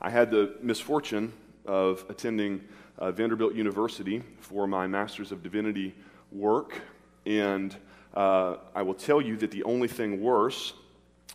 I 0.00 0.10
had 0.10 0.30
the 0.30 0.54
misfortune 0.62 1.32
of 1.66 2.04
attending 2.08 2.60
uh, 2.98 3.10
Vanderbilt 3.10 3.54
University 3.54 4.22
for 4.38 4.68
my 4.68 4.86
Master's 4.86 5.32
of 5.32 5.42
Divinity 5.42 5.92
work, 6.30 6.80
and 7.26 7.74
uh, 8.14 8.56
I 8.76 8.82
will 8.82 8.94
tell 8.94 9.20
you 9.20 9.36
that 9.38 9.50
the 9.50 9.64
only 9.64 9.88
thing 9.88 10.20
worse 10.20 10.72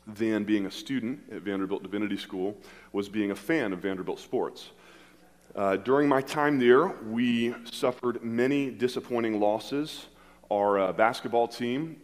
than 0.07 0.45
being 0.45 0.65
a 0.65 0.71
student 0.71 1.19
at 1.29 1.41
Vanderbilt 1.41 1.83
Divinity 1.83 2.15
School 2.15 2.57
was 2.93 3.09
being 3.09 3.31
a 3.31 3.35
fan 3.35 3.73
of 3.73 3.79
Vanderbilt 3.79 4.19
sports. 4.19 4.69
Uh, 5.55 5.75
during 5.75 6.07
my 6.07 6.21
time 6.21 6.57
there, 6.57 6.87
we 6.87 7.53
suffered 7.69 8.23
many 8.23 8.71
disappointing 8.71 9.41
losses. 9.41 10.07
Our 10.49 10.79
uh, 10.79 10.93
basketball 10.93 11.49
team 11.49 12.01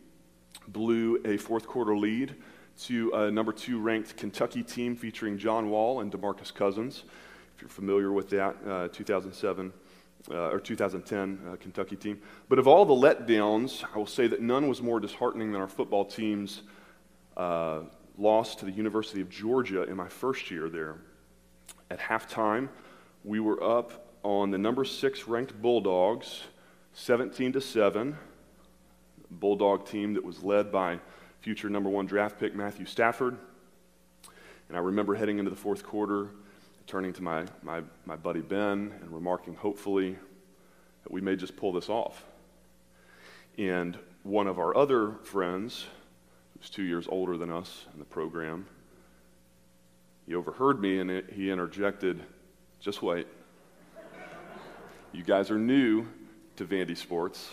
blew 0.67 1.21
a 1.25 1.37
fourth 1.37 1.65
quarter 1.65 1.97
lead 1.97 2.35
to 2.83 3.11
a 3.13 3.31
number 3.31 3.51
two 3.51 3.79
ranked 3.79 4.15
Kentucky 4.15 4.63
team 4.63 4.95
featuring 4.95 5.37
John 5.37 5.69
Wall 5.69 5.99
and 5.99 6.11
DeMarcus 6.11 6.53
Cousins. 6.53 7.03
If 7.55 7.61
you're 7.61 7.69
familiar 7.69 8.11
with 8.11 8.29
that, 8.29 8.55
uh, 8.65 8.87
2007 8.87 9.73
uh, 10.31 10.33
or 10.49 10.59
2010 10.59 11.39
uh, 11.45 11.55
Kentucky 11.57 11.95
team. 11.95 12.21
But 12.47 12.59
of 12.59 12.67
all 12.67 12.85
the 12.85 12.93
letdowns, 12.93 13.83
I 13.93 13.97
will 13.97 14.05
say 14.05 14.27
that 14.27 14.41
none 14.41 14.69
was 14.69 14.81
more 14.81 14.99
disheartening 14.99 15.51
than 15.51 15.59
our 15.59 15.67
football 15.67 16.05
team's 16.05 16.61
uh, 17.35 17.81
loss 18.17 18.55
to 18.55 18.65
the 18.65 18.71
University 18.71 19.21
of 19.21 19.29
Georgia 19.29 19.83
in 19.83 19.95
my 19.95 20.07
first 20.07 20.49
year 20.49 20.69
there. 20.69 20.95
At 21.91 21.99
halftime, 21.99 22.69
we 23.23 23.39
were 23.39 23.61
up 23.61 24.13
on 24.23 24.51
the 24.51 24.57
number 24.57 24.85
six 24.85 25.27
ranked 25.27 25.61
Bulldogs, 25.61 26.43
17 26.93 27.53
to 27.53 27.61
7. 27.61 28.17
Bulldog 29.31 29.85
team 29.85 30.13
that 30.15 30.23
was 30.23 30.43
led 30.43 30.71
by 30.71 30.99
future 31.41 31.69
number 31.69 31.89
one 31.89 32.05
draft 32.05 32.39
pick 32.39 32.55
Matthew 32.55 32.85
Stafford. 32.85 33.37
And 34.67 34.77
I 34.77 34.81
remember 34.81 35.15
heading 35.15 35.39
into 35.39 35.49
the 35.49 35.57
fourth 35.57 35.83
quarter, 35.83 36.29
turning 36.85 37.13
to 37.13 37.23
my, 37.23 37.45
my, 37.63 37.81
my 38.05 38.15
buddy 38.15 38.41
Ben 38.41 38.93
and 39.01 39.11
remarking 39.11 39.55
hopefully 39.55 40.17
that 41.03 41.11
we 41.11 41.21
may 41.21 41.35
just 41.35 41.55
pull 41.55 41.71
this 41.71 41.89
off. 41.89 42.23
And 43.57 43.97
one 44.23 44.47
of 44.47 44.59
our 44.59 44.75
other 44.75 45.13
friends, 45.23 45.85
who's 46.57 46.69
two 46.69 46.83
years 46.83 47.07
older 47.09 47.37
than 47.37 47.51
us 47.51 47.85
in 47.93 47.99
the 47.99 48.05
program, 48.05 48.65
he 50.27 50.35
overheard 50.35 50.79
me 50.79 50.99
and 50.99 51.23
he 51.31 51.49
interjected, 51.49 52.21
just 52.79 53.01
wait. 53.01 53.27
you 55.11 55.23
guys 55.23 55.49
are 55.49 55.57
new 55.57 56.05
to 56.57 56.65
Vandy 56.65 56.95
Sports. 56.95 57.49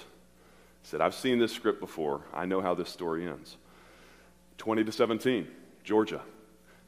He 0.82 0.88
said, 0.88 1.00
I've 1.00 1.14
seen 1.14 1.38
this 1.38 1.52
script 1.52 1.80
before. 1.80 2.20
I 2.34 2.44
know 2.44 2.60
how 2.60 2.74
this 2.74 2.90
story 2.90 3.26
ends. 3.26 3.56
20 4.58 4.84
to 4.84 4.92
17, 4.92 5.48
Georgia. 5.84 6.20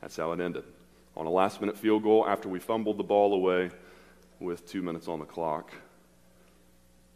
That's 0.00 0.16
how 0.16 0.32
it 0.32 0.40
ended. 0.40 0.64
On 1.16 1.26
a 1.26 1.30
last 1.30 1.60
minute 1.60 1.76
field 1.76 2.02
goal 2.02 2.26
after 2.26 2.48
we 2.48 2.58
fumbled 2.58 2.98
the 2.98 3.04
ball 3.04 3.34
away 3.34 3.70
with 4.40 4.66
two 4.66 4.82
minutes 4.82 5.08
on 5.08 5.18
the 5.18 5.24
clock. 5.24 5.72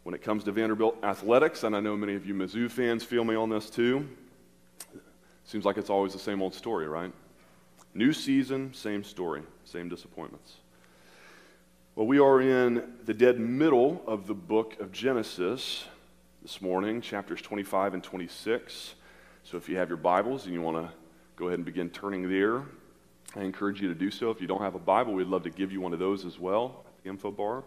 When 0.03 0.15
it 0.15 0.23
comes 0.23 0.43
to 0.45 0.53
Vanderbilt 0.53 0.99
athletics, 1.05 1.63
and 1.63 1.77
I 1.77 1.81
know 1.81 1.97
many 1.97 2.15
of 2.15 2.27
you 2.27 2.35
Mizzou 2.35 2.71
fans 2.71 3.05
feel 3.05 3.25
me 3.25 3.37
on 3.37 3.49
this 3.49 3.71
too, 3.71 4.09
seems 5.45 5.65
like 5.65 5.77
it's 5.77 5.91
always 5.91 6.13
the 6.13 6.19
same 6.19 6.43
old 6.43 6.55
story, 6.55 6.89
right? 6.89 7.13
New 7.95 8.13
season, 8.13 8.75
same 8.75 9.05
story, 9.05 9.43
same 9.65 9.89
disappointments. 9.89 10.55
Well, 11.95 12.07
we 12.07 12.19
are 12.19 12.41
in 12.41 12.95
the 13.05 13.15
dead 13.15 13.39
middle 13.39 14.03
of 14.07 14.27
the 14.27 14.35
book 14.35 14.81
of 14.81 14.93
Genesis 14.93 15.85
this 16.41 16.61
morning, 16.61 17.01
chapters 17.01 17.43
25 17.43 17.95
and 17.95 18.03
26. 18.03 18.95
So 19.45 19.57
if 19.57 19.69
you 19.69 19.77
have 19.77 19.89
your 19.89 19.99
Bibles 19.99 20.45
and 20.45 20.55
you 20.55 20.63
want 20.63 20.77
to 20.77 20.93
go 21.37 21.49
ahead 21.49 21.59
and 21.59 21.67
begin 21.67 21.91
turning 21.91 22.31
there, 22.31 22.63
I 23.35 23.41
encourage 23.41 23.83
you 23.83 23.89
to 23.89 23.95
do 23.95 24.11
so. 24.11 24.31
If 24.31 24.41
you 24.41 24.47
don't 24.47 24.61
have 24.61 24.77
a 24.77 24.79
Bible, 24.79 25.15
we'd 25.15 25.27
love 25.27 25.43
to 25.43 25.51
give 25.51 25.73
you 25.73 25.81
one 25.81 25.93
of 25.93 25.99
those 25.99 26.25
as 26.25 26.39
well 26.39 26.85
at 26.87 27.03
the 27.03 27.11
info 27.11 27.33
bar. 27.33 27.65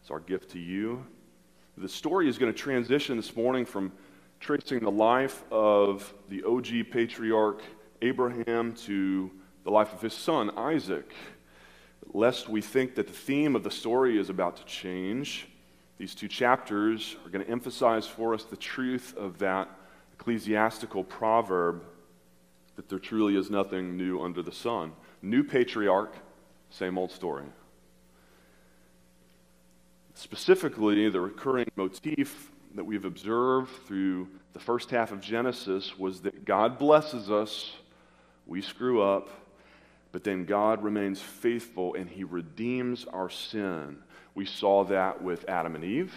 It's 0.00 0.10
our 0.10 0.18
gift 0.18 0.50
to 0.52 0.58
you. 0.58 1.04
The 1.76 1.88
story 1.88 2.26
is 2.28 2.38
going 2.38 2.52
to 2.52 2.58
transition 2.58 3.16
this 3.16 3.36
morning 3.36 3.66
from 3.66 3.92
tracing 4.40 4.80
the 4.80 4.90
life 4.90 5.44
of 5.52 6.12
the 6.30 6.42
OG 6.42 6.90
patriarch 6.90 7.60
Abraham 8.00 8.72
to 8.86 9.30
the 9.64 9.70
life 9.70 9.92
of 9.92 10.00
his 10.00 10.14
son 10.14 10.50
Isaac. 10.56 11.12
Lest 12.14 12.48
we 12.48 12.62
think 12.62 12.94
that 12.94 13.06
the 13.06 13.12
theme 13.12 13.54
of 13.54 13.62
the 13.62 13.70
story 13.70 14.18
is 14.18 14.30
about 14.30 14.56
to 14.56 14.64
change, 14.64 15.48
these 15.98 16.14
two 16.14 16.28
chapters 16.28 17.14
are 17.26 17.28
going 17.28 17.44
to 17.44 17.50
emphasize 17.50 18.06
for 18.06 18.32
us 18.32 18.44
the 18.44 18.56
truth 18.56 19.14
of 19.18 19.38
that 19.38 19.68
ecclesiastical 20.18 21.04
proverb 21.04 21.82
that 22.76 22.88
there 22.88 22.98
truly 22.98 23.36
is 23.36 23.50
nothing 23.50 23.96
new 23.96 24.20
under 24.20 24.42
the 24.42 24.52
sun. 24.52 24.92
New 25.22 25.42
patriarch, 25.42 26.14
same 26.70 26.98
old 26.98 27.10
story. 27.10 27.46
Specifically, 30.14 31.08
the 31.08 31.20
recurring 31.20 31.68
motif 31.76 32.50
that 32.74 32.84
we've 32.84 33.04
observed 33.04 33.70
through 33.86 34.28
the 34.52 34.58
first 34.58 34.90
half 34.90 35.12
of 35.12 35.20
Genesis 35.20 35.96
was 35.98 36.20
that 36.22 36.44
God 36.44 36.78
blesses 36.78 37.30
us, 37.30 37.72
we 38.46 38.60
screw 38.60 39.00
up, 39.00 39.28
but 40.10 40.24
then 40.24 40.44
God 40.44 40.82
remains 40.82 41.20
faithful 41.20 41.94
and 41.94 42.08
he 42.08 42.24
redeems 42.24 43.04
our 43.04 43.30
sin. 43.30 43.98
We 44.34 44.46
saw 44.46 44.84
that 44.84 45.22
with 45.22 45.48
Adam 45.48 45.74
and 45.74 45.84
Eve. 45.84 46.12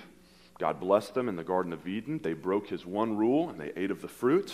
God 0.62 0.80
blessed 0.80 1.16
them 1.16 1.28
in 1.28 1.38
the 1.38 1.44
Garden 1.44 1.74
of 1.74 1.88
Eden. 1.88 2.20
They 2.22 2.34
broke 2.34 2.68
his 2.68 2.86
one 2.86 3.18
rule 3.18 3.50
and 3.50 3.60
they 3.60 3.72
ate 3.76 3.90
of 3.90 4.04
the 4.04 4.08
fruit. 4.08 4.54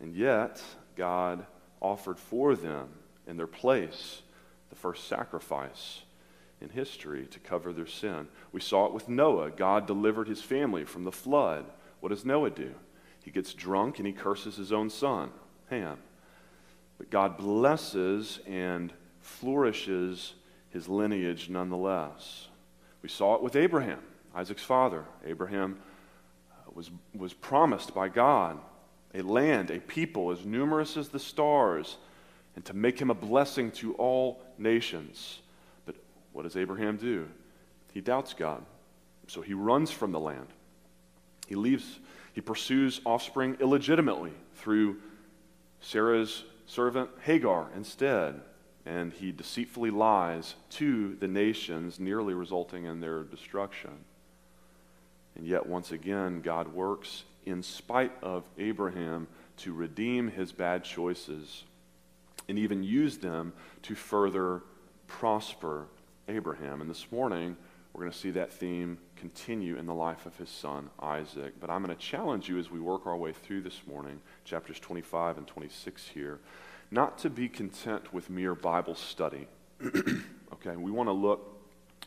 And 0.00 0.12
yet, 0.12 0.60
God 0.96 1.46
offered 1.80 2.18
for 2.18 2.56
them 2.56 2.88
in 3.28 3.36
their 3.36 3.46
place 3.46 4.22
the 4.68 4.74
first 4.74 5.06
sacrifice 5.06 6.02
in 6.60 6.70
history 6.70 7.26
to 7.26 7.38
cover 7.38 7.72
their 7.72 7.86
sin. 7.86 8.26
We 8.50 8.60
saw 8.60 8.86
it 8.86 8.92
with 8.92 9.08
Noah. 9.08 9.52
God 9.52 9.86
delivered 9.86 10.26
his 10.26 10.42
family 10.42 10.84
from 10.84 11.04
the 11.04 11.12
flood. 11.12 11.66
What 12.00 12.08
does 12.08 12.24
Noah 12.24 12.50
do? 12.50 12.74
He 13.22 13.30
gets 13.30 13.54
drunk 13.54 13.98
and 13.98 14.06
he 14.06 14.12
curses 14.12 14.56
his 14.56 14.72
own 14.72 14.90
son, 14.90 15.30
Ham. 15.70 15.98
But 16.98 17.08
God 17.10 17.38
blesses 17.38 18.40
and 18.48 18.92
flourishes 19.20 20.34
his 20.70 20.88
lineage 20.88 21.48
nonetheless. 21.48 22.48
We 23.00 23.08
saw 23.08 23.36
it 23.36 23.42
with 23.44 23.54
Abraham. 23.54 24.00
Isaac's 24.36 24.62
father, 24.62 25.04
Abraham, 25.24 25.78
uh, 26.52 26.70
was, 26.74 26.90
was 27.14 27.32
promised 27.32 27.94
by 27.94 28.08
God 28.08 28.58
a 29.14 29.22
land, 29.22 29.70
a 29.70 29.80
people 29.80 30.30
as 30.30 30.44
numerous 30.44 30.98
as 30.98 31.08
the 31.08 31.18
stars, 31.18 31.96
and 32.54 32.64
to 32.66 32.74
make 32.74 33.00
him 33.00 33.10
a 33.10 33.14
blessing 33.14 33.70
to 33.70 33.94
all 33.94 34.42
nations. 34.58 35.40
But 35.86 35.96
what 36.32 36.42
does 36.42 36.54
Abraham 36.54 36.98
do? 36.98 37.26
He 37.94 38.02
doubts 38.02 38.34
God. 38.34 38.62
So 39.26 39.40
he 39.40 39.54
runs 39.54 39.90
from 39.90 40.12
the 40.12 40.20
land. 40.20 40.48
He 41.46 41.54
leaves, 41.54 41.98
he 42.34 42.42
pursues 42.42 43.00
offspring 43.06 43.56
illegitimately 43.58 44.32
through 44.56 44.98
Sarah's 45.80 46.44
servant 46.66 47.08
Hagar 47.22 47.68
instead. 47.74 48.42
And 48.84 49.14
he 49.14 49.32
deceitfully 49.32 49.90
lies 49.90 50.56
to 50.70 51.16
the 51.16 51.26
nations, 51.26 51.98
nearly 51.98 52.34
resulting 52.34 52.84
in 52.84 53.00
their 53.00 53.22
destruction. 53.22 53.92
And 55.36 55.46
yet, 55.46 55.66
once 55.66 55.92
again, 55.92 56.40
God 56.40 56.68
works 56.68 57.24
in 57.44 57.62
spite 57.62 58.12
of 58.22 58.44
Abraham 58.58 59.28
to 59.58 59.72
redeem 59.72 60.28
his 60.28 60.52
bad 60.52 60.82
choices 60.82 61.64
and 62.48 62.58
even 62.58 62.82
use 62.82 63.18
them 63.18 63.52
to 63.82 63.94
further 63.94 64.62
prosper 65.06 65.86
Abraham. 66.28 66.80
And 66.80 66.88
this 66.88 67.10
morning, 67.12 67.56
we're 67.92 68.00
going 68.00 68.12
to 68.12 68.18
see 68.18 68.30
that 68.32 68.52
theme 68.52 68.98
continue 69.16 69.76
in 69.76 69.86
the 69.86 69.94
life 69.94 70.26
of 70.26 70.36
his 70.36 70.50
son, 70.50 70.90
Isaac. 71.00 71.54
But 71.60 71.70
I'm 71.70 71.82
going 71.82 71.96
to 71.96 72.02
challenge 72.02 72.48
you 72.48 72.58
as 72.58 72.70
we 72.70 72.80
work 72.80 73.06
our 73.06 73.16
way 73.16 73.32
through 73.32 73.62
this 73.62 73.80
morning, 73.86 74.20
chapters 74.44 74.78
25 74.80 75.38
and 75.38 75.46
26 75.46 76.08
here, 76.08 76.40
not 76.90 77.18
to 77.18 77.30
be 77.30 77.48
content 77.48 78.12
with 78.12 78.30
mere 78.30 78.54
Bible 78.54 78.94
study. 78.94 79.48
okay, 80.52 80.76
we 80.76 80.90
want 80.90 81.08
to 81.08 81.12
look 81.12 81.58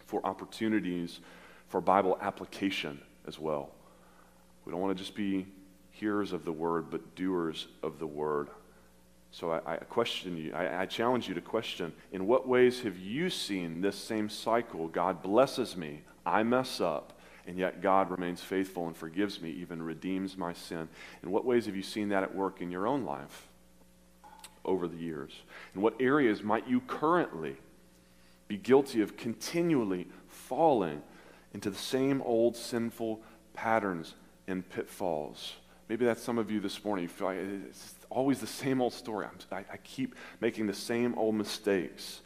for 0.06 0.26
opportunities 0.26 1.20
for 1.68 1.82
Bible 1.82 2.18
application 2.22 3.00
as 3.30 3.40
well. 3.40 3.70
We 4.66 4.72
don't 4.74 4.82
want 4.82 4.98
to 4.98 5.02
just 5.02 5.16
be 5.16 5.48
hearers 5.92 6.34
of 6.34 6.44
the 6.44 6.52
word, 6.52 6.90
but 6.90 7.16
doers 7.16 7.68
of 7.82 8.00
the 8.00 8.08
word. 8.08 8.50
So 9.32 9.52
I, 9.52 9.74
I 9.74 9.78
question 9.78 10.36
you, 10.36 10.54
I, 10.54 10.82
I, 10.82 10.86
challenge 10.88 11.28
you 11.28 11.36
to 11.36 11.42
question 11.42 11.94
in 12.12 12.26
what 12.26 12.48
ways 12.48 12.82
have 12.82 12.98
you 12.98 13.30
seen 13.30 13.80
this 13.80 13.96
same 13.96 14.28
cycle? 14.28 14.88
God 14.88 15.22
blesses 15.22 15.78
me, 15.78 16.02
I 16.26 16.42
mess 16.42 16.82
up, 16.82 17.20
and 17.46 17.56
yet 17.56 17.82
God 17.82 18.10
remains 18.10 18.42
faithful 18.42 18.88
and 18.88 18.98
forgives 18.98 19.40
me, 19.40 19.52
even 19.52 19.84
redeems 19.84 20.36
my 20.36 20.54
sin. 20.54 20.90
In 21.22 21.30
what 21.30 21.46
ways 21.46 21.68
have 21.68 21.76
you 21.76 21.84
seen 21.84 22.10
that 22.10 22.24
at 22.24 22.34
work 22.34 22.60
in 22.60 22.72
your 22.72 22.88
own 22.88 23.06
life 23.06 23.48
over 24.66 24.88
the 24.88 24.98
years? 24.98 25.32
In 25.76 25.82
what 25.82 25.94
areas 26.00 26.42
might 26.42 26.68
you 26.68 26.82
currently 26.82 27.56
be 28.48 28.58
guilty 28.58 29.02
of 29.02 29.16
continually 29.16 30.08
falling 30.28 31.04
into 31.54 31.70
the 31.70 31.78
same 31.78 32.22
old 32.22 32.56
sinful 32.56 33.22
patterns 33.54 34.14
and 34.48 34.68
pitfalls. 34.70 35.54
Maybe 35.88 36.06
that's 36.06 36.22
some 36.22 36.38
of 36.38 36.52
you 36.52 36.60
this 36.60 36.84
morning. 36.86 37.04
You 37.04 37.10
feel 37.10 37.28
like 37.28 37.38
it's 37.68 37.96
always 38.10 38.40
the 38.40 38.48
same 38.48 38.82
old 38.82 38.94
story. 38.94 39.26
I, 39.52 39.58
I 39.58 39.78
keep 39.84 40.16
making 40.40 40.68
the 40.68 40.74
same 40.74 41.16
old 41.16 41.36
mistakes. 41.36 42.22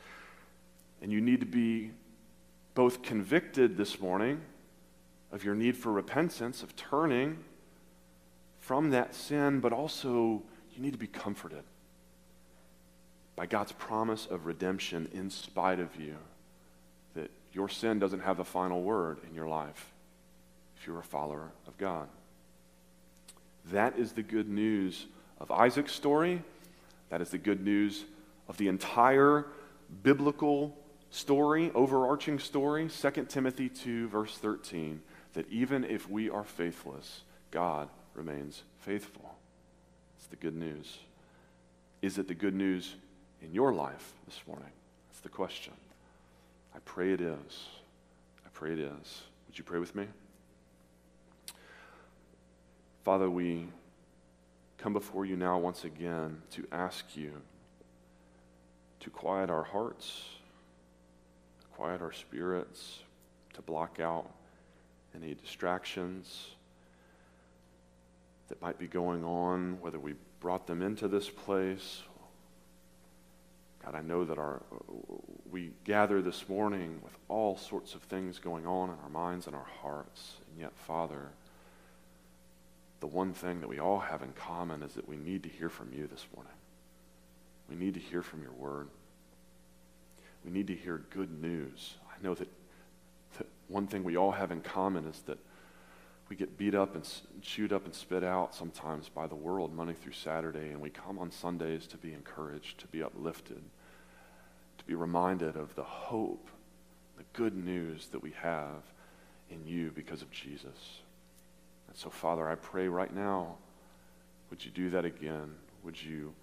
And 1.02 1.12
you 1.12 1.22
need 1.22 1.40
to 1.40 1.46
be 1.46 1.92
both 2.76 3.02
convicted 3.02 3.78
this 3.78 4.00
morning 4.00 4.42
of 5.32 5.44
your 5.44 5.56
need 5.56 5.78
for 5.78 5.92
repentance, 5.92 6.62
of 6.62 6.76
turning 6.76 7.38
from 8.60 8.92
that 8.92 9.16
sin, 9.16 9.60
but 9.60 9.74
also 9.74 10.44
you 10.74 10.82
need 10.82 10.94
to 10.94 11.00
be 11.00 11.08
comforted 11.08 11.64
by 13.36 13.46
God's 13.46 13.72
promise 13.72 14.26
of 14.26 14.46
redemption 14.46 15.10
in 15.14 15.30
spite 15.30 15.80
of 15.80 15.96
you. 16.00 16.16
Your 17.54 17.70
sin 17.70 18.00
doesn't 18.00 18.22
have 18.22 18.38
the 18.38 18.44
final 18.44 18.82
word 18.82 19.20
in 19.30 19.36
your 19.36 19.48
life 19.48 19.94
if 20.76 20.88
you're 20.88 21.00
a 21.00 21.04
follower 21.04 21.52
of 21.68 21.78
God. 21.78 22.10
That 23.72 23.98
is 23.98 24.12
the 24.12 24.24
good 24.24 24.50
news 24.50 25.06
of 25.40 25.52
Isaac's 25.52 25.94
story. 25.94 26.42
That 27.10 27.22
is 27.22 27.30
the 27.30 27.38
good 27.38 27.64
news 27.64 28.04
of 28.50 28.58
the 28.58 28.68
entire 28.68 29.46
biblical 30.02 30.76
story, 31.12 31.72
overarching 31.76 32.40
story, 32.40 32.90
2 32.90 33.26
Timothy 33.26 33.70
2, 33.70 34.08
verse 34.08 34.36
13, 34.38 35.00
that 35.34 35.48
even 35.50 35.84
if 35.84 36.10
we 36.10 36.30
are 36.30 36.44
faithless, 36.44 37.22
God 37.52 37.88
remains 38.16 38.64
faithful. 38.80 39.36
It's 40.18 40.28
the 40.28 40.36
good 40.36 40.56
news. 40.56 40.98
Is 42.02 42.18
it 42.18 42.28
the 42.28 42.34
good 42.34 42.56
news 42.56 42.96
in 43.42 43.54
your 43.54 43.74
life 43.74 44.14
this 44.26 44.42
morning? 44.48 44.72
That's 45.10 45.22
the 45.22 45.30
question. 45.30 45.74
I 46.76 46.80
pray 46.86 47.14
it 47.14 47.22
is. 47.22 47.68
I 48.46 48.50
pray 48.54 48.74
it 48.74 48.80
is. 48.80 49.24
Would 49.48 49.58
you 49.58 49.64
pray 49.64 49.80
with 49.80 49.96
me? 49.96 50.08
Father, 53.04 53.30
we 53.30 53.68
come 54.78 54.94
before 54.94 55.26
you 55.26 55.36
now 55.36 55.58
once 55.58 55.84
again 55.84 56.42
to 56.52 56.66
ask 56.72 57.16
you 57.16 57.34
to 59.02 59.10
quiet 59.10 59.50
our 59.50 59.64
hearts, 59.64 60.24
quiet 61.76 62.02
our 62.02 62.14
spirits, 62.14 63.00
to 63.54 63.62
block 63.62 64.00
out 64.00 64.30
any 65.16 65.34
distractions 65.36 66.48
that 68.48 68.62
might 68.62 68.80
be 68.80 68.88
going 68.88 69.24
on, 69.24 69.78
whether 69.82 70.00
we 70.00 70.16
brought 70.40 70.68
them 70.68 70.82
into 70.82 71.08
this 71.08 71.30
place. 71.30 72.04
God, 73.84 73.96
I 73.96 74.02
know 74.02 74.24
that 74.24 74.38
our, 74.38 74.62
we 75.52 75.72
gather 75.84 76.22
this 76.22 76.48
morning 76.48 77.00
with 77.04 77.18
all 77.28 77.58
sorts 77.58 77.96
of 77.96 78.02
things 78.04 78.40
going 78.40 78.66
on 78.66 78.90
in 78.90 78.96
our 79.04 79.10
minds 79.10 79.46
and 79.48 79.56
our 79.56 79.68
hearts. 79.82 80.36
And 80.50 80.62
yet, 80.62 80.72
Father, 80.76 81.30
the 83.02 83.08
one 83.08 83.34
thing 83.34 83.60
that 83.60 83.68
we 83.68 83.80
all 83.80 84.00
have 84.00 84.22
in 84.22 84.32
common 84.34 84.84
is 84.84 84.94
that 84.94 85.10
we 85.10 85.18
need 85.18 85.44
to 85.44 85.50
hear 85.50 85.70
from 85.70 85.92
you 85.92 86.08
this 86.08 86.26
morning. 86.34 86.54
We 87.70 87.76
need 87.76 87.96
to 87.96 88.00
hear 88.00 88.22
from 88.22 88.42
your 88.42 88.54
word. 88.54 88.88
We 90.46 90.52
need 90.52 90.68
to 90.68 90.76
hear 90.76 91.04
good 91.10 91.42
news. 91.42 91.96
I 92.08 92.24
know 92.24 92.36
that, 92.36 92.48
that 93.38 93.48
one 93.68 93.88
thing 93.88 94.04
we 94.04 94.18
all 94.18 94.32
have 94.32 94.52
in 94.52 94.62
common 94.62 95.06
is 95.06 95.20
that 95.26 95.40
we 96.34 96.38
get 96.38 96.58
beat 96.58 96.74
up 96.74 96.96
and 96.96 97.08
chewed 97.44 97.72
up 97.72 97.86
and 97.86 97.94
spit 97.94 98.24
out 98.24 98.56
sometimes 98.56 99.08
by 99.08 99.28
the 99.28 99.36
world 99.36 99.72
Monday 99.72 99.94
through 99.94 100.14
Saturday, 100.14 100.72
and 100.72 100.82
we 100.82 100.90
come 100.90 101.20
on 101.20 101.30
Sundays 101.30 101.86
to 101.86 101.96
be 101.96 102.12
encouraged, 102.12 102.80
to 102.80 102.88
be 102.88 103.04
uplifted, 103.04 103.62
to 104.80 104.84
be 104.86 104.96
reminded 104.96 105.56
of 105.56 105.76
the 105.76 105.84
hope, 105.84 106.50
the 107.20 107.24
good 107.34 107.56
news 107.56 108.08
that 108.08 108.24
we 108.24 108.32
have 108.32 108.82
in 109.52 109.64
you 109.68 109.92
because 109.94 110.24
of 110.24 110.32
Jesus. 110.32 111.02
And 111.88 111.96
so, 111.96 112.10
Father, 112.10 112.50
I 112.50 112.56
pray 112.56 112.88
right 112.88 113.14
now, 113.14 113.58
would 114.50 114.66
you 114.66 114.72
do 114.72 114.90
that 114.90 115.06
again? 115.06 115.54
Would 115.84 116.02
you, 116.02 116.34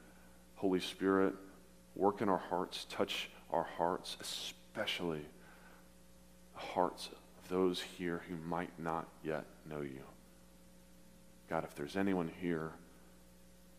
Holy 0.55 0.79
Spirit, 0.79 1.35
work 1.97 2.21
in 2.21 2.29
our 2.29 2.39
hearts, 2.39 2.87
touch 2.89 3.29
our 3.53 3.67
hearts, 3.77 4.17
especially 4.21 5.27
the 6.55 6.61
hearts 6.61 7.09
those 7.51 7.83
here 7.99 8.23
who 8.29 8.37
might 8.49 8.71
not 8.79 9.07
yet 9.23 9.45
know 9.69 9.83
you. 9.83 10.05
God, 11.51 11.65
if 11.65 11.75
there's 11.75 11.97
anyone 11.97 12.31
here 12.41 12.71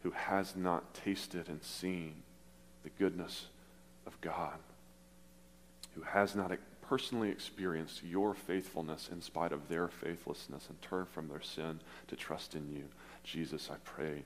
who 0.03 0.11
has 0.11 0.55
not 0.55 0.93
tasted 0.93 1.47
and 1.47 1.63
seen 1.63 2.21
the 2.83 2.89
goodness 2.89 3.45
of 4.05 4.19
God, 4.21 4.57
who 5.95 6.01
has 6.01 6.35
not 6.35 6.51
personally 6.81 7.29
experienced 7.29 8.03
your 8.03 8.33
faithfulness 8.33 9.09
in 9.11 9.21
spite 9.21 9.53
of 9.53 9.69
their 9.69 9.87
faithlessness 9.87 10.67
and 10.67 10.81
turn 10.81 11.05
from 11.05 11.29
their 11.29 11.41
sin 11.41 11.79
to 12.07 12.15
trust 12.15 12.53
in 12.53 12.69
you, 12.69 12.83
Jesus, 13.23 13.69
I 13.71 13.77
pray 13.85 14.23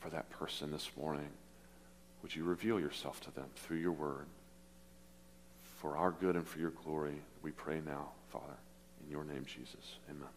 for 0.00 0.10
that 0.10 0.28
person 0.28 0.70
this 0.70 0.90
morning. 0.96 1.30
Would 2.22 2.36
you 2.36 2.44
reveal 2.44 2.78
yourself 2.78 3.20
to 3.22 3.30
them 3.30 3.46
through 3.56 3.78
your 3.78 3.92
word? 3.92 4.26
For 5.78 5.96
our 5.96 6.10
good 6.10 6.36
and 6.36 6.46
for 6.46 6.58
your 6.58 6.72
glory, 6.84 7.22
we 7.42 7.52
pray 7.52 7.80
now, 7.86 8.08
Father. 8.30 8.56
In 9.06 9.12
your 9.12 9.24
name, 9.24 9.44
Jesus. 9.44 9.98
Amen. 10.10 10.28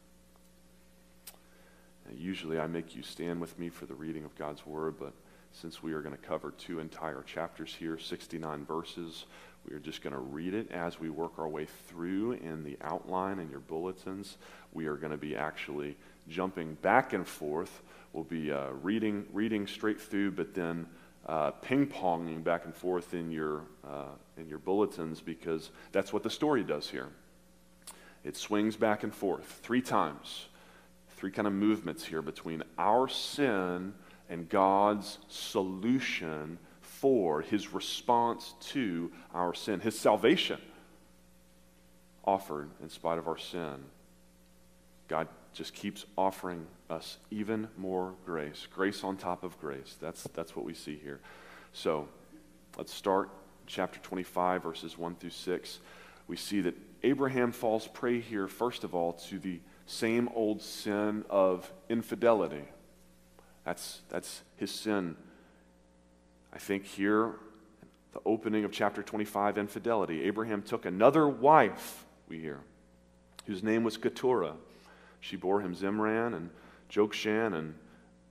usually 2.16 2.60
I 2.60 2.68
make 2.68 2.96
you 2.96 3.02
stand 3.02 3.42
with 3.42 3.58
me 3.58 3.70
for 3.70 3.86
the 3.86 3.96
reading 3.96 4.26
of 4.26 4.36
God's 4.38 4.66
word, 4.66 4.96
but 5.00 5.14
since 5.52 5.82
we 5.82 5.94
are 5.94 6.02
going 6.02 6.16
to 6.16 6.22
cover 6.22 6.52
two 6.52 6.80
entire 6.80 7.24
chapters 7.24 7.74
here, 7.74 7.98
69 7.98 8.66
verses, 8.66 9.26
we 9.68 9.76
are 9.76 9.80
just 9.80 10.02
going 10.02 10.14
to 10.14 10.20
read 10.20 10.54
it 10.54 10.72
as 10.72 11.00
we 11.00 11.10
work 11.10 11.40
our 11.40 11.48
way 11.48 11.66
through 11.88 12.34
in 12.34 12.64
the 12.64 12.78
outline 12.82 13.40
in 13.40 13.50
your 13.50 13.60
bulletins. 13.60 14.38
We 14.72 14.86
are 14.86 14.96
going 14.96 15.12
to 15.12 15.18
be 15.18 15.36
actually 15.36 15.98
jumping 16.28 16.76
back 16.76 17.14
and 17.14 17.28
forth. 17.28 17.82
We'll 18.14 18.24
be 18.24 18.52
uh, 18.52 18.70
reading, 18.82 19.26
reading 19.34 19.66
straight 19.66 20.00
through, 20.00 20.32
but 20.32 20.54
then 20.54 20.86
uh, 21.26 21.52
ping 21.52 21.88
ponging 21.88 22.44
back 22.44 22.66
and 22.66 22.76
forth 22.76 23.14
in 23.14 23.32
your, 23.32 23.64
uh, 23.88 24.10
in 24.38 24.48
your 24.48 24.60
bulletins 24.60 25.22
because 25.22 25.72
that's 25.92 26.14
what 26.14 26.24
the 26.24 26.30
story 26.30 26.64
does 26.64 26.90
here. 26.90 27.10
It 28.24 28.36
swings 28.36 28.76
back 28.76 29.04
and 29.04 29.14
forth 29.14 29.60
three 29.64 29.82
times, 29.82 30.48
three 31.16 31.32
kind 31.32 31.48
of 31.48 31.54
movements 31.54 32.06
here 32.06 32.22
between 32.22 32.64
our 32.78 33.08
sin 33.08 33.94
and 34.30 34.48
God's 34.50 35.18
solution 35.28 36.60
for 36.82 37.42
his 37.42 37.74
response 37.74 38.56
to 38.60 39.12
our 39.34 39.54
sin, 39.54 39.80
his 39.80 39.98
salvation 39.98 40.60
offered 42.26 42.70
in 42.84 42.90
spite 42.90 43.18
of 43.18 43.28
our 43.28 43.38
sin. 43.38 43.76
God 45.08 45.28
just 45.54 45.74
keeps 45.74 46.06
offering 46.18 46.68
us 46.90 47.18
even 47.32 47.68
more 47.78 48.14
grace, 48.26 48.68
grace 48.74 49.04
on 49.04 49.18
top 49.18 49.44
of 49.44 49.60
grace. 49.60 49.96
That's, 50.00 50.24
that's 50.34 50.56
what 50.56 50.66
we 50.66 50.74
see 50.74 51.00
here. 51.02 51.20
So 51.74 52.08
let's 52.78 52.94
start 52.94 53.30
chapter 53.66 54.00
25, 54.02 54.62
verses 54.62 54.98
1 54.98 55.16
through 55.16 55.30
6. 55.32 55.80
We 56.28 56.36
see 56.36 56.62
that 56.62 56.76
Abraham 57.04 57.52
falls 57.52 57.88
prey 57.88 58.20
here, 58.20 58.48
first 58.48 58.84
of 58.84 58.94
all, 58.94 59.14
to 59.14 59.40
the 59.40 59.60
same 59.86 60.30
old 60.34 60.62
sin 60.62 61.26
of 61.30 61.72
infidelity. 61.90 62.66
That's, 63.66 64.02
that's 64.10 64.42
his 64.58 64.72
sin. 64.72 65.16
I 66.54 66.58
think 66.58 66.86
here, 66.86 67.36
the 68.14 68.20
opening 68.26 68.66
of 68.66 68.72
chapter 68.72 69.04
25, 69.04 69.58
infidelity. 69.58 70.24
Abraham 70.24 70.62
took 70.62 70.86
another 70.86 71.28
wife, 71.28 72.06
we 72.28 72.40
hear, 72.40 72.60
whose 73.46 73.64
name 73.64 73.84
was 73.84 73.98
Keturah. 73.98 74.56
She 75.20 75.36
bore 75.36 75.62
him 75.62 75.76
Zimran 75.76 76.36
and 76.36 76.50
Jokshan 76.90 77.54
and 77.54 77.76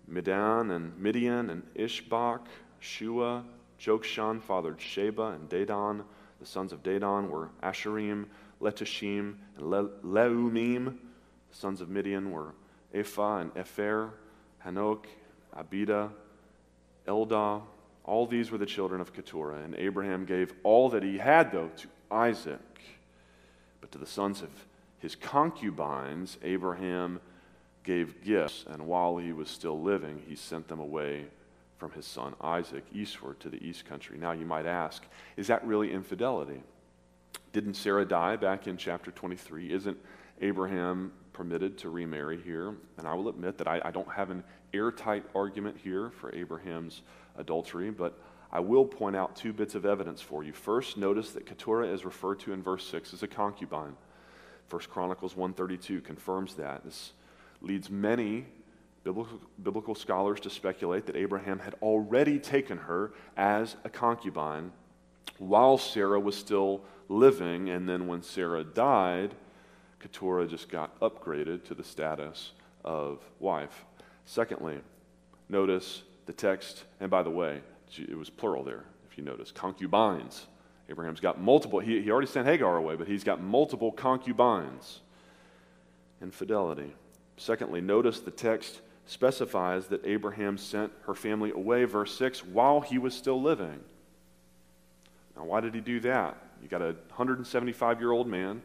Medan 0.07 0.71
and 0.71 0.99
Midian 0.99 1.51
and 1.51 1.63
Ishbak, 1.75 2.41
Shua, 2.81 3.45
Jokshan 3.81 4.43
fathered 4.43 4.81
Sheba 4.81 5.23
and 5.23 5.49
Dedan. 5.49 6.03
The 6.41 6.47
sons 6.47 6.73
of 6.73 6.83
Dedan 6.83 7.29
were 7.29 7.51
Asherim, 7.63 8.27
Letishim, 8.61 9.37
and 9.57 9.71
Le- 9.71 9.89
Leumim. 10.05 10.97
The 11.51 11.57
sons 11.57 11.81
of 11.81 11.89
Midian 11.89 12.31
were 12.31 12.55
Ephah 12.93 13.39
and 13.39 13.55
Epher, 13.55 14.11
Hanoch, 14.65 15.07
Abida, 15.57 16.11
Eldaah. 17.07 17.63
All 18.05 18.27
these 18.27 18.51
were 18.51 18.59
the 18.59 18.67
children 18.67 19.01
of 19.01 19.13
Keturah. 19.13 19.63
And 19.63 19.75
Abraham 19.75 20.25
gave 20.25 20.53
all 20.63 20.89
that 20.91 21.03
he 21.03 21.19
had, 21.19 21.53
though, 21.53 21.71
to 21.77 21.89
Isaac. 22.11 22.81
But 23.81 23.93
to 23.93 23.99
the 23.99 24.07
sons 24.07 24.43
of 24.43 24.51
his 24.99 25.15
concubines, 25.15 26.39
Abraham 26.43 27.21
gave 27.85 28.23
gifts, 28.23 28.65
and 28.69 28.87
while 28.87 29.17
he 29.17 29.33
was 29.33 29.49
still 29.49 29.81
living, 29.81 30.23
he 30.27 30.37
sent 30.37 30.69
them 30.69 30.81
away 30.81 31.27
from 31.79 31.91
his 31.93 32.05
son 32.05 32.35
Isaac 32.41 32.85
eastward 32.93 33.41
to 33.41 33.49
the 33.49 33.65
east 33.65 33.87
country. 33.87 34.19
Now 34.19 34.33
you 34.33 34.45
might 34.45 34.67
ask, 34.67 35.05
is 35.37 35.47
that 35.47 35.65
really 35.65 35.93
infidelity? 35.93 36.63
Didn't 37.53 37.75
Sarah 37.75 38.05
die 38.05 38.37
back 38.37 38.67
in 38.67 38.77
chapter 38.77 39.11
23? 39.11 39.73
Isn't 39.73 39.99
Abraham 40.41 41.13
permitted 41.33 41.79
to 41.79 41.91
remarry 41.91 42.41
here? 42.41 42.75
And 42.99 43.07
I 43.07 43.15
will 43.15 43.29
admit 43.29 43.59
that 43.59 43.67
I, 43.67 43.81
I 43.85 43.91
don't 43.91 44.11
have 44.13 44.31
an 44.31 44.45
airtight 44.73 45.25
argument 45.35 45.77
here 45.83 46.11
for 46.11 46.35
Abraham's 46.35 47.03
adultery, 47.37 47.91
but 47.91 48.19
I 48.53 48.61
will 48.61 48.85
point 48.85 49.17
out 49.17 49.37
two 49.37 49.53
bits 49.53 49.75
of 49.75 49.85
evidence 49.85 50.21
for 50.21 50.43
you. 50.43 50.53
First, 50.53 50.97
notice 50.97 51.33
that 51.33 51.47
Keturah 51.47 51.89
is 51.89 52.05
referred 52.05 52.41
to 52.41 52.53
in 52.53 52.63
verse 52.63 52.87
6 52.87 53.15
as 53.15 53.23
a 53.23 53.29
concubine. 53.29 53.97
First 54.69 54.91
Chronicles 54.91 55.37
132 55.37 56.01
confirms 56.03 56.55
that. 56.55 56.85
This 56.85 57.13
leads 57.61 57.91
many 57.91 58.47
biblical, 59.05 59.41
biblical 59.63 59.95
scholars 59.95 60.41
to 60.41 60.51
speculate 60.51 61.07
that 61.07 61.17
Abraham 61.17 61.59
had 61.59 61.75
already 61.83 62.39
taken 62.39 62.79
her 62.79 63.13
as 63.37 63.77
a 63.85 63.89
concubine 63.89 64.73
while 65.39 65.79
Sarah 65.79 66.21
was 66.21 66.37
still 66.37 66.83
living, 67.09 67.71
and 67.71 67.89
then 67.89 68.07
when 68.07 68.23
Sarah 68.23 68.65
died, 68.65 69.35
Keturah 70.01 70.47
just 70.47 70.69
got 70.69 70.99
upgraded 71.01 71.65
to 71.65 71.75
the 71.75 71.85
status 71.85 72.53
of 72.85 73.21
wife. 73.41 73.85
Secondly, 74.25 74.81
notice 75.49 76.03
the 76.27 76.33
text, 76.33 76.85
and 77.01 77.11
by 77.11 77.23
the 77.23 77.31
way, 77.31 77.61
it 77.97 78.17
was 78.17 78.31
plural 78.31 78.63
there, 78.63 78.85
if 79.11 79.17
you 79.17 79.25
notice, 79.25 79.51
concubines. 79.51 80.47
Abraham's 80.91 81.21
got 81.21 81.41
multiple, 81.41 81.81
he, 81.81 82.01
he 82.01 82.11
already 82.11 82.29
sent 82.29 82.47
Hagar 82.47 82.77
away, 82.77 82.97
but 82.97 83.09
he's 83.09 83.25
got 83.25 83.43
multiple 83.43 83.93
concubines. 83.93 85.01
Infidelity. 86.23 86.93
Secondly, 87.37 87.81
notice 87.81 88.21
the 88.21 88.31
text 88.31 88.81
specifies 89.07 89.87
that 89.87 90.05
Abraham 90.05 90.59
sent 90.59 90.93
her 91.07 91.15
family 91.15 91.51
away, 91.51 91.85
verse 91.85 92.17
6, 92.17 92.45
while 92.45 92.81
he 92.81 92.99
was 92.99 93.15
still 93.15 93.41
living. 93.41 93.81
Now, 95.37 95.45
why 95.45 95.61
did 95.61 95.75
he 95.75 95.81
do 95.81 96.01
that? 96.01 96.37
You 96.63 96.69
got 96.69 96.83
a 96.83 96.93
175 97.09 98.01
year 98.01 98.13
old 98.13 98.27
man, 98.27 98.63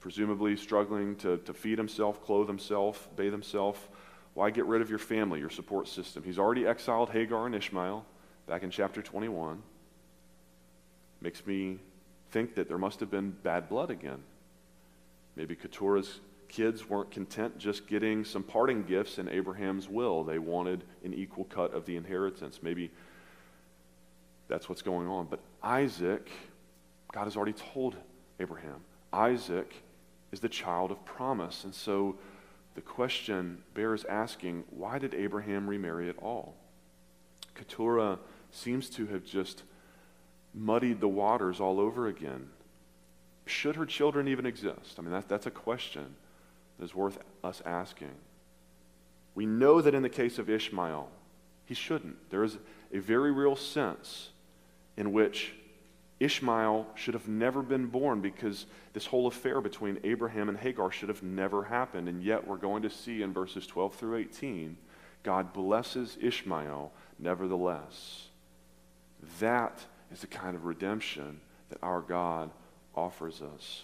presumably 0.00 0.56
struggling 0.56 1.16
to, 1.16 1.38
to 1.38 1.54
feed 1.54 1.78
himself, 1.78 2.24
clothe 2.24 2.48
himself, 2.48 3.08
bathe 3.16 3.32
himself. 3.32 3.88
Why 4.34 4.50
get 4.50 4.64
rid 4.66 4.80
of 4.80 4.88
your 4.88 4.98
family, 4.98 5.40
your 5.40 5.50
support 5.50 5.88
system? 5.88 6.22
He's 6.22 6.38
already 6.38 6.66
exiled 6.66 7.10
Hagar 7.10 7.46
and 7.46 7.54
Ishmael 7.54 8.04
back 8.46 8.62
in 8.62 8.70
chapter 8.70 9.02
21. 9.02 9.62
Makes 11.20 11.46
me 11.46 11.78
think 12.30 12.54
that 12.54 12.66
there 12.66 12.78
must 12.78 13.00
have 13.00 13.10
been 13.10 13.30
bad 13.30 13.68
blood 13.68 13.90
again. 13.90 14.22
Maybe 15.36 15.54
Keturah's 15.54 16.20
kids 16.48 16.88
weren't 16.88 17.10
content 17.10 17.56
just 17.58 17.86
getting 17.86 18.24
some 18.24 18.42
parting 18.42 18.82
gifts 18.82 19.18
in 19.18 19.28
Abraham's 19.28 19.88
will. 19.88 20.22
They 20.22 20.38
wanted 20.38 20.84
an 21.02 21.14
equal 21.14 21.44
cut 21.44 21.72
of 21.72 21.86
the 21.86 21.96
inheritance. 21.96 22.60
Maybe 22.62 22.90
that's 24.48 24.68
what's 24.68 24.82
going 24.82 25.08
on. 25.08 25.26
But 25.30 25.40
Isaac, 25.62 26.30
God 27.12 27.24
has 27.24 27.36
already 27.36 27.52
told 27.52 27.96
Abraham, 28.40 28.80
Isaac 29.12 29.74
is 30.32 30.40
the 30.40 30.48
child 30.48 30.90
of 30.90 31.04
promise. 31.04 31.64
And 31.64 31.74
so 31.74 32.16
the 32.74 32.80
question 32.80 33.62
bears 33.74 34.04
asking 34.06 34.64
why 34.70 34.98
did 34.98 35.14
Abraham 35.14 35.68
remarry 35.68 36.08
at 36.08 36.18
all? 36.18 36.56
Keturah 37.54 38.18
seems 38.50 38.88
to 38.90 39.06
have 39.06 39.24
just 39.24 39.62
muddied 40.54 41.00
the 41.00 41.08
waters 41.08 41.60
all 41.60 41.78
over 41.78 42.08
again. 42.08 42.48
Should 43.46 43.76
her 43.76 43.86
children 43.86 44.28
even 44.28 44.46
exist? 44.46 44.96
I 44.98 45.02
mean, 45.02 45.12
that, 45.12 45.28
that's 45.28 45.46
a 45.46 45.50
question 45.50 46.14
that 46.78 46.84
is 46.84 46.94
worth 46.94 47.18
us 47.44 47.60
asking. 47.66 48.12
We 49.34 49.46
know 49.46 49.80
that 49.80 49.94
in 49.94 50.02
the 50.02 50.08
case 50.08 50.38
of 50.38 50.48
Ishmael, 50.48 51.08
he 51.64 51.74
shouldn't. 51.74 52.30
There 52.30 52.44
is 52.44 52.58
a 52.92 52.98
very 52.98 53.32
real 53.32 53.56
sense 53.56 54.30
in 54.96 55.12
which 55.12 55.54
Ishmael 56.22 56.86
should 56.94 57.14
have 57.14 57.26
never 57.26 57.62
been 57.62 57.86
born 57.86 58.20
because 58.20 58.66
this 58.92 59.06
whole 59.06 59.26
affair 59.26 59.60
between 59.60 59.98
Abraham 60.04 60.48
and 60.48 60.56
Hagar 60.56 60.92
should 60.92 61.08
have 61.08 61.22
never 61.22 61.64
happened. 61.64 62.08
And 62.08 62.22
yet, 62.22 62.46
we're 62.46 62.56
going 62.56 62.82
to 62.82 62.90
see 62.90 63.22
in 63.22 63.32
verses 63.32 63.66
12 63.66 63.96
through 63.96 64.18
18, 64.18 64.76
God 65.24 65.52
blesses 65.52 66.16
Ishmael 66.20 66.92
nevertheless. 67.18 68.28
That 69.40 69.84
is 70.12 70.20
the 70.20 70.28
kind 70.28 70.54
of 70.54 70.64
redemption 70.64 71.40
that 71.70 71.78
our 71.82 72.00
God 72.00 72.50
offers 72.94 73.42
us. 73.42 73.82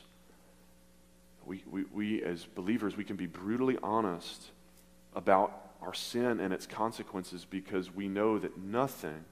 We, 1.45 1.65
we, 1.69 1.85
we, 1.93 2.23
as 2.23 2.45
believers, 2.45 2.97
we 2.97 3.05
can 3.05 3.17
be 3.17 3.27
brutally 3.27 3.79
honest 3.83 4.51
about 5.15 5.73
our 5.83 5.95
sin 5.95 6.39
and 6.39 6.53
its 6.53 6.67
consequences 6.67 7.45
because 7.45 7.93
we 7.93 8.07
know 8.07 8.39
that 8.39 8.59
nothing, 8.59 9.25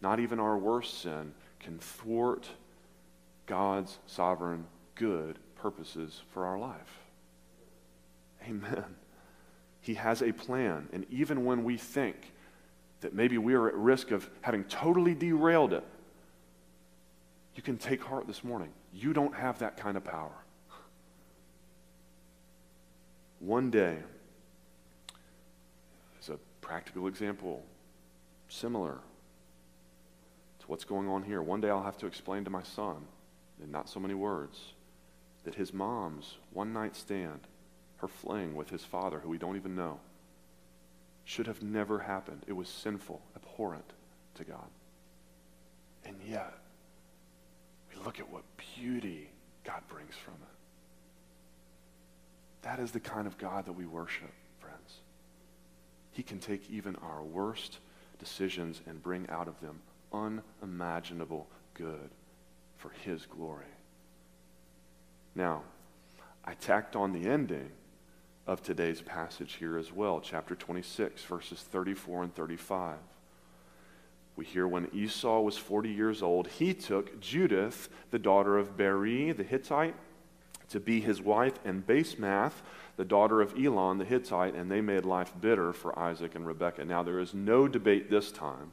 not 0.00 0.20
even 0.20 0.38
our 0.38 0.58
worst 0.58 1.00
sin, 1.00 1.32
can 1.64 1.78
thwart 1.78 2.46
God's 3.46 3.98
sovereign 4.06 4.66
good 4.94 5.38
purposes 5.56 6.20
for 6.32 6.44
our 6.44 6.58
life. 6.58 7.00
Amen. 8.46 8.84
He 9.80 9.94
has 9.94 10.22
a 10.22 10.32
plan. 10.32 10.88
And 10.92 11.06
even 11.10 11.46
when 11.46 11.64
we 11.64 11.78
think 11.78 12.32
that 13.00 13.14
maybe 13.14 13.38
we 13.38 13.54
are 13.54 13.66
at 13.66 13.74
risk 13.74 14.10
of 14.10 14.28
having 14.42 14.64
totally 14.64 15.14
derailed 15.14 15.72
it, 15.72 15.84
you 17.54 17.62
can 17.62 17.78
take 17.78 18.02
heart 18.02 18.26
this 18.26 18.44
morning. 18.44 18.70
You 18.92 19.14
don't 19.14 19.34
have 19.34 19.58
that 19.60 19.78
kind 19.78 19.96
of 19.96 20.04
power. 20.04 20.34
One 23.40 23.70
day, 23.70 23.98
as 26.20 26.28
a 26.28 26.38
practical 26.60 27.06
example, 27.06 27.62
similar 28.48 28.98
what's 30.66 30.84
going 30.84 31.08
on 31.08 31.22
here, 31.22 31.42
one 31.42 31.60
day 31.60 31.70
I'll 31.70 31.82
have 31.82 31.98
to 31.98 32.06
explain 32.06 32.44
to 32.44 32.50
my 32.50 32.62
son, 32.62 32.96
in 33.62 33.70
not 33.70 33.88
so 33.88 34.00
many 34.00 34.14
words, 34.14 34.58
that 35.44 35.54
his 35.54 35.72
mom's 35.72 36.36
one 36.52 36.72
night 36.72 36.96
stand, 36.96 37.40
her 37.98 38.08
fling 38.08 38.54
with 38.54 38.70
his 38.70 38.84
father, 38.84 39.18
who 39.18 39.28
we 39.28 39.38
don't 39.38 39.56
even 39.56 39.76
know, 39.76 40.00
should 41.24 41.46
have 41.46 41.62
never 41.62 41.98
happened. 41.98 42.42
It 42.46 42.52
was 42.52 42.68
sinful, 42.68 43.20
abhorrent 43.36 43.92
to 44.36 44.44
God. 44.44 44.68
And 46.04 46.16
yet, 46.28 46.54
we 47.90 48.02
look 48.04 48.20
at 48.20 48.30
what 48.30 48.42
beauty 48.76 49.28
God 49.64 49.80
brings 49.88 50.14
from 50.14 50.34
it. 50.34 50.48
That 52.62 52.78
is 52.78 52.92
the 52.92 53.00
kind 53.00 53.26
of 53.26 53.38
God 53.38 53.66
that 53.66 53.72
we 53.72 53.86
worship, 53.86 54.32
friends. 54.58 55.00
He 56.12 56.22
can 56.22 56.38
take 56.38 56.70
even 56.70 56.96
our 56.96 57.22
worst 57.22 57.78
decisions 58.18 58.80
and 58.86 59.02
bring 59.02 59.28
out 59.28 59.48
of 59.48 59.60
them 59.60 59.80
unimaginable 60.12 61.46
good 61.74 62.10
for 62.76 62.90
His 63.02 63.26
glory. 63.26 63.64
Now, 65.34 65.62
I 66.44 66.54
tacked 66.54 66.94
on 66.94 67.12
the 67.12 67.28
ending 67.28 67.70
of 68.46 68.62
today's 68.62 69.00
passage 69.00 69.54
here 69.54 69.78
as 69.78 69.92
well, 69.92 70.20
chapter 70.20 70.54
26, 70.54 71.22
verses 71.24 71.60
34 71.60 72.24
and 72.24 72.34
35. 72.34 72.96
We 74.36 74.44
hear 74.44 74.66
when 74.66 74.88
Esau 74.92 75.40
was 75.40 75.56
40 75.56 75.90
years 75.90 76.22
old, 76.22 76.48
he 76.48 76.74
took 76.74 77.20
Judith, 77.20 77.88
the 78.10 78.18
daughter 78.18 78.58
of 78.58 78.76
Beeri 78.76 79.32
the 79.32 79.44
Hittite, 79.44 79.94
to 80.70 80.80
be 80.80 81.00
his 81.00 81.22
wife, 81.22 81.54
and 81.64 81.86
Basemath, 81.86 82.62
the 82.96 83.04
daughter 83.04 83.40
of 83.40 83.54
Elon 83.58 83.98
the 83.98 84.04
Hittite, 84.04 84.54
and 84.54 84.70
they 84.70 84.80
made 84.80 85.04
life 85.04 85.32
bitter 85.40 85.72
for 85.72 85.96
Isaac 85.98 86.34
and 86.34 86.46
Rebekah. 86.46 86.84
Now, 86.84 87.02
there 87.02 87.20
is 87.20 87.32
no 87.32 87.68
debate 87.68 88.10
this 88.10 88.32
time. 88.32 88.72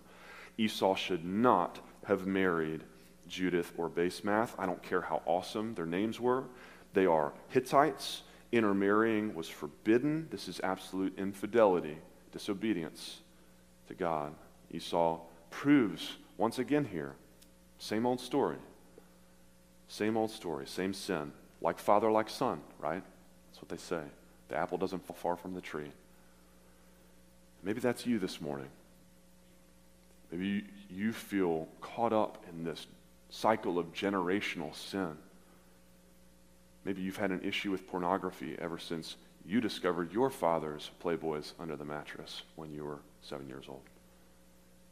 Esau 0.57 0.95
should 0.95 1.25
not 1.25 1.79
have 2.05 2.25
married 2.25 2.83
Judith 3.27 3.73
or 3.77 3.89
Basemath. 3.89 4.51
I 4.57 4.65
don't 4.65 4.83
care 4.83 5.01
how 5.01 5.21
awesome 5.25 5.75
their 5.75 5.85
names 5.85 6.19
were. 6.19 6.43
They 6.93 7.05
are 7.05 7.33
Hittites. 7.49 8.23
Intermarrying 8.51 9.33
was 9.33 9.47
forbidden. 9.47 10.27
This 10.29 10.49
is 10.49 10.59
absolute 10.61 11.17
infidelity, 11.17 11.97
disobedience 12.33 13.19
to 13.87 13.93
God. 13.93 14.33
Esau 14.71 15.19
proves 15.49 16.17
once 16.37 16.59
again 16.59 16.85
here 16.85 17.15
same 17.81 18.05
old 18.05 18.19
story. 18.19 18.57
Same 19.87 20.15
old 20.15 20.29
story, 20.29 20.67
same 20.67 20.93
sin. 20.93 21.31
Like 21.61 21.79
father, 21.79 22.11
like 22.11 22.29
son, 22.29 22.61
right? 22.79 23.03
That's 23.49 23.61
what 23.61 23.69
they 23.69 23.77
say. 23.77 24.03
The 24.49 24.55
apple 24.55 24.77
doesn't 24.77 25.03
fall 25.05 25.15
far 25.15 25.35
from 25.35 25.55
the 25.55 25.61
tree. 25.61 25.91
Maybe 27.63 27.79
that's 27.79 28.05
you 28.05 28.19
this 28.19 28.39
morning. 28.39 28.69
Maybe 30.31 30.65
you 30.89 31.11
feel 31.11 31.67
caught 31.81 32.13
up 32.13 32.43
in 32.49 32.63
this 32.63 32.87
cycle 33.29 33.77
of 33.77 33.93
generational 33.93 34.73
sin. 34.73 35.17
Maybe 36.85 37.01
you've 37.01 37.17
had 37.17 37.31
an 37.31 37.43
issue 37.43 37.71
with 37.71 37.87
pornography 37.87 38.55
ever 38.59 38.79
since 38.79 39.17
you 39.45 39.61
discovered 39.61 40.13
your 40.13 40.29
father's 40.29 40.91
Playboys 41.03 41.53
under 41.59 41.75
the 41.75 41.85
mattress 41.85 42.43
when 42.55 42.71
you 42.71 42.85
were 42.85 42.99
seven 43.21 43.47
years 43.47 43.65
old. 43.67 43.81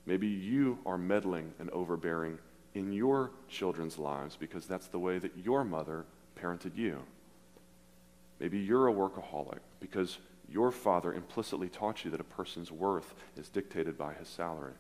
Maybe 0.05 0.27
you 0.27 0.79
are 0.85 0.97
meddling 0.97 1.53
and 1.59 1.69
overbearing 1.69 2.39
in 2.73 2.91
your 2.91 3.31
children's 3.47 3.97
lives 3.97 4.35
because 4.35 4.65
that's 4.65 4.87
the 4.87 4.99
way 4.99 5.19
that 5.19 5.37
your 5.37 5.63
mother 5.63 6.05
parented 6.39 6.75
you. 6.75 6.99
Maybe 8.39 8.59
you're 8.59 8.87
a 8.87 8.93
workaholic 8.93 9.59
because 9.79 10.17
your 10.51 10.71
father 10.71 11.13
implicitly 11.13 11.69
taught 11.69 12.05
you 12.05 12.11
that 12.11 12.21
a 12.21 12.23
person's 12.25 12.71
worth 12.71 13.13
is 13.37 13.49
dictated 13.49 13.97
by 13.97 14.13
his 14.13 14.27
salary. 14.27 14.73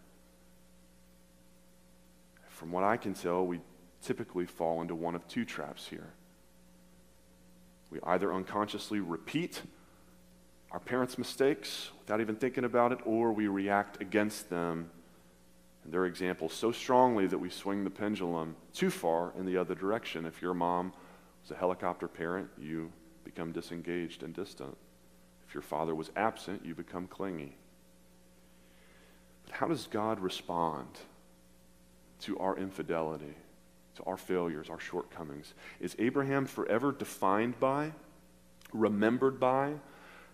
From 2.59 2.73
what 2.73 2.83
I 2.83 2.97
can 2.97 3.13
tell, 3.13 3.47
we 3.47 3.61
typically 4.01 4.45
fall 4.45 4.81
into 4.81 4.93
one 4.93 5.15
of 5.15 5.25
two 5.29 5.45
traps 5.45 5.87
here. 5.87 6.11
We 7.89 7.99
either 8.03 8.33
unconsciously 8.33 8.99
repeat 8.99 9.61
our 10.69 10.81
parents' 10.81 11.17
mistakes 11.17 11.89
without 11.99 12.19
even 12.19 12.35
thinking 12.35 12.65
about 12.65 12.91
it, 12.91 12.99
or 13.05 13.31
we 13.31 13.47
react 13.47 14.01
against 14.01 14.49
them 14.49 14.89
and 15.85 15.93
their 15.93 16.05
example 16.05 16.49
so 16.49 16.73
strongly 16.73 17.27
that 17.27 17.37
we 17.37 17.49
swing 17.49 17.85
the 17.85 17.89
pendulum 17.89 18.57
too 18.73 18.89
far 18.89 19.31
in 19.39 19.45
the 19.45 19.55
other 19.55 19.73
direction. 19.73 20.25
If 20.25 20.41
your 20.41 20.53
mom 20.53 20.91
was 21.41 21.51
a 21.51 21.55
helicopter 21.55 22.09
parent, 22.09 22.49
you 22.59 22.91
become 23.23 23.53
disengaged 23.53 24.21
and 24.21 24.33
distant. 24.33 24.75
If 25.47 25.53
your 25.53 25.63
father 25.63 25.95
was 25.95 26.11
absent, 26.17 26.65
you 26.65 26.75
become 26.75 27.07
clingy. 27.07 27.55
But 29.45 29.55
how 29.55 29.67
does 29.69 29.87
God 29.87 30.19
respond 30.19 30.99
to 32.21 32.37
our 32.39 32.57
infidelity, 32.57 33.35
to 33.95 34.03
our 34.03 34.17
failures, 34.17 34.69
our 34.69 34.79
shortcomings? 34.79 35.53
Is 35.79 35.95
Abraham 35.99 36.45
forever 36.45 36.91
defined 36.91 37.59
by, 37.59 37.91
remembered 38.73 39.39
by, 39.39 39.73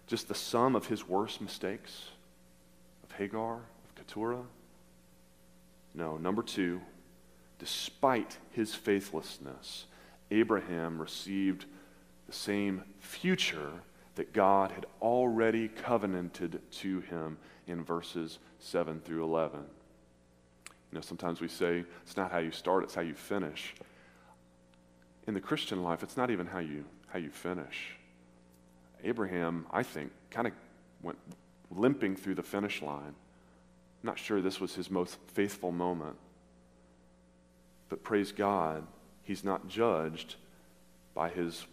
just 0.08 0.28
the 0.28 0.36
sum 0.36 0.76
of 0.76 0.88
his 0.88 1.08
worst 1.08 1.42
mistakes? 1.42 2.10
Of 3.04 3.12
Hagar, 3.14 3.56
of 3.56 3.96
Keturah? 3.96 4.44
No. 5.94 6.18
Number 6.18 6.44
two, 6.44 6.82
despite 7.60 8.38
his 8.52 8.76
faithlessness, 8.76 9.86
Abraham 10.32 11.00
received 11.00 11.66
the 12.28 12.34
same 12.34 12.84
future 13.00 13.72
that 14.16 14.34
God 14.34 14.72
had 14.72 14.86
already 15.02 15.68
covenanted 15.68 16.62
to 16.72 17.02
him 17.02 17.38
in 17.68 17.84
verses 17.84 18.40
7 18.60 19.02
through 19.02 19.24
11. 19.24 19.66
Know, 20.96 21.02
sometimes 21.02 21.42
we 21.42 21.50
say 21.50 21.84
it's 22.04 22.16
not 22.16 22.32
how 22.32 22.38
you 22.38 22.52
start, 22.52 22.86
it's 22.86 22.96
how 22.96 23.02
you 23.02 23.14
finish. 23.14 23.76
In 25.28 25.34
the 25.34 25.42
Christian 25.42 25.84
life, 25.84 26.04
it's 26.04 26.16
not 26.16 26.32
even 26.32 26.46
how 26.46 26.60
you, 26.60 26.86
how 27.08 27.20
you 27.20 27.30
finish. 27.30 27.98
Abraham, 29.04 29.66
I 29.72 29.84
think, 29.84 30.12
kind 30.32 30.48
of 30.48 30.54
went 31.02 31.18
limping 31.70 32.16
through 32.16 32.36
the 32.36 32.44
finish 32.44 32.82
line. 32.82 33.14
I'm 33.14 34.04
not 34.04 34.18
sure 34.18 34.42
this 34.42 34.62
was 34.62 34.74
his 34.76 34.90
most 34.90 35.18
faithful 35.34 35.74
moment. 35.74 36.16
But 37.90 38.02
praise 38.04 38.32
God, 38.32 38.88
he's 39.24 39.44
not 39.44 39.68
judged 39.68 40.36
by 41.14 41.28
his 41.28 41.66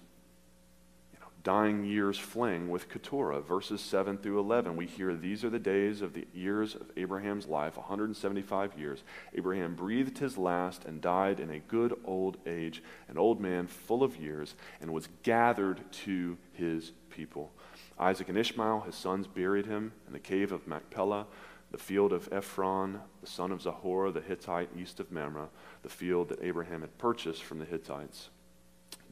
dying 1.43 1.85
years 1.85 2.19
fling 2.19 2.69
with 2.69 2.89
Keturah. 2.89 3.41
Verses 3.41 3.81
7 3.81 4.19
through 4.19 4.39
11, 4.39 4.77
we 4.77 4.87
hear 4.87 5.15
these 5.15 5.45
are 5.45 5.51
the 5.51 5.59
days 5.59 6.03
of 6.03 6.13
the 6.13 6.27
years 6.33 6.75
of 6.75 6.91
Abraham's 6.97 7.47
life, 7.47 7.77
175 7.77 8.79
years. 8.79 9.03
Abraham 9.35 9.75
breathed 9.75 10.19
his 10.19 10.39
last 10.39 10.85
and 10.85 11.01
died 11.01 11.41
in 11.41 11.51
a 11.51 11.59
good 11.59 11.99
old 12.05 12.37
age, 12.47 12.83
an 13.09 13.19
old 13.19 13.41
man 13.41 13.67
full 13.67 14.03
of 14.03 14.17
years, 14.17 14.55
and 14.81 14.93
was 14.93 15.09
gathered 15.23 15.81
to 15.93 16.37
his 16.53 16.93
people. 17.11 17.53
Isaac 17.99 18.29
and 18.29 18.39
Ishmael, 18.39 18.81
his 18.81 18.95
sons, 18.95 19.27
buried 19.27 19.67
him 19.67 19.93
in 20.07 20.13
the 20.13 20.19
cave 20.19 20.53
of 20.53 20.67
Machpelah, 20.67 21.27
the 21.71 21.79
field 21.79 22.13
of 22.13 22.29
Ephron, 22.31 23.01
the 23.21 23.27
son 23.27 23.51
of 23.51 23.63
Zohar, 23.63 24.11
the 24.11 24.21
Hittite, 24.21 24.69
east 24.79 25.01
of 25.01 25.11
Mamre, 25.11 25.49
the 25.83 25.89
field 25.89 26.29
that 26.29 26.43
Abraham 26.43 26.83
had 26.83 26.99
purchased 26.99 27.43
from 27.43 27.59
the 27.59 27.65
Hittites. 27.65 28.29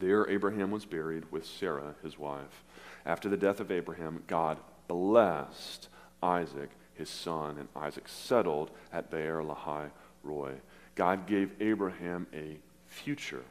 There, 0.00 0.28
Abraham 0.30 0.70
was 0.70 0.86
buried 0.86 1.30
with 1.30 1.44
Sarah, 1.44 1.94
his 2.02 2.18
wife. 2.18 2.64
After 3.04 3.28
the 3.28 3.36
death 3.36 3.60
of 3.60 3.70
Abraham, 3.70 4.22
God 4.26 4.58
blessed 4.88 5.88
Isaac, 6.22 6.70
his 6.94 7.10
son, 7.10 7.58
and 7.58 7.68
Isaac 7.76 8.08
settled 8.08 8.70
at 8.94 9.10
Beer 9.10 9.42
Lahai 9.42 9.90
Roi. 10.22 10.54
God 10.94 11.26
gave 11.26 11.52
Abraham 11.60 12.26
a 12.32 12.58
future 12.86 13.44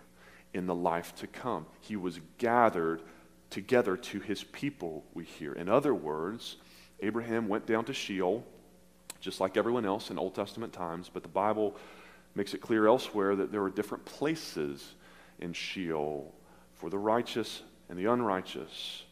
in 0.55 0.65
the 0.65 0.73
life 0.73 1.13
to 1.17 1.27
come. 1.27 1.67
He 1.81 1.95
was 1.95 2.19
gathered 2.39 3.03
together 3.51 3.95
to 3.95 4.19
his 4.19 4.43
people, 4.43 5.03
we 5.13 5.25
hear. 5.25 5.53
In 5.53 5.69
other 5.69 5.93
words, 5.93 6.57
Abraham 6.99 7.47
went 7.47 7.67
down 7.67 7.85
to 7.85 7.93
Sheol, 7.93 8.43
just 9.19 9.39
like 9.39 9.55
everyone 9.55 9.85
else 9.85 10.09
in 10.09 10.17
Old 10.17 10.33
Testament 10.33 10.73
times, 10.73 11.11
but 11.13 11.21
the 11.21 11.29
Bible 11.29 11.75
makes 12.33 12.55
it 12.55 12.61
clear 12.61 12.87
elsewhere 12.87 13.35
that 13.35 13.51
there 13.51 13.61
were 13.61 13.69
different 13.69 14.05
places 14.05 14.95
in 15.39 15.53
Sheol 15.53 16.33
for 16.79 16.89
the 16.89 16.97
righteous 16.97 17.61
and 17.89 17.99
the 17.99 18.05
unrighteous. 18.05 19.03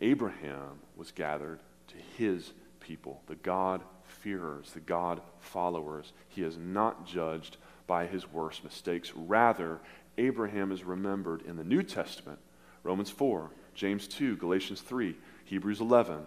Abraham 0.00 0.80
was 0.96 1.12
gathered 1.12 1.60
to 1.88 1.94
his 2.18 2.52
people, 2.80 3.22
the 3.26 3.36
God-fearers, 3.36 4.72
the 4.72 4.80
God-followers. 4.80 6.12
He 6.28 6.42
is 6.42 6.56
not 6.56 7.06
judged 7.06 7.58
by 7.86 8.06
his 8.06 8.30
worst 8.32 8.64
mistakes. 8.64 9.12
Rather, 9.14 9.80
Abraham 10.16 10.72
is 10.72 10.82
remembered 10.82 11.42
in 11.42 11.56
the 11.56 11.64
New 11.64 11.82
Testament, 11.82 12.38
Romans 12.82 13.10
4, 13.10 13.50
James 13.74 14.08
2, 14.08 14.36
Galatians 14.36 14.80
3, 14.80 15.14
Hebrews 15.44 15.80
11, 15.80 16.20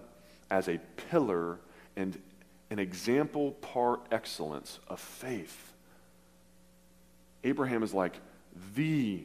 as 0.51 0.67
a 0.67 0.79
pillar 1.09 1.59
and 1.95 2.21
an 2.69 2.79
example 2.79 3.51
par 3.53 3.99
excellence 4.11 4.79
of 4.87 4.99
faith. 4.99 5.73
Abraham 7.43 7.81
is 7.81 7.93
like 7.93 8.19
the 8.75 9.23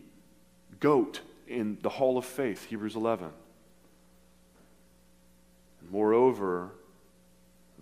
goat 0.81 1.21
in 1.53 1.79
the 1.83 1.89
hall 1.89 2.19
of 2.19 2.25
faith, 2.25 2.67
Hebrews 2.67 2.97
11. 2.97 3.29
Moreover, 5.91 6.71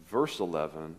verse 0.09 0.41
11, 0.41 0.97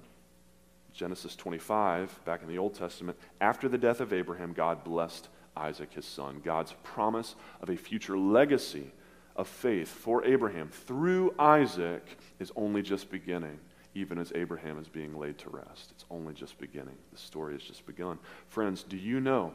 Genesis 0.93 1.35
25, 1.35 2.23
back 2.25 2.41
in 2.41 2.47
the 2.47 2.57
Old 2.57 2.73
Testament, 2.73 3.17
after 3.39 3.67
the 3.67 3.77
death 3.77 3.99
of 3.99 4.13
Abraham, 4.13 4.53
God 4.53 4.83
blessed 4.83 5.27
Isaac, 5.55 5.93
his 5.93 6.05
son. 6.05 6.41
God's 6.43 6.73
promise 6.83 7.35
of 7.61 7.69
a 7.69 7.75
future 7.75 8.17
legacy 8.17 8.91
of 9.35 9.47
faith 9.47 9.89
for 9.89 10.23
Abraham 10.25 10.69
through 10.69 11.33
Isaac 11.39 12.17
is 12.39 12.51
only 12.55 12.81
just 12.81 13.09
beginning, 13.09 13.59
even 13.95 14.17
as 14.17 14.31
Abraham 14.35 14.79
is 14.79 14.87
being 14.87 15.17
laid 15.17 15.37
to 15.39 15.49
rest. 15.49 15.91
It's 15.91 16.05
only 16.09 16.33
just 16.33 16.57
beginning. 16.59 16.97
The 17.11 17.19
story 17.19 17.53
has 17.53 17.63
just 17.63 17.85
begun. 17.85 18.19
Friends, 18.47 18.83
do 18.83 18.97
you 18.97 19.19
know 19.19 19.53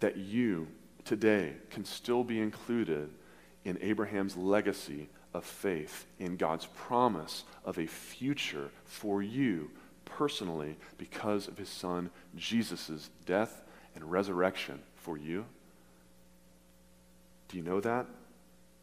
that 0.00 0.16
you 0.16 0.68
today 1.06 1.54
can 1.70 1.84
still 1.84 2.24
be 2.24 2.40
included 2.40 3.10
in 3.64 3.78
Abraham's 3.80 4.36
legacy 4.36 5.08
of 5.32 5.44
faith, 5.44 6.06
in 6.18 6.36
God's 6.36 6.66
promise 6.66 7.44
of 7.64 7.78
a 7.78 7.86
future 7.86 8.70
for 8.84 9.22
you 9.22 9.70
personally 10.04 10.76
because 10.98 11.48
of 11.48 11.58
his 11.58 11.68
son 11.68 12.10
Jesus' 12.36 13.10
death 13.24 13.62
and 13.94 14.10
resurrection 14.10 14.80
for 14.94 15.16
you? 15.16 15.44
Do 17.48 17.56
you 17.56 17.62
know 17.62 17.80
that? 17.80 18.06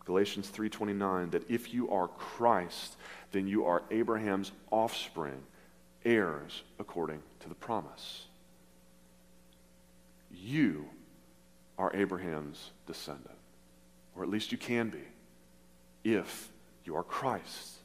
Galatians 0.05 0.49
3:29 0.49 1.31
that 1.31 1.49
if 1.49 1.73
you 1.73 1.89
are 1.89 2.07
Christ, 2.07 2.97
then 3.31 3.47
you 3.47 3.65
are 3.65 3.83
Abraham's 3.89 4.51
offspring, 4.69 5.43
heirs 6.03 6.63
according 6.77 7.23
to 7.39 7.49
the 7.49 7.55
promise. 7.55 8.27
You 10.29 10.89
are 11.77 11.95
Abraham's 11.95 12.71
descendant. 12.85 13.37
Or 14.15 14.23
at 14.23 14.29
least 14.29 14.51
you 14.51 14.57
can 14.57 14.89
be. 14.89 15.03
If 16.03 16.49
you 16.85 16.95
are 16.95 17.03
Christ, 17.03 17.77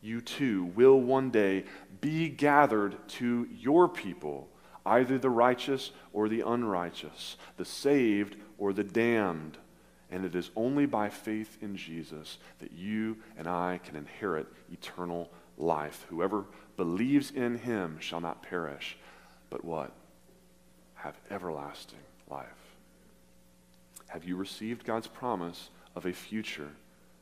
you 0.00 0.20
too 0.20 0.64
will 0.76 1.00
one 1.00 1.30
day 1.30 1.64
be 2.00 2.28
gathered 2.28 2.96
to 3.08 3.48
your 3.50 3.88
people, 3.88 4.48
either 4.86 5.18
the 5.18 5.30
righteous 5.30 5.90
or 6.12 6.28
the 6.28 6.42
unrighteous, 6.42 7.36
the 7.56 7.64
saved 7.64 8.36
or 8.58 8.72
the 8.72 8.84
damned. 8.84 9.58
And 10.10 10.24
it 10.24 10.34
is 10.34 10.50
only 10.54 10.86
by 10.86 11.08
faith 11.08 11.58
in 11.60 11.76
Jesus 11.76 12.38
that 12.60 12.72
you 12.72 13.16
and 13.36 13.48
I 13.48 13.80
can 13.82 13.96
inherit 13.96 14.46
eternal 14.72 15.30
life. 15.56 16.06
Whoever 16.08 16.44
believes 16.76 17.30
in 17.30 17.58
him 17.58 17.98
shall 18.00 18.20
not 18.20 18.42
perish, 18.42 18.96
but 19.50 19.64
what? 19.64 19.92
Have 20.94 21.16
everlasting 21.30 21.98
life. 22.30 22.63
Have 24.14 24.22
you 24.22 24.36
received 24.36 24.84
God's 24.84 25.08
promise 25.08 25.70
of 25.96 26.06
a 26.06 26.12
future 26.12 26.70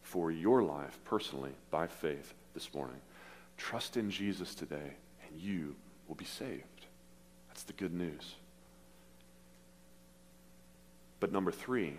for 0.02 0.30
your 0.30 0.62
life 0.62 1.00
personally 1.06 1.52
by 1.70 1.86
faith 1.86 2.34
this 2.52 2.74
morning? 2.74 3.00
Trust 3.56 3.96
in 3.96 4.10
Jesus 4.10 4.54
today, 4.54 4.92
and 5.26 5.40
you 5.40 5.74
will 6.06 6.16
be 6.16 6.26
saved. 6.26 6.84
That's 7.48 7.62
the 7.62 7.72
good 7.72 7.94
news. 7.94 8.34
But 11.18 11.32
number 11.32 11.50
three, 11.50 11.94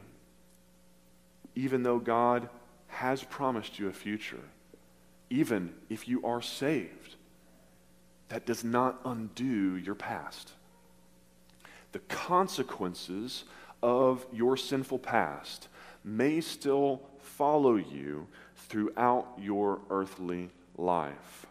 even 1.55 1.81
though 1.81 1.97
God 1.97 2.47
has 2.89 3.23
promised 3.23 3.79
you 3.79 3.87
a 3.87 3.93
future, 3.93 4.43
even 5.31 5.73
if 5.89 6.07
you 6.07 6.23
are 6.23 6.39
saved, 6.39 7.15
that 8.29 8.45
does 8.45 8.63
not 8.63 8.99
undo 9.05 9.75
your 9.75 9.95
past. 9.95 10.51
The 11.93 11.99
consequences 12.09 13.45
of 13.83 14.25
your 14.31 14.55
sinful 14.57 14.97
past 14.97 15.67
may 16.03 16.41
still 16.41 17.01
follow 17.19 17.75
you 17.75 18.27
throughout 18.55 19.27
your 19.39 19.81
earthly 19.89 20.49
life. 20.77 21.45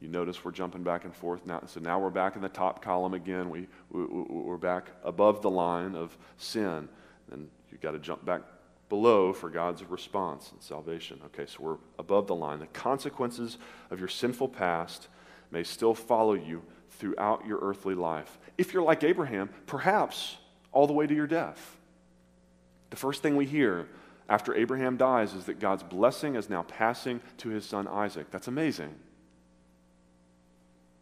You 0.00 0.08
notice 0.08 0.44
we're 0.44 0.50
jumping 0.50 0.82
back 0.82 1.04
and 1.04 1.14
forth 1.14 1.46
now. 1.46 1.62
So 1.66 1.80
now 1.80 1.98
we're 1.98 2.10
back 2.10 2.36
in 2.36 2.42
the 2.42 2.48
top 2.48 2.82
column 2.82 3.14
again. 3.14 3.48
We, 3.48 3.68
we, 3.90 4.04
we're 4.04 4.58
back 4.58 4.90
above 5.02 5.40
the 5.40 5.48
line 5.48 5.94
of 5.94 6.18
sin. 6.36 6.88
And 7.32 7.48
you've 7.70 7.80
got 7.80 7.92
to 7.92 7.98
jump 7.98 8.24
back 8.24 8.42
below 8.90 9.32
for 9.32 9.48
God's 9.48 9.82
response 9.84 10.50
and 10.52 10.60
salvation. 10.60 11.20
Okay, 11.26 11.46
so 11.46 11.56
we're 11.60 11.76
above 11.98 12.26
the 12.26 12.34
line. 12.34 12.58
The 12.58 12.66
consequences 12.66 13.56
of 13.90 13.98
your 13.98 14.08
sinful 14.08 14.48
past 14.48 15.08
may 15.50 15.62
still 15.62 15.94
follow 15.94 16.34
you 16.34 16.62
throughout 16.90 17.46
your 17.46 17.60
earthly 17.60 17.94
life. 17.94 18.38
If 18.58 18.74
you're 18.74 18.82
like 18.82 19.04
Abraham, 19.04 19.48
perhaps 19.66 20.36
all 20.74 20.86
the 20.86 20.92
way 20.92 21.06
to 21.06 21.14
your 21.14 21.26
death. 21.26 21.78
The 22.90 22.96
first 22.96 23.22
thing 23.22 23.36
we 23.36 23.46
hear 23.46 23.88
after 24.28 24.54
Abraham 24.54 24.96
dies 24.96 25.32
is 25.32 25.46
that 25.46 25.60
God's 25.60 25.82
blessing 25.82 26.34
is 26.34 26.50
now 26.50 26.62
passing 26.62 27.20
to 27.38 27.48
his 27.48 27.64
son 27.64 27.88
Isaac. 27.88 28.30
That's 28.30 28.48
amazing. 28.48 28.94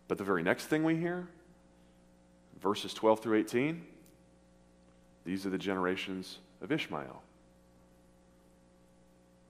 But 0.08 0.18
the 0.18 0.24
very 0.24 0.42
next 0.42 0.66
thing 0.66 0.84
we 0.84 0.96
hear, 0.96 1.26
verses 2.60 2.92
12 2.94 3.20
through 3.20 3.38
18, 3.38 3.82
these 5.24 5.46
are 5.46 5.50
the 5.50 5.58
generations 5.58 6.38
of 6.60 6.70
Ishmael. 6.70 7.22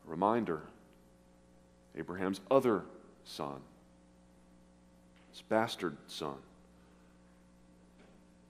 A 0.06 0.10
reminder 0.10 0.62
Abraham's 1.96 2.40
other 2.50 2.82
son, 3.24 3.60
his 5.30 5.42
bastard 5.42 5.96
son, 6.06 6.36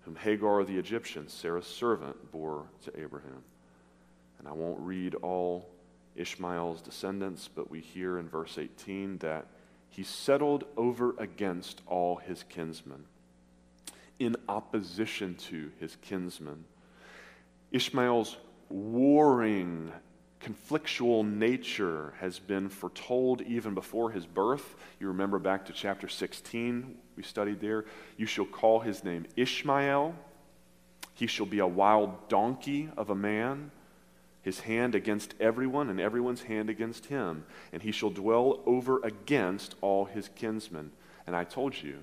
whom 0.04 0.16
Hagar 0.16 0.64
the 0.64 0.78
Egyptian, 0.78 1.28
Sarah's 1.28 1.66
servant, 1.66 2.32
bore 2.32 2.66
to 2.84 3.00
Abraham. 3.00 3.42
And 4.38 4.48
I 4.48 4.52
won't 4.52 4.80
read 4.80 5.14
all 5.16 5.68
Ishmael's 6.16 6.82
descendants, 6.82 7.48
but 7.48 7.70
we 7.70 7.80
hear 7.80 8.18
in 8.18 8.28
verse 8.28 8.58
18 8.58 9.18
that 9.18 9.46
he 9.88 10.02
settled 10.02 10.64
over 10.76 11.14
against 11.18 11.82
all 11.86 12.16
his 12.16 12.44
kinsmen, 12.48 13.04
in 14.18 14.36
opposition 14.48 15.34
to 15.34 15.70
his 15.78 15.96
kinsmen. 16.02 16.64
Ishmael's 17.70 18.36
warring 18.68 19.92
conflictual 20.42 21.24
nature 21.24 22.14
has 22.18 22.38
been 22.38 22.68
foretold 22.68 23.40
even 23.42 23.74
before 23.74 24.10
his 24.10 24.26
birth. 24.26 24.74
You 24.98 25.08
remember 25.08 25.38
back 25.38 25.66
to 25.66 25.72
chapter 25.72 26.08
16, 26.08 26.96
we 27.16 27.22
studied 27.22 27.60
there. 27.60 27.84
You 28.16 28.26
shall 28.26 28.44
call 28.44 28.80
his 28.80 29.04
name 29.04 29.26
Ishmael. 29.36 30.14
He 31.14 31.26
shall 31.26 31.46
be 31.46 31.60
a 31.60 31.66
wild 31.66 32.28
donkey 32.28 32.88
of 32.96 33.10
a 33.10 33.14
man, 33.14 33.70
his 34.42 34.60
hand 34.60 34.94
against 34.94 35.34
everyone, 35.38 35.88
and 35.88 36.00
everyone's 36.00 36.42
hand 36.42 36.68
against 36.68 37.06
him. 37.06 37.44
And 37.72 37.82
he 37.82 37.92
shall 37.92 38.10
dwell 38.10 38.60
over 38.66 39.00
against 39.04 39.76
all 39.80 40.06
his 40.06 40.28
kinsmen. 40.34 40.90
And 41.26 41.36
I 41.36 41.44
told 41.44 41.80
you 41.80 41.98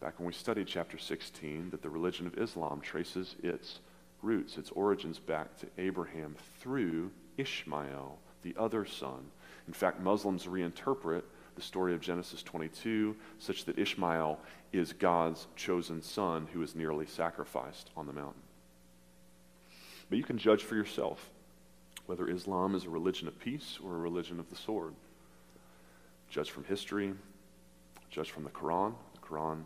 back 0.00 0.18
when 0.18 0.26
we 0.26 0.32
studied 0.32 0.66
chapter 0.66 0.98
16 0.98 1.70
that 1.70 1.82
the 1.82 1.90
religion 1.90 2.26
of 2.26 2.36
Islam 2.36 2.80
traces 2.80 3.36
its 3.42 3.80
roots, 4.22 4.58
its 4.58 4.70
origins 4.70 5.18
back 5.18 5.56
to 5.58 5.66
Abraham 5.78 6.36
through 6.60 7.10
Ishmael, 7.40 8.18
the 8.42 8.54
other 8.58 8.84
son. 8.84 9.30
In 9.66 9.72
fact, 9.72 10.00
Muslims 10.00 10.46
reinterpret 10.46 11.22
the 11.56 11.62
story 11.62 11.94
of 11.94 12.00
Genesis 12.00 12.42
22 12.42 13.16
such 13.38 13.64
that 13.64 13.78
Ishmael 13.78 14.38
is 14.72 14.92
God's 14.92 15.46
chosen 15.56 16.02
son 16.02 16.48
who 16.52 16.62
is 16.62 16.74
nearly 16.74 17.06
sacrificed 17.06 17.90
on 17.96 18.06
the 18.06 18.12
mountain. 18.12 18.42
But 20.08 20.18
you 20.18 20.24
can 20.24 20.38
judge 20.38 20.62
for 20.62 20.74
yourself 20.74 21.30
whether 22.06 22.28
Islam 22.28 22.74
is 22.74 22.84
a 22.84 22.90
religion 22.90 23.28
of 23.28 23.38
peace 23.38 23.78
or 23.82 23.94
a 23.94 24.00
religion 24.00 24.40
of 24.40 24.50
the 24.50 24.56
sword. 24.56 24.94
Judge 26.28 26.50
from 26.50 26.64
history, 26.64 27.12
judge 28.10 28.30
from 28.30 28.44
the 28.44 28.50
Quran. 28.50 28.94
The 29.14 29.20
Quran 29.20 29.62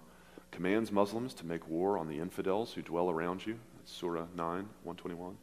commands 0.50 0.92
Muslims 0.92 1.34
to 1.34 1.46
make 1.46 1.66
war 1.68 1.98
on 1.98 2.08
the 2.08 2.18
infidels 2.18 2.72
who 2.74 2.82
dwell 2.82 3.10
around 3.10 3.46
you. 3.46 3.58
That's 3.76 3.92
Surah 3.92 4.26
9, 4.36 4.68
121. 4.82 5.36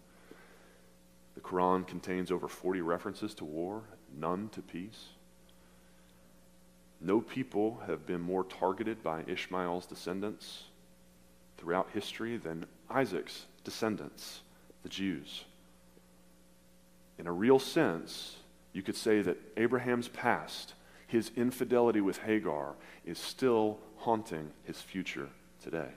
The 1.36 1.42
Quran 1.42 1.88
contains 1.88 2.32
over 2.32 2.48
40 2.48 2.82
references 2.82 3.34
to 3.36 3.46
war, 3.46 3.84
none 4.16 4.50
to 4.50 4.62
peace. 4.62 5.10
No 7.00 7.22
people 7.22 7.82
have 7.88 8.06
been 8.06 8.22
more 8.22 8.44
targeted 8.44 9.02
by 9.02 9.24
Ishmael's 9.28 9.86
descendants 9.86 10.64
throughout 11.58 11.90
history 11.94 12.38
than 12.38 12.66
Isaac's 12.90 13.46
descendants, 13.64 14.42
the 14.84 14.90
Jews. 14.90 15.46
In 17.18 17.28
a 17.28 17.32
real 17.32 17.60
sense, 17.60 18.38
you 18.74 18.82
could 18.82 18.96
say 18.96 19.22
that 19.22 19.38
Abraham's 19.58 20.08
past, 20.10 20.74
his 21.08 21.32
infidelity 21.36 22.02
with 22.02 22.20
Hagar, 22.20 22.76
is 23.06 23.18
still 23.18 23.80
haunting 23.98 24.52
his 24.64 24.82
future 24.82 25.30
today. 25.64 25.90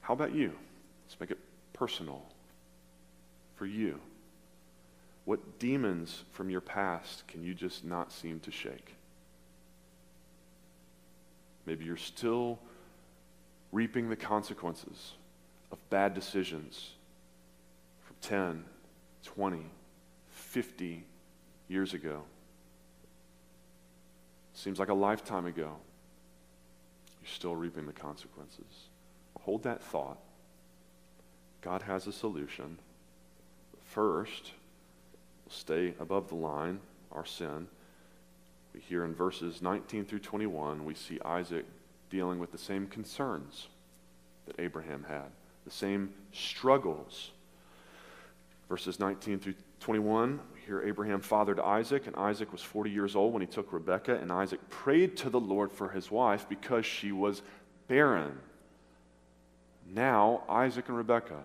How 0.00 0.14
about 0.14 0.34
you? 0.34 0.52
Let's 1.04 1.18
make 1.20 1.30
it 1.30 1.38
personal 1.72 2.31
for 3.62 3.66
you? 3.66 4.00
What 5.24 5.60
demons 5.60 6.24
from 6.32 6.50
your 6.50 6.60
past 6.60 7.28
can 7.28 7.44
you 7.44 7.54
just 7.54 7.84
not 7.84 8.10
seem 8.10 8.40
to 8.40 8.50
shake? 8.50 8.96
Maybe 11.64 11.84
you're 11.84 11.96
still 11.96 12.58
reaping 13.70 14.10
the 14.10 14.16
consequences 14.16 15.12
of 15.70 15.78
bad 15.90 16.12
decisions 16.12 16.90
from 18.04 18.16
10, 18.20 18.64
20, 19.22 19.64
50 20.32 21.04
years 21.68 21.94
ago. 21.94 22.22
Seems 24.54 24.80
like 24.80 24.88
a 24.88 24.94
lifetime 24.94 25.46
ago. 25.46 25.76
You're 27.20 27.30
still 27.30 27.54
reaping 27.54 27.86
the 27.86 27.92
consequences. 27.92 28.88
Hold 29.42 29.62
that 29.62 29.84
thought. 29.84 30.18
God 31.60 31.82
has 31.82 32.08
a 32.08 32.12
solution. 32.12 32.80
First, 33.92 34.52
stay 35.50 35.92
above 36.00 36.28
the 36.28 36.34
line, 36.34 36.80
our 37.12 37.26
sin. 37.26 37.68
We 38.72 38.80
hear 38.80 39.04
in 39.04 39.14
verses 39.14 39.60
19 39.60 40.06
through 40.06 40.20
21, 40.20 40.86
we 40.86 40.94
see 40.94 41.20
Isaac 41.22 41.66
dealing 42.08 42.38
with 42.38 42.52
the 42.52 42.58
same 42.58 42.86
concerns 42.86 43.68
that 44.46 44.58
Abraham 44.58 45.04
had, 45.06 45.30
the 45.66 45.70
same 45.70 46.14
struggles. 46.32 47.32
Verses 48.66 48.98
19 48.98 49.38
through 49.38 49.54
21, 49.80 50.40
we 50.54 50.60
hear 50.60 50.80
Abraham 50.82 51.20
fathered 51.20 51.60
Isaac, 51.60 52.06
and 52.06 52.16
Isaac 52.16 52.50
was 52.50 52.62
40 52.62 52.88
years 52.88 53.14
old 53.14 53.34
when 53.34 53.42
he 53.42 53.46
took 53.46 53.74
Rebekah, 53.74 54.16
and 54.16 54.32
Isaac 54.32 54.70
prayed 54.70 55.18
to 55.18 55.28
the 55.28 55.40
Lord 55.40 55.70
for 55.70 55.90
his 55.90 56.10
wife 56.10 56.48
because 56.48 56.86
she 56.86 57.12
was 57.12 57.42
barren. 57.88 58.38
Now, 59.86 60.44
Isaac 60.48 60.88
and 60.88 60.96
Rebekah 60.96 61.42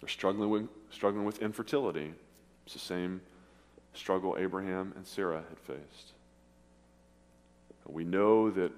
they're 0.00 0.08
struggling 0.08 0.50
with, 0.50 0.68
struggling 0.90 1.24
with 1.24 1.40
infertility. 1.42 2.12
It's 2.64 2.74
the 2.74 2.80
same 2.80 3.20
struggle 3.94 4.36
Abraham 4.38 4.92
and 4.96 5.06
Sarah 5.06 5.44
had 5.48 5.58
faced. 5.58 6.12
We 7.86 8.04
know 8.04 8.50
that 8.50 8.72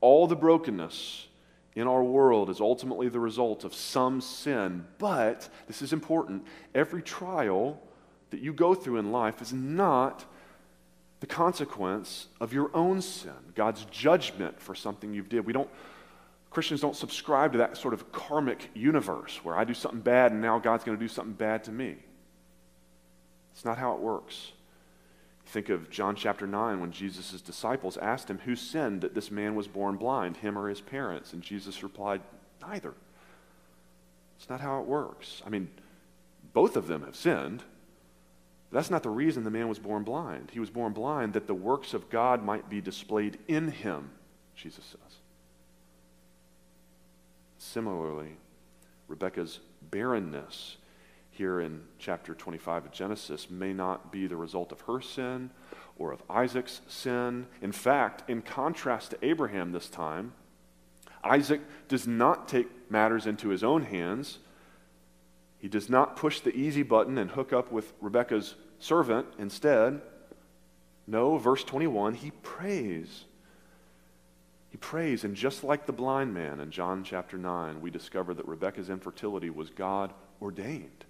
all 0.00 0.26
the 0.26 0.36
brokenness 0.36 1.28
in 1.74 1.86
our 1.86 2.02
world 2.02 2.50
is 2.50 2.60
ultimately 2.60 3.08
the 3.08 3.20
result 3.20 3.64
of 3.64 3.74
some 3.74 4.20
sin, 4.20 4.86
but 4.98 5.48
this 5.66 5.82
is 5.82 5.92
important. 5.92 6.46
Every 6.74 7.02
trial 7.02 7.80
that 8.30 8.40
you 8.40 8.52
go 8.52 8.74
through 8.74 8.98
in 8.98 9.12
life 9.12 9.42
is 9.42 9.52
not 9.52 10.24
the 11.20 11.26
consequence 11.26 12.28
of 12.40 12.52
your 12.52 12.70
own 12.74 13.00
sin, 13.00 13.32
God's 13.54 13.84
judgment 13.86 14.60
for 14.60 14.74
something 14.74 15.12
you've 15.12 15.28
did. 15.28 15.46
We 15.46 15.52
don't 15.52 15.70
Christians 16.54 16.80
don't 16.80 16.94
subscribe 16.94 17.50
to 17.52 17.58
that 17.58 17.76
sort 17.76 17.94
of 17.94 18.12
karmic 18.12 18.70
universe 18.74 19.40
where 19.42 19.56
I 19.56 19.64
do 19.64 19.74
something 19.74 20.00
bad 20.00 20.30
and 20.30 20.40
now 20.40 20.60
God's 20.60 20.84
going 20.84 20.96
to 20.96 21.04
do 21.04 21.08
something 21.08 21.34
bad 21.34 21.64
to 21.64 21.72
me. 21.72 21.96
It's 23.52 23.64
not 23.64 23.76
how 23.76 23.94
it 23.94 23.98
works. 23.98 24.52
Think 25.46 25.68
of 25.68 25.90
John 25.90 26.14
chapter 26.14 26.46
9 26.46 26.80
when 26.80 26.92
Jesus' 26.92 27.40
disciples 27.40 27.96
asked 27.96 28.30
him, 28.30 28.38
Who 28.44 28.54
sinned 28.54 29.00
that 29.00 29.16
this 29.16 29.32
man 29.32 29.56
was 29.56 29.66
born 29.66 29.96
blind, 29.96 30.36
him 30.36 30.56
or 30.56 30.68
his 30.68 30.80
parents? 30.80 31.32
And 31.32 31.42
Jesus 31.42 31.82
replied, 31.82 32.20
Neither. 32.62 32.94
It's 34.38 34.48
not 34.48 34.60
how 34.60 34.80
it 34.80 34.86
works. 34.86 35.42
I 35.44 35.50
mean, 35.50 35.68
both 36.52 36.76
of 36.76 36.86
them 36.86 37.02
have 37.02 37.16
sinned. 37.16 37.64
That's 38.70 38.90
not 38.90 39.02
the 39.02 39.10
reason 39.10 39.42
the 39.42 39.50
man 39.50 39.68
was 39.68 39.80
born 39.80 40.04
blind. 40.04 40.50
He 40.52 40.60
was 40.60 40.70
born 40.70 40.92
blind 40.92 41.32
that 41.32 41.48
the 41.48 41.54
works 41.54 41.94
of 41.94 42.10
God 42.10 42.44
might 42.44 42.70
be 42.70 42.80
displayed 42.80 43.38
in 43.48 43.72
him, 43.72 44.10
Jesus 44.54 44.84
says. 44.84 45.18
Similarly, 47.74 48.36
Rebekah's 49.08 49.58
barrenness 49.90 50.76
here 51.32 51.58
in 51.58 51.82
chapter 51.98 52.32
25 52.32 52.84
of 52.84 52.92
Genesis 52.92 53.50
may 53.50 53.72
not 53.72 54.12
be 54.12 54.28
the 54.28 54.36
result 54.36 54.70
of 54.70 54.82
her 54.82 55.00
sin 55.00 55.50
or 55.98 56.12
of 56.12 56.22
Isaac's 56.30 56.82
sin. 56.86 57.48
In 57.60 57.72
fact, 57.72 58.30
in 58.30 58.42
contrast 58.42 59.10
to 59.10 59.26
Abraham 59.26 59.72
this 59.72 59.88
time, 59.88 60.34
Isaac 61.24 61.62
does 61.88 62.06
not 62.06 62.46
take 62.46 62.68
matters 62.92 63.26
into 63.26 63.48
his 63.48 63.64
own 63.64 63.82
hands. 63.82 64.38
He 65.58 65.66
does 65.66 65.90
not 65.90 66.14
push 66.14 66.38
the 66.38 66.54
easy 66.54 66.84
button 66.84 67.18
and 67.18 67.32
hook 67.32 67.52
up 67.52 67.72
with 67.72 67.92
Rebekah's 68.00 68.54
servant 68.78 69.26
instead. 69.36 70.00
No, 71.08 71.38
verse 71.38 71.64
21, 71.64 72.14
he 72.14 72.30
prays 72.30 73.24
he 74.74 74.78
prays, 74.78 75.22
and 75.22 75.36
just 75.36 75.62
like 75.62 75.86
the 75.86 75.92
blind 75.92 76.34
man 76.34 76.58
in 76.58 76.72
John 76.72 77.04
chapter 77.04 77.38
9, 77.38 77.80
we 77.80 77.92
discover 77.92 78.34
that 78.34 78.48
Rebekah's 78.48 78.90
infertility 78.90 79.48
was 79.48 79.70
God 79.70 80.12
ordained 80.42 81.04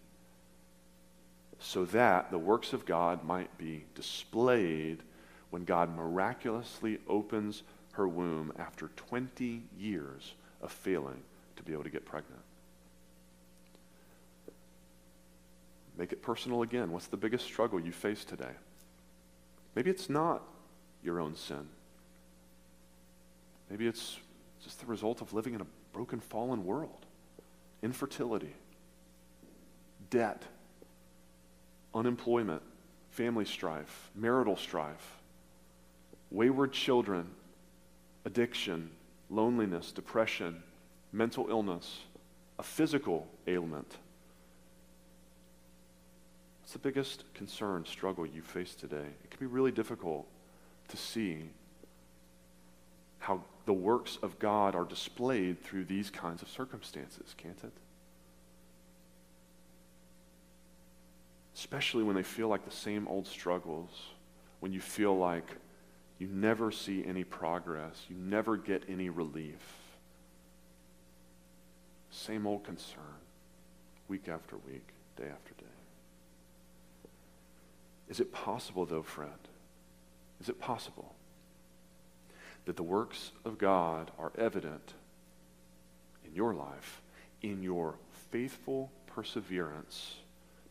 so 1.61 1.87
that 1.87 2.31
the 2.31 2.37
works 2.37 2.75
of 2.75 2.85
God 2.85 3.25
might 3.25 3.57
be 3.57 3.87
displayed 3.95 4.99
when 5.49 5.65
God 5.65 5.97
miraculously 5.97 6.99
opens 7.09 7.63
her 7.93 8.07
womb 8.07 8.53
after 8.59 8.89
20 8.97 9.63
years 9.79 10.35
of 10.61 10.71
failing 10.71 11.23
to 11.57 11.63
be 11.63 11.73
able 11.73 11.85
to 11.85 11.89
get 11.89 12.05
pregnant. 12.05 12.43
Make 15.97 16.13
it 16.13 16.21
personal 16.21 16.61
again. 16.61 16.93
What's 16.93 17.07
the 17.07 17.17
biggest 17.17 17.47
struggle 17.47 17.81
you 17.81 17.93
face 17.93 18.27
today? 18.27 18.57
Maybe 19.75 19.91
it's 19.91 20.11
not 20.11 20.43
your 21.03 21.19
own 21.19 21.35
sin. 21.35 21.67
Maybe 23.71 23.87
it's 23.87 24.19
just 24.63 24.81
the 24.81 24.87
result 24.87 25.21
of 25.21 25.33
living 25.33 25.55
in 25.55 25.61
a 25.61 25.67
broken, 25.93 26.21
fallen 26.21 26.65
world. 26.65 27.07
Infertility, 27.83 28.55
debt, 30.11 30.43
unemployment, 31.95 32.63
family 33.11 33.45
strife, 33.45 34.11
marital 34.15 34.57
strife, 34.57 35.19
wayward 36.31 36.73
children, 36.73 37.31
addiction, 38.25 38.91
loneliness, 39.31 39.93
depression, 39.93 40.63
mental 41.13 41.49
illness, 41.49 42.01
a 42.59 42.63
physical 42.63 43.29
ailment. 43.47 43.99
What's 46.63 46.73
the 46.73 46.79
biggest 46.79 47.25
concern, 47.35 47.85
struggle 47.85 48.25
you 48.25 48.43
face 48.43 48.75
today? 48.75 49.07
It 49.23 49.31
can 49.31 49.39
be 49.39 49.47
really 49.47 49.73
difficult 49.73 50.27
to 50.89 50.97
see 50.97 51.51
how 53.25 53.41
the 53.65 53.73
works 53.73 54.19
of 54.23 54.39
God 54.39 54.75
are 54.75 54.85
displayed 54.85 55.63
through 55.63 55.87
these 55.87 56.11
kinds 56.11 56.43
of 56.43 56.49
circumstances, 56.49 57.35
can't 57.39 57.59
it? 57.65 57.73
Especially 61.55 62.03
when 62.03 62.17
they 62.17 62.23
feel 62.23 62.49
like 62.49 62.67
the 62.67 62.71
same 62.71 63.09
old 63.09 63.27
struggles, 63.27 63.89
when 64.61 64.75
you 64.75 64.81
feel 64.81 65.17
like 65.17 65.57
you 66.19 66.29
never 66.29 66.71
see 66.71 67.03
any 67.07 67.25
progress, 67.25 68.05
you 68.11 68.17
never 68.17 68.59
get 68.59 68.83
any 68.89 69.09
relief. 69.09 69.79
Same 72.11 72.47
old 72.47 72.63
concern, 72.63 73.21
week 74.07 74.29
after 74.29 74.57
week, 74.67 74.87
day 75.17 75.29
after 75.33 75.55
day. 75.55 75.71
Is 78.11 78.21
it 78.21 78.35
possible, 78.35 78.85
though, 78.85 79.03
friend? 79.03 79.33
Is 80.43 80.51
it 80.51 80.61
possible 80.61 81.15
that 82.65 82.77
the 82.77 82.83
works 82.83 83.33
of 83.45 83.59
God 83.59 84.11
are 84.19 84.33
evident 84.39 84.95
in 86.25 86.35
your 86.35 86.55
life, 86.55 87.03
in 87.43 87.63
your 87.63 87.97
faithful 88.31 88.91
perseverance, 89.07 90.17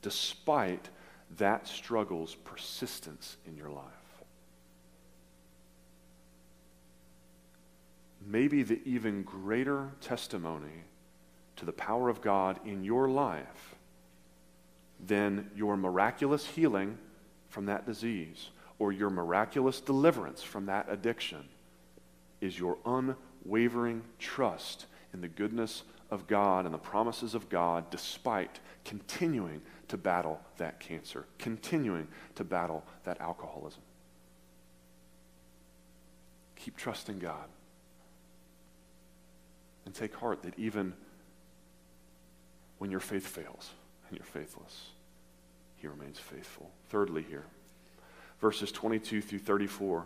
despite 0.01 0.89
that 1.38 1.67
struggle's 1.67 2.36
persistence 2.36 3.38
in 3.45 3.56
your 3.56 3.69
life? 3.69 3.86
Maybe 8.25 8.63
the 8.63 8.82
even 8.86 9.23
greater 9.23 9.91
testimony 10.01 10.86
to 11.58 11.65
the 11.65 11.73
power 11.73 12.10
of 12.10 12.21
God 12.21 12.60
in 12.65 12.84
your 12.84 13.10
life 13.10 13.75
than 15.06 15.51
your 15.56 15.75
miraculous 15.75 16.45
healing 16.45 16.97
from 17.49 17.65
that 17.65 17.86
disease 17.86 18.49
or 18.79 18.91
your 18.91 19.10
miraculous 19.10 19.79
deliverance 19.82 20.41
from 20.41 20.65
that 20.67 20.88
addiction 20.89 21.43
is 22.43 22.60
your 22.60 22.77
unwavering 22.86 24.03
trust 24.19 24.86
in 25.13 25.21
the 25.21 25.27
goodness 25.29 25.84
of 26.12 26.27
God 26.27 26.65
and 26.65 26.73
the 26.73 26.79
promises 26.79 27.36
of 27.36 27.47
God 27.47 27.89
despite 27.89 28.60
continuing 28.84 29.62
to 29.88 29.97
battle 29.97 30.41
that 30.58 30.82
cancer, 30.82 31.25
continuing 31.39 32.08
to 32.36 32.43
battle 32.43 32.84
that 33.06 33.21
alcoholism. 33.21 33.82
Keep 36.58 36.75
trusting 36.75 37.19
God. 37.19 37.47
And 39.86 39.95
take 39.95 40.13
heart 40.13 40.43
that 40.43 40.58
even 40.58 40.93
when 42.77 42.91
your 42.91 42.99
faith 42.99 43.25
fails 43.25 43.69
and 44.10 44.17
you're 44.17 44.25
faithless, 44.25 44.89
He 45.77 45.88
remains 45.88 46.19
faithful. 46.19 46.71
Thirdly, 46.89 47.25
here, 47.27 47.45
verses 48.41 48.71
22 48.71 49.21
through 49.21 49.39
34 49.39 50.06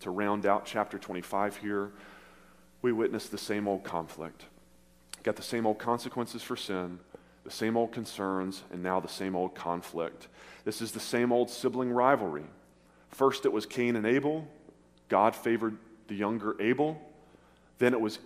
to 0.00 0.10
round 0.10 0.46
out 0.46 0.64
chapter 0.64 0.98
25 0.98 1.56
here, 1.56 1.90
we 2.82 2.92
witness 2.92 3.28
the 3.28 3.38
same 3.38 3.66
old 3.66 3.84
conflict. 3.84 4.44
Got 5.22 5.36
the 5.36 5.42
same 5.42 5.66
old 5.66 5.78
consequences 5.78 6.42
for 6.42 6.56
sin, 6.56 7.00
the 7.44 7.50
same 7.50 7.76
old 7.76 7.92
concerns, 7.92 8.62
and 8.72 8.82
now 8.82 9.00
the 9.00 9.08
same 9.08 9.34
old 9.34 9.54
conflict. 9.54 10.28
This 10.64 10.80
is 10.80 10.92
the 10.92 11.00
same 11.00 11.32
old 11.32 11.50
sibling 11.50 11.90
rivalry. 11.90 12.44
First, 13.10 13.44
it 13.44 13.52
was 13.52 13.66
Cain 13.66 13.96
and 13.96 14.06
Abel. 14.06 14.46
God 15.08 15.34
favored 15.34 15.76
the 16.06 16.14
younger 16.14 16.60
Abel. 16.60 17.00
Then 17.78 17.94
it 17.94 18.00
was 18.00 18.18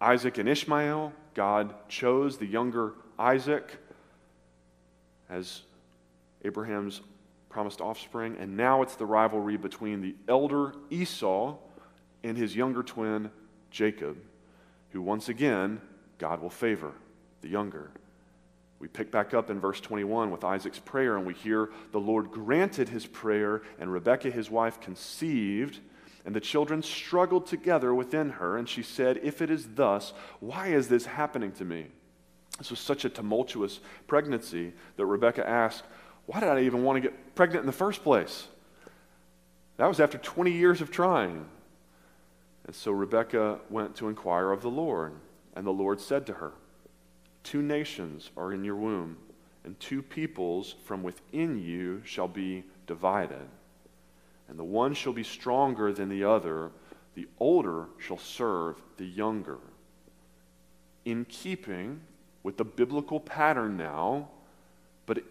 Isaac 0.00 0.38
and 0.38 0.48
Ishmael. 0.48 1.12
God 1.34 1.74
chose 1.88 2.38
the 2.38 2.46
younger 2.46 2.94
Isaac 3.18 3.78
as 5.30 5.62
Abraham's 6.44 7.00
promised 7.52 7.80
offspring, 7.80 8.36
and 8.40 8.56
now 8.56 8.82
it's 8.82 8.96
the 8.96 9.06
rivalry 9.06 9.56
between 9.56 10.00
the 10.00 10.16
elder 10.26 10.74
Esau 10.90 11.56
and 12.24 12.36
his 12.36 12.56
younger 12.56 12.82
twin 12.82 13.30
Jacob, 13.70 14.16
who 14.90 15.02
once 15.02 15.28
again 15.28 15.80
God 16.18 16.40
will 16.40 16.50
favor, 16.50 16.92
the 17.42 17.48
younger. 17.48 17.90
We 18.78 18.88
pick 18.88 19.12
back 19.12 19.34
up 19.34 19.50
in 19.50 19.60
verse 19.60 19.80
21 19.80 20.30
with 20.30 20.44
Isaac's 20.44 20.78
prayer, 20.78 21.16
and 21.16 21.26
we 21.26 21.34
hear 21.34 21.70
the 21.92 22.00
Lord 22.00 22.30
granted 22.30 22.88
his 22.88 23.06
prayer, 23.06 23.62
and 23.78 23.92
Rebekah, 23.92 24.30
his 24.30 24.50
wife, 24.50 24.80
conceived. 24.80 25.78
And 26.24 26.34
the 26.34 26.40
children 26.40 26.82
struggled 26.82 27.46
together 27.46 27.94
within 27.94 28.30
her, 28.30 28.56
and 28.56 28.68
she 28.68 28.82
said, 28.82 29.20
If 29.22 29.42
it 29.42 29.50
is 29.50 29.68
thus, 29.74 30.12
why 30.40 30.68
is 30.68 30.88
this 30.88 31.06
happening 31.06 31.52
to 31.52 31.64
me? 31.64 31.86
This 32.58 32.70
was 32.70 32.80
such 32.80 33.04
a 33.04 33.08
tumultuous 33.08 33.80
pregnancy 34.06 34.72
that 34.96 35.06
Rebekah 35.06 35.48
asked, 35.48 35.84
why 36.26 36.40
did 36.40 36.48
I 36.48 36.60
even 36.62 36.84
want 36.84 36.96
to 36.96 37.00
get 37.00 37.34
pregnant 37.34 37.62
in 37.62 37.66
the 37.66 37.72
first 37.72 38.02
place? 38.02 38.48
That 39.76 39.86
was 39.86 40.00
after 40.00 40.18
20 40.18 40.50
years 40.52 40.80
of 40.80 40.90
trying. 40.90 41.46
And 42.66 42.74
so 42.74 42.92
Rebekah 42.92 43.60
went 43.70 43.96
to 43.96 44.08
inquire 44.08 44.52
of 44.52 44.62
the 44.62 44.70
Lord. 44.70 45.14
And 45.54 45.66
the 45.66 45.72
Lord 45.72 46.00
said 46.00 46.26
to 46.26 46.34
her, 46.34 46.52
Two 47.42 47.62
nations 47.62 48.30
are 48.36 48.52
in 48.52 48.64
your 48.64 48.76
womb, 48.76 49.16
and 49.64 49.78
two 49.80 50.02
peoples 50.02 50.76
from 50.84 51.02
within 51.02 51.58
you 51.58 52.02
shall 52.04 52.28
be 52.28 52.64
divided. 52.86 53.48
And 54.48 54.58
the 54.58 54.64
one 54.64 54.94
shall 54.94 55.12
be 55.12 55.24
stronger 55.24 55.92
than 55.92 56.08
the 56.08 56.24
other, 56.24 56.70
the 57.14 57.28
older 57.40 57.86
shall 57.98 58.18
serve 58.18 58.80
the 58.96 59.04
younger. 59.04 59.58
In 61.04 61.24
keeping 61.24 62.00
with 62.42 62.56
the 62.56 62.64
biblical 62.64 63.18
pattern 63.18 63.76
now, 63.76 64.28
but 65.06 65.22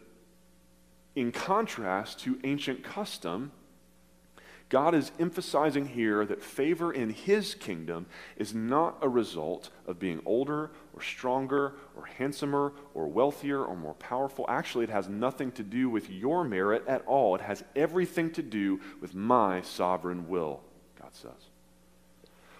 in 1.15 1.31
contrast 1.31 2.19
to 2.21 2.39
ancient 2.43 2.83
custom, 2.83 3.51
God 4.71 4.95
is 4.95 5.11
emphasizing 5.19 5.85
here 5.85 6.25
that 6.25 6.41
favor 6.41 6.93
in 6.93 7.09
his 7.09 7.55
kingdom 7.55 8.05
is 8.37 8.53
not 8.55 8.97
a 9.01 9.09
result 9.09 9.69
of 9.85 9.99
being 9.99 10.21
older 10.25 10.71
or 10.93 11.01
stronger 11.01 11.73
or 11.93 12.05
handsomer 12.05 12.71
or 12.93 13.07
wealthier 13.07 13.61
or 13.61 13.75
more 13.75 13.95
powerful. 13.95 14.45
Actually, 14.47 14.85
it 14.85 14.89
has 14.89 15.09
nothing 15.09 15.51
to 15.53 15.63
do 15.63 15.89
with 15.89 16.09
your 16.09 16.45
merit 16.45 16.87
at 16.87 17.05
all. 17.05 17.35
It 17.35 17.41
has 17.41 17.65
everything 17.75 18.31
to 18.31 18.41
do 18.41 18.79
with 19.01 19.13
my 19.13 19.61
sovereign 19.61 20.29
will, 20.29 20.61
God 20.97 21.13
says. 21.13 21.49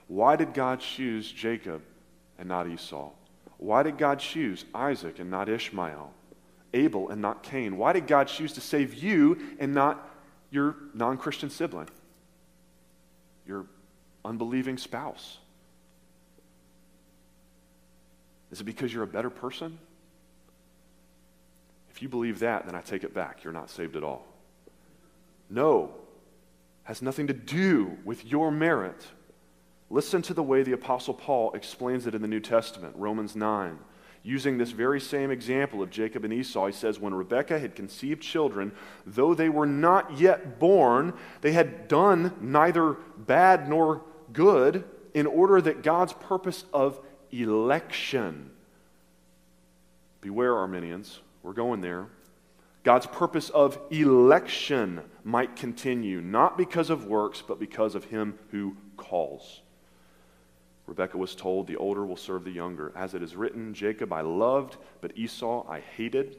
Why 0.07 0.35
did 0.35 0.53
God 0.53 0.81
choose 0.81 1.31
Jacob 1.31 1.81
and 2.37 2.49
not 2.49 2.67
Esau? 2.67 3.11
Why 3.55 3.83
did 3.83 3.97
God 3.97 4.19
choose 4.19 4.65
Isaac 4.75 5.19
and 5.19 5.31
not 5.31 5.47
Ishmael? 5.47 6.11
Abel 6.73 7.09
and 7.09 7.21
not 7.21 7.43
Cain? 7.43 7.77
Why 7.77 7.93
did 7.93 8.07
God 8.07 8.27
choose 8.27 8.53
to 8.53 8.61
save 8.61 8.93
you 8.93 9.37
and 9.59 9.73
not 9.73 10.09
your 10.49 10.75
non 10.93 11.17
Christian 11.17 11.49
sibling, 11.49 11.89
your 13.45 13.65
unbelieving 14.23 14.77
spouse? 14.77 15.37
Is 18.51 18.61
it 18.61 18.65
because 18.65 18.93
you're 18.93 19.03
a 19.03 19.07
better 19.07 19.29
person? 19.29 19.77
If 21.89 22.01
you 22.01 22.09
believe 22.09 22.39
that, 22.39 22.65
then 22.65 22.75
I 22.75 22.81
take 22.81 23.03
it 23.03 23.13
back. 23.13 23.43
You're 23.43 23.53
not 23.53 23.69
saved 23.69 23.95
at 23.95 24.03
all. 24.03 24.25
No, 25.49 25.93
has 26.83 27.01
nothing 27.01 27.27
to 27.27 27.33
do 27.33 27.97
with 28.03 28.25
your 28.25 28.51
merit. 28.51 29.05
Listen 29.89 30.21
to 30.23 30.33
the 30.33 30.43
way 30.43 30.63
the 30.63 30.71
Apostle 30.71 31.13
Paul 31.13 31.51
explains 31.53 32.07
it 32.07 32.15
in 32.15 32.21
the 32.21 32.27
New 32.27 32.39
Testament, 32.39 32.95
Romans 32.97 33.35
9 33.35 33.79
using 34.23 34.57
this 34.57 34.71
very 34.71 35.01
same 35.01 35.31
example 35.31 35.81
of 35.81 35.89
Jacob 35.89 36.23
and 36.23 36.33
Esau, 36.33 36.67
he 36.67 36.73
says, 36.73 36.99
When 36.99 37.13
Rebekah 37.13 37.59
had 37.59 37.75
conceived 37.75 38.21
children, 38.21 38.71
though 39.05 39.33
they 39.33 39.49
were 39.49 39.65
not 39.65 40.19
yet 40.19 40.59
born, 40.59 41.13
they 41.41 41.53
had 41.53 41.87
done 41.87 42.33
neither 42.39 42.97
bad 43.17 43.67
nor 43.67 44.03
good, 44.31 44.83
in 45.13 45.25
order 45.25 45.61
that 45.61 45.83
God's 45.83 46.13
purpose 46.13 46.65
of 46.73 46.99
election, 47.31 48.51
beware, 50.21 50.55
Arminians, 50.55 51.19
we're 51.43 51.53
going 51.53 51.81
there. 51.81 52.07
God's 52.83 53.05
purpose 53.05 53.49
of 53.49 53.79
election 53.91 55.01
might 55.23 55.55
continue, 55.55 56.21
not 56.21 56.57
because 56.57 56.89
of 56.89 57.05
works, 57.05 57.43
but 57.45 57.59
because 57.59 57.93
of 57.93 58.05
him 58.05 58.39
who 58.51 58.75
calls. 58.97 59.61
Rebekah 60.91 61.17
was 61.17 61.35
told, 61.35 61.67
The 61.67 61.77
older 61.77 62.05
will 62.05 62.17
serve 62.17 62.43
the 62.43 62.51
younger. 62.51 62.91
As 62.97 63.13
it 63.13 63.23
is 63.23 63.33
written, 63.33 63.73
Jacob 63.73 64.11
I 64.11 64.19
loved, 64.19 64.75
but 64.99 65.17
Esau 65.17 65.65
I 65.69 65.79
hated. 65.79 66.35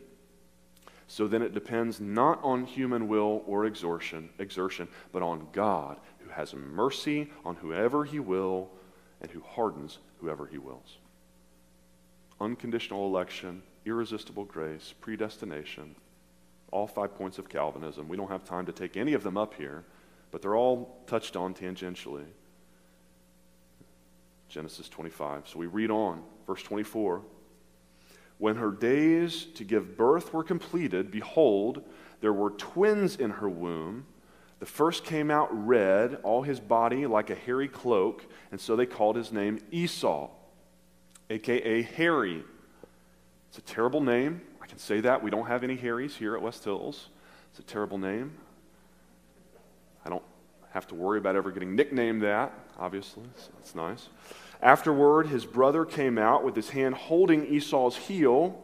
So 1.07 1.27
then 1.27 1.41
it 1.41 1.55
depends 1.55 2.01
not 2.01 2.39
on 2.43 2.67
human 2.67 3.09
will 3.09 3.43
or 3.47 3.65
exertion, 3.65 4.29
exertion, 4.39 4.89
but 5.11 5.23
on 5.23 5.49
God, 5.53 6.01
who 6.19 6.29
has 6.29 6.55
mercy 6.55 7.31
on 7.47 7.57
whoever 7.57 8.05
he 8.05 8.21
will 8.21 8.71
and 9.23 9.31
who 9.31 9.41
hardens 9.41 10.01
whoever 10.21 10.47
he 10.47 10.59
wills. 10.59 10.99
Unconditional 12.39 13.07
election, 13.07 13.63
irresistible 13.87 14.45
grace, 14.45 14.93
predestination, 15.01 15.95
all 16.71 16.87
five 16.87 17.15
points 17.15 17.39
of 17.39 17.49
Calvinism. 17.49 18.07
We 18.07 18.19
don't 18.19 18.29
have 18.29 18.45
time 18.45 18.67
to 18.67 18.73
take 18.73 18.99
any 18.99 19.15
of 19.15 19.23
them 19.23 19.39
up 19.39 19.55
here, 19.55 19.85
but 20.31 20.43
they're 20.43 20.57
all 20.57 21.03
touched 21.07 21.37
on 21.37 21.55
tangentially. 21.55 22.27
Genesis 24.53 24.89
25. 24.91 25.49
So 25.49 25.59
we 25.59 25.67
read 25.67 25.91
on, 25.91 26.23
verse 26.47 26.63
24. 26.63 27.23
When 28.37 28.57
her 28.57 28.71
days 28.71 29.47
to 29.55 29.65
give 29.65 29.97
birth 29.97 30.35
were 30.35 30.45
completed, 30.45 31.11
behold, 31.11 31.83
there 32.21 32.35
were 32.35 32.51
twins 32.51 33.17
in 33.17 33.31
her 33.31 33.49
womb. 33.49 34.05
The 34.59 34.67
first 34.67 35.05
came 35.05 35.31
out 35.31 35.49
red, 35.51 36.19
all 36.23 36.43
his 36.43 36.61
body 36.61 37.07
like 37.07 37.31
a 37.31 37.35
hairy 37.35 37.67
cloak, 37.67 38.27
and 38.51 38.61
so 38.61 38.77
they 38.77 38.85
called 38.85 39.17
his 39.17 39.33
name 39.33 39.59
Esau, 39.71 40.29
aka 41.31 41.83
Hairy. 41.83 42.45
It's 43.49 43.59
a 43.59 43.63
terrible 43.63 44.03
name. 44.03 44.43
I 44.61 44.67
can 44.67 44.79
say 44.79 45.01
that. 45.01 45.23
We 45.23 45.31
don't 45.31 45.47
have 45.47 45.65
any 45.65 45.77
Harrys 45.77 46.15
here 46.15 46.37
at 46.37 46.43
West 46.43 46.63
Hills. 46.63 47.09
It's 47.51 47.59
a 47.59 47.63
terrible 47.63 47.99
name. 47.99 48.33
I 50.05 50.11
don't 50.11 50.23
have 50.73 50.87
to 50.89 50.95
worry 50.95 51.19
about 51.19 51.37
ever 51.37 51.51
getting 51.51 51.77
nicknamed 51.77 52.23
that, 52.23 52.53
obviously. 52.79 53.25
So 53.37 53.51
that's 53.57 53.75
nice. 53.75 54.09
Afterward, 54.61 55.27
his 55.27 55.45
brother 55.45 55.85
came 55.85 56.19
out 56.19 56.45
with 56.45 56.57
his 56.57 56.71
hand 56.71 56.95
holding 56.95 57.47
Esau's 57.47 57.97
heel, 57.97 58.63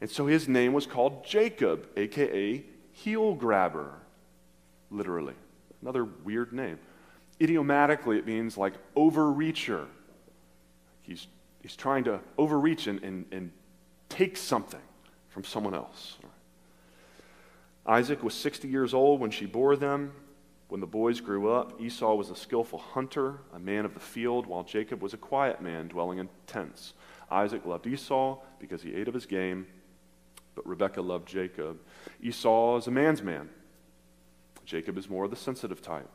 and 0.00 0.10
so 0.10 0.26
his 0.26 0.48
name 0.48 0.72
was 0.72 0.86
called 0.86 1.24
Jacob, 1.24 1.86
aka 1.96 2.64
heel 2.92 3.34
grabber, 3.34 3.92
literally. 4.90 5.34
Another 5.82 6.04
weird 6.04 6.52
name. 6.52 6.78
Idiomatically, 7.40 8.18
it 8.18 8.26
means 8.26 8.56
like 8.56 8.74
overreacher. 8.96 9.86
He's, 11.02 11.26
he's 11.62 11.76
trying 11.76 12.04
to 12.04 12.20
overreach 12.38 12.86
and, 12.86 13.02
and, 13.02 13.26
and 13.30 13.52
take 14.08 14.36
something 14.36 14.80
from 15.28 15.44
someone 15.44 15.74
else. 15.74 16.16
Isaac 17.86 18.22
was 18.22 18.34
60 18.34 18.66
years 18.66 18.94
old 18.94 19.20
when 19.20 19.30
she 19.30 19.44
bore 19.44 19.76
them. 19.76 20.12
When 20.74 20.80
the 20.80 20.88
boys 20.88 21.20
grew 21.20 21.50
up, 21.50 21.80
Esau 21.80 22.16
was 22.16 22.30
a 22.30 22.34
skillful 22.34 22.80
hunter, 22.80 23.38
a 23.52 23.60
man 23.60 23.84
of 23.84 23.94
the 23.94 24.00
field, 24.00 24.44
while 24.44 24.64
Jacob 24.64 25.02
was 25.02 25.14
a 25.14 25.16
quiet 25.16 25.62
man 25.62 25.86
dwelling 25.86 26.18
in 26.18 26.28
tents. 26.48 26.94
Isaac 27.30 27.64
loved 27.64 27.86
Esau 27.86 28.38
because 28.58 28.82
he 28.82 28.92
ate 28.92 29.06
of 29.06 29.14
his 29.14 29.24
game, 29.24 29.68
but 30.56 30.66
Rebekah 30.66 31.00
loved 31.00 31.28
Jacob. 31.28 31.78
Esau 32.20 32.76
is 32.76 32.88
a 32.88 32.90
man's 32.90 33.22
man. 33.22 33.50
Jacob 34.64 34.98
is 34.98 35.08
more 35.08 35.26
of 35.26 35.30
the 35.30 35.36
sensitive 35.36 35.80
type. 35.80 36.10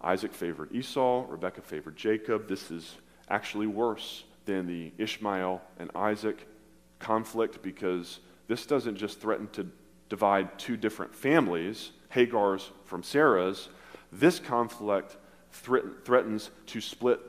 Isaac 0.00 0.32
favored 0.32 0.74
Esau, 0.74 1.26
Rebekah 1.28 1.62
favored 1.62 1.94
Jacob. 1.94 2.48
This 2.48 2.72
is 2.72 2.96
actually 3.28 3.68
worse 3.68 4.24
than 4.44 4.66
the 4.66 4.92
Ishmael 4.98 5.62
and 5.78 5.88
Isaac 5.94 6.48
conflict 6.98 7.62
because 7.62 8.18
this 8.48 8.66
doesn't 8.66 8.96
just 8.96 9.20
threaten 9.20 9.46
to 9.50 9.70
divide 10.08 10.58
two 10.58 10.76
different 10.76 11.14
families 11.14 11.92
Hagar's 12.10 12.70
from 12.84 13.02
Sarah's, 13.02 13.68
this 14.12 14.38
conflict 14.38 15.16
threatens 15.50 16.50
to 16.66 16.80
split 16.80 17.20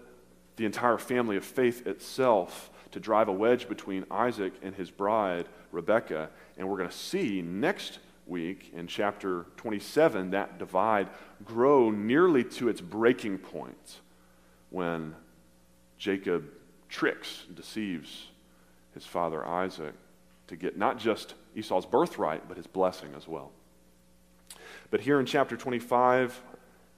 the 0.55 0.65
entire 0.65 0.97
family 0.97 1.37
of 1.37 1.45
faith 1.45 1.87
itself, 1.87 2.69
to 2.91 2.99
drive 2.99 3.27
a 3.27 3.31
wedge 3.31 3.69
between 3.69 4.03
Isaac 4.09 4.53
and 4.61 4.73
his 4.73 4.89
bride, 4.89 5.47
Rebekah. 5.71 6.29
And 6.57 6.67
we're 6.67 6.77
going 6.77 6.89
to 6.89 6.95
see 6.95 7.41
next 7.41 7.99
week 8.25 8.71
in 8.75 8.87
chapter 8.87 9.45
27 9.57 10.31
that 10.31 10.57
divide 10.59 11.09
grow 11.45 11.89
nearly 11.91 12.43
to 12.43 12.67
its 12.67 12.81
breaking 12.81 13.37
point 13.37 13.99
when 14.69 15.15
Jacob 15.97 16.49
tricks, 16.89 17.45
deceives 17.53 18.27
his 18.93 19.05
father 19.05 19.45
Isaac 19.45 19.93
to 20.47 20.55
get 20.55 20.77
not 20.77 20.97
just 20.97 21.35
Esau's 21.55 21.85
birthright, 21.85 22.47
but 22.47 22.57
his 22.57 22.67
blessing 22.67 23.09
as 23.15 23.27
well. 23.27 23.51
But 24.91 25.01
here 25.01 25.19
in 25.19 25.25
chapter 25.25 25.55
25, 25.55 26.41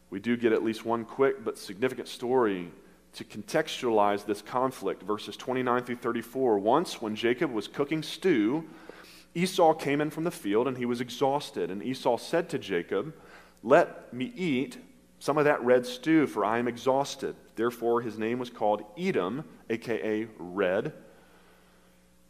we 0.09 0.19
do 0.19 0.37
get 0.37 0.53
at 0.53 0.63
least 0.63 0.85
one 0.85 1.05
quick 1.05 1.43
but 1.43 1.57
significant 1.57 2.07
story 2.07 2.71
to 3.13 3.23
contextualize 3.23 4.25
this 4.25 4.41
conflict. 4.41 5.03
Verses 5.03 5.35
29 5.35 5.83
through 5.83 5.97
34. 5.97 6.59
Once, 6.59 7.01
when 7.01 7.15
Jacob 7.15 7.51
was 7.51 7.67
cooking 7.67 8.01
stew, 8.01 8.65
Esau 9.35 9.73
came 9.73 10.01
in 10.01 10.09
from 10.09 10.23
the 10.23 10.31
field 10.31 10.67
and 10.67 10.77
he 10.77 10.85
was 10.85 11.01
exhausted. 11.01 11.69
And 11.69 11.83
Esau 11.83 12.17
said 12.17 12.49
to 12.49 12.59
Jacob, 12.59 13.13
Let 13.63 14.13
me 14.13 14.31
eat 14.35 14.77
some 15.19 15.37
of 15.37 15.45
that 15.45 15.63
red 15.63 15.85
stew, 15.85 16.27
for 16.27 16.43
I 16.43 16.57
am 16.57 16.67
exhausted. 16.67 17.35
Therefore, 17.55 18.01
his 18.01 18.17
name 18.17 18.39
was 18.39 18.49
called 18.49 18.83
Edom, 18.97 19.43
aka 19.69 20.27
Red. 20.37 20.93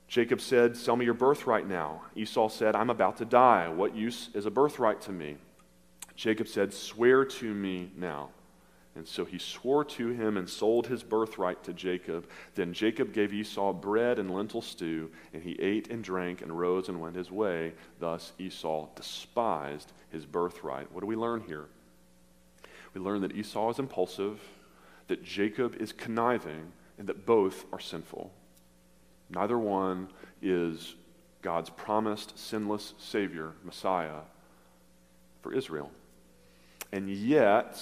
Jacob 0.08 0.42
said, 0.42 0.76
Sell 0.76 0.96
me 0.96 1.06
your 1.06 1.14
birthright 1.14 1.68
now. 1.68 2.02
Esau 2.16 2.50
said, 2.50 2.76
I'm 2.76 2.90
about 2.90 3.18
to 3.18 3.26
die. 3.26 3.70
What 3.70 3.96
use 3.96 4.30
is 4.34 4.46
a 4.46 4.52
birthright 4.52 5.00
to 5.02 5.12
me? 5.12 5.38
Jacob 6.22 6.48
said, 6.48 6.72
Swear 6.72 7.26
to 7.26 7.52
me 7.52 7.90
now. 7.98 8.30
And 8.94 9.08
so 9.08 9.26
he 9.26 9.40
swore 9.40 9.84
to 9.86 10.10
him 10.10 10.38
and 10.38 10.48
sold 10.48 10.86
his 10.86 11.02
birthright 11.02 11.64
to 11.64 11.74
Jacob. 11.74 12.30
Then 12.54 12.74
Jacob 12.74 13.12
gave 13.12 13.34
Esau 13.34 13.74
bread 13.74 14.20
and 14.20 14.30
lentil 14.30 14.62
stew, 14.62 15.10
and 15.34 15.42
he 15.42 15.60
ate 15.60 15.90
and 15.90 16.04
drank 16.04 16.44
and 16.44 16.60
rose 16.60 16.90
and 16.90 17.02
went 17.02 17.16
his 17.16 17.32
way. 17.32 17.74
Thus 18.00 18.34
Esau 18.38 18.90
despised 18.96 19.94
his 20.12 20.28
birthright. 20.28 20.92
What 20.92 21.02
do 21.02 21.08
we 21.08 21.16
learn 21.16 21.42
here? 21.42 21.66
We 22.94 23.02
learn 23.02 23.22
that 23.22 23.36
Esau 23.36 23.72
is 23.72 23.80
impulsive, 23.80 24.40
that 25.08 25.24
Jacob 25.24 25.76
is 25.82 25.92
conniving, 25.92 26.72
and 27.00 27.08
that 27.08 27.26
both 27.26 27.66
are 27.74 27.80
sinful. 27.80 28.32
Neither 29.32 29.58
one 29.58 30.10
is 30.40 30.94
God's 31.42 31.72
promised 31.72 32.38
sinless 32.38 32.94
Savior, 33.00 33.54
Messiah, 33.64 34.20
for 35.42 35.52
Israel. 35.56 35.90
And 36.92 37.10
yet, 37.10 37.82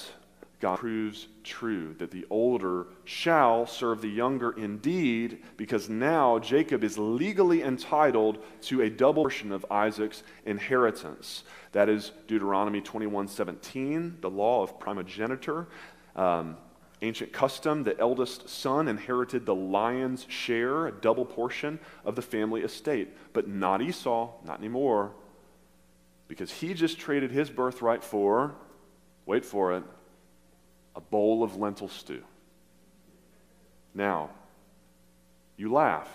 God 0.59 0.79
proves 0.79 1.27
true 1.43 1.95
that 1.99 2.11
the 2.11 2.25
older 2.29 2.87
shall 3.05 3.65
serve 3.65 4.01
the 4.01 4.09
younger 4.09 4.51
indeed, 4.51 5.41
because 5.55 5.89
now 5.89 6.37
Jacob 6.37 6.83
is 6.83 6.97
legally 6.97 7.63
entitled 7.63 8.43
to 8.63 8.81
a 8.81 8.89
double 8.89 9.23
portion 9.23 9.51
of 9.51 9.65
Isaac's 9.71 10.21
inheritance. 10.45 11.43
That 11.71 11.87
is 11.87 12.11
Deuteronomy 12.27 12.81
21:17, 12.81 14.17
the 14.19 14.29
law 14.29 14.61
of 14.63 14.79
primogeniture. 14.79 15.67
Um, 16.15 16.57
ancient 17.01 17.31
custom, 17.31 17.83
the 17.83 17.97
eldest 17.97 18.49
son 18.49 18.89
inherited 18.89 19.45
the 19.45 19.55
lion's 19.55 20.25
share, 20.27 20.87
a 20.87 20.91
double 20.91 21.25
portion 21.25 21.79
of 22.03 22.15
the 22.15 22.21
family 22.21 22.61
estate. 22.61 23.15
But 23.31 23.47
not 23.47 23.81
Esau, 23.81 24.31
not 24.43 24.59
anymore, 24.59 25.13
because 26.27 26.51
he 26.51 26.73
just 26.73 26.99
traded 26.99 27.31
his 27.31 27.49
birthright 27.49 28.03
for 28.03 28.55
wait 29.29 29.45
for 29.45 29.75
it, 29.77 29.83
a 30.95 30.99
bowl 30.99 31.43
of 31.43 31.55
lentil 31.55 31.87
stew. 31.87 32.23
Now, 33.93 34.31
you 35.55 35.71
laugh. 35.71 36.09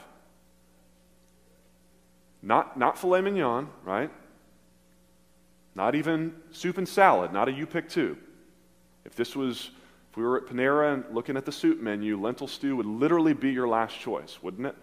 Not, 2.42 2.76
not 2.76 2.98
filet 2.98 3.20
mignon, 3.20 3.68
right? 3.84 4.10
Not 5.76 5.94
even 5.94 6.34
soup 6.50 6.76
and 6.76 6.88
salad, 6.88 7.32
not 7.32 7.48
a 7.48 7.52
you 7.52 7.66
pick 7.66 7.88
two. 7.88 8.18
If 9.04 9.14
this 9.14 9.36
was, 9.36 9.70
if 10.10 10.16
we 10.16 10.24
were 10.24 10.38
at 10.38 10.46
Panera 10.46 10.94
and 10.94 11.04
looking 11.14 11.36
at 11.36 11.44
the 11.44 11.52
soup 11.52 11.80
menu, 11.80 12.20
lentil 12.20 12.48
stew 12.48 12.74
would 12.74 12.86
literally 12.86 13.32
be 13.32 13.52
your 13.52 13.68
last 13.68 13.96
choice, 13.96 14.42
wouldn't 14.42 14.66
it? 14.66 14.74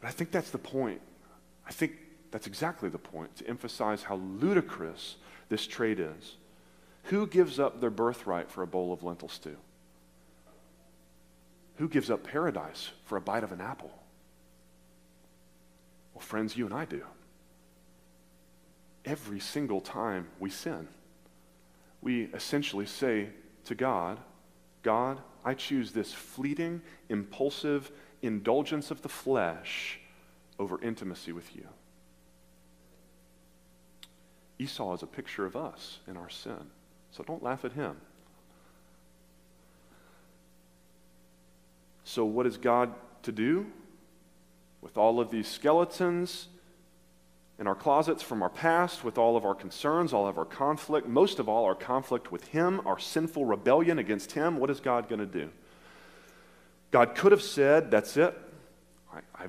But 0.00 0.08
I 0.08 0.12
think 0.12 0.30
that's 0.30 0.50
the 0.50 0.56
point. 0.56 1.02
I 1.68 1.72
think 1.72 1.92
that's 2.30 2.46
exactly 2.46 2.88
the 2.88 2.98
point, 2.98 3.36
to 3.36 3.46
emphasize 3.46 4.02
how 4.02 4.16
ludicrous 4.16 5.16
this 5.48 5.66
trade 5.66 6.00
is. 6.00 6.36
Who 7.04 7.26
gives 7.26 7.60
up 7.60 7.80
their 7.80 7.90
birthright 7.90 8.50
for 8.50 8.62
a 8.62 8.66
bowl 8.66 8.92
of 8.92 9.02
lentil 9.02 9.28
stew? 9.28 9.56
Who 11.76 11.88
gives 11.88 12.10
up 12.10 12.24
paradise 12.24 12.90
for 13.04 13.16
a 13.16 13.20
bite 13.20 13.44
of 13.44 13.52
an 13.52 13.60
apple? 13.60 13.92
Well, 16.14 16.22
friends, 16.22 16.56
you 16.56 16.66
and 16.66 16.74
I 16.74 16.84
do. 16.84 17.02
Every 19.04 19.40
single 19.40 19.80
time 19.80 20.28
we 20.38 20.50
sin, 20.50 20.88
we 22.00 22.24
essentially 22.32 22.86
say 22.86 23.28
to 23.64 23.74
God, 23.74 24.18
God, 24.82 25.18
I 25.44 25.54
choose 25.54 25.92
this 25.92 26.12
fleeting, 26.12 26.80
impulsive 27.08 27.90
indulgence 28.22 28.90
of 28.90 29.02
the 29.02 29.08
flesh 29.08 29.98
over 30.58 30.80
intimacy 30.80 31.32
with 31.32 31.54
you. 31.54 31.66
Esau 34.58 34.94
is 34.94 35.02
a 35.02 35.06
picture 35.06 35.44
of 35.44 35.56
us 35.56 35.98
in 36.06 36.16
our 36.16 36.30
sin. 36.30 36.70
So 37.10 37.24
don't 37.24 37.42
laugh 37.42 37.64
at 37.64 37.72
him. 37.72 37.96
So, 42.04 42.24
what 42.24 42.46
is 42.46 42.56
God 42.58 42.92
to 43.22 43.32
do 43.32 43.66
with 44.82 44.98
all 44.98 45.18
of 45.18 45.30
these 45.30 45.48
skeletons 45.48 46.48
in 47.58 47.66
our 47.66 47.74
closets 47.74 48.22
from 48.22 48.42
our 48.42 48.50
past 48.50 49.04
with 49.04 49.16
all 49.16 49.36
of 49.36 49.44
our 49.44 49.54
concerns, 49.54 50.12
all 50.12 50.26
of 50.26 50.36
our 50.36 50.44
conflict, 50.44 51.08
most 51.08 51.38
of 51.38 51.48
all, 51.48 51.64
our 51.64 51.74
conflict 51.74 52.30
with 52.30 52.48
Him, 52.48 52.80
our 52.86 52.98
sinful 52.98 53.46
rebellion 53.46 53.98
against 53.98 54.32
Him, 54.32 54.58
what 54.58 54.70
is 54.70 54.80
God 54.80 55.08
going 55.08 55.20
to 55.20 55.26
do? 55.26 55.50
God 56.90 57.14
could 57.14 57.32
have 57.32 57.42
said, 57.42 57.90
That's 57.90 58.16
it. 58.16 58.36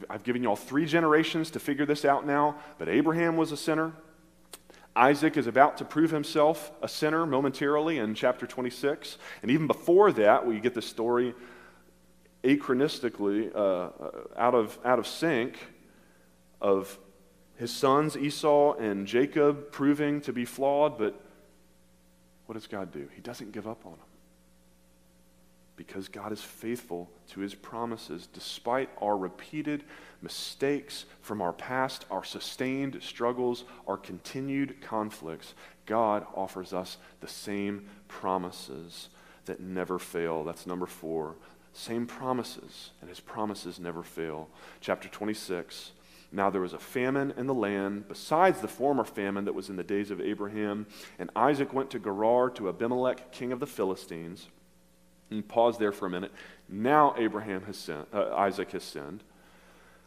I've 0.09 0.23
given 0.23 0.43
you 0.43 0.49
all 0.49 0.55
three 0.55 0.85
generations 0.85 1.49
to 1.51 1.59
figure 1.59 1.87
this 1.87 2.05
out 2.05 2.25
now, 2.25 2.57
but 2.77 2.87
Abraham 2.87 3.35
was 3.35 3.51
a 3.51 3.57
sinner. 3.57 3.93
Isaac 4.95 5.35
is 5.35 5.47
about 5.47 5.77
to 5.77 5.85
prove 5.85 6.11
himself 6.11 6.71
a 6.81 6.87
sinner 6.87 7.25
momentarily 7.25 7.97
in 7.97 8.15
chapter 8.15 8.47
26. 8.47 9.17
And 9.41 9.51
even 9.51 9.67
before 9.67 10.11
that, 10.13 10.47
we 10.47 10.59
get 10.59 10.73
the 10.73 10.81
story 10.81 11.33
achronistically 12.43 13.53
uh, 13.53 13.57
uh, 13.57 13.89
out, 14.37 14.55
of, 14.55 14.77
out 14.85 14.99
of 14.99 15.07
sync 15.07 15.57
of 16.61 16.97
his 17.57 17.71
sons 17.71 18.15
Esau 18.15 18.73
and 18.75 19.07
Jacob 19.07 19.71
proving 19.71 20.21
to 20.21 20.33
be 20.33 20.45
flawed, 20.45 20.97
but 20.97 21.19
what 22.45 22.53
does 22.53 22.67
God 22.67 22.91
do? 22.91 23.07
He 23.15 23.21
doesn't 23.21 23.51
give 23.51 23.67
up 23.67 23.85
on 23.85 23.93
them. 23.93 24.14
Because 25.77 26.07
God 26.07 26.31
is 26.31 26.41
faithful 26.41 27.09
to 27.31 27.41
his 27.41 27.53
promises 27.53 28.27
despite 28.31 28.89
our 29.01 29.17
repeated 29.17 29.83
mistakes 30.21 31.05
from 31.21 31.41
our 31.41 31.51
past, 31.51 32.05
our 32.09 32.23
sustained 32.23 32.99
struggles, 33.01 33.65
our 33.87 33.97
continued 33.97 34.81
conflicts. 34.81 35.53
God 35.85 36.25
offers 36.33 36.73
us 36.73 36.97
the 37.19 37.27
same 37.27 37.87
promises 38.07 39.09
that 39.45 39.59
never 39.59 39.99
fail. 39.99 40.43
That's 40.43 40.65
number 40.65 40.85
four. 40.85 41.35
Same 41.73 42.07
promises, 42.07 42.91
and 43.01 43.09
his 43.09 43.19
promises 43.19 43.79
never 43.79 44.01
fail. 44.01 44.47
Chapter 44.79 45.09
26. 45.09 45.91
Now 46.31 46.49
there 46.49 46.61
was 46.61 46.73
a 46.73 46.79
famine 46.79 47.33
in 47.37 47.47
the 47.47 47.53
land, 47.53 48.07
besides 48.07 48.61
the 48.61 48.67
former 48.67 49.03
famine 49.03 49.45
that 49.45 49.53
was 49.53 49.69
in 49.69 49.75
the 49.75 49.83
days 49.83 50.09
of 50.09 50.21
Abraham. 50.21 50.87
And 51.19 51.29
Isaac 51.35 51.73
went 51.73 51.89
to 51.91 51.99
Gerar 51.99 52.49
to 52.51 52.69
Abimelech, 52.69 53.31
king 53.31 53.51
of 53.51 53.59
the 53.59 53.67
Philistines. 53.67 54.47
And 55.31 55.47
pause 55.47 55.77
there 55.77 55.91
for 55.91 56.05
a 56.05 56.09
minute. 56.09 56.31
Now 56.69 57.15
Abraham 57.17 57.63
has 57.63 57.77
sinned, 57.77 58.05
uh, 58.13 58.33
Isaac 58.35 58.71
has 58.71 58.83
sinned. 58.83 59.23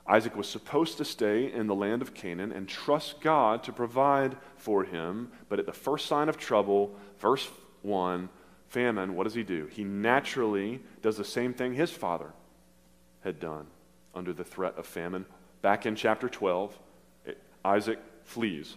Isaac 0.06 0.34
was 0.36 0.48
supposed 0.48 0.96
to 0.98 1.04
stay 1.04 1.52
in 1.52 1.66
the 1.66 1.74
land 1.74 2.00
of 2.00 2.14
Canaan 2.14 2.50
and 2.50 2.66
trust 2.66 3.20
God 3.20 3.62
to 3.64 3.72
provide 3.72 4.36
for 4.56 4.84
him. 4.84 5.30
But 5.50 5.58
at 5.58 5.66
the 5.66 5.72
first 5.72 6.06
sign 6.06 6.30
of 6.30 6.38
trouble, 6.38 6.96
verse 7.18 7.46
1, 7.82 8.30
famine, 8.68 9.14
what 9.14 9.24
does 9.24 9.34
he 9.34 9.42
do? 9.42 9.66
He 9.66 9.84
naturally 9.84 10.80
does 11.02 11.18
the 11.18 11.24
same 11.24 11.52
thing 11.52 11.74
his 11.74 11.90
father 11.90 12.32
had 13.20 13.38
done 13.38 13.66
under 14.14 14.32
the 14.32 14.44
threat 14.44 14.78
of 14.78 14.86
famine. 14.86 15.26
Back 15.60 15.84
in 15.84 15.94
chapter 15.94 16.28
12, 16.28 16.78
Isaac 17.64 17.98
flees. 18.24 18.76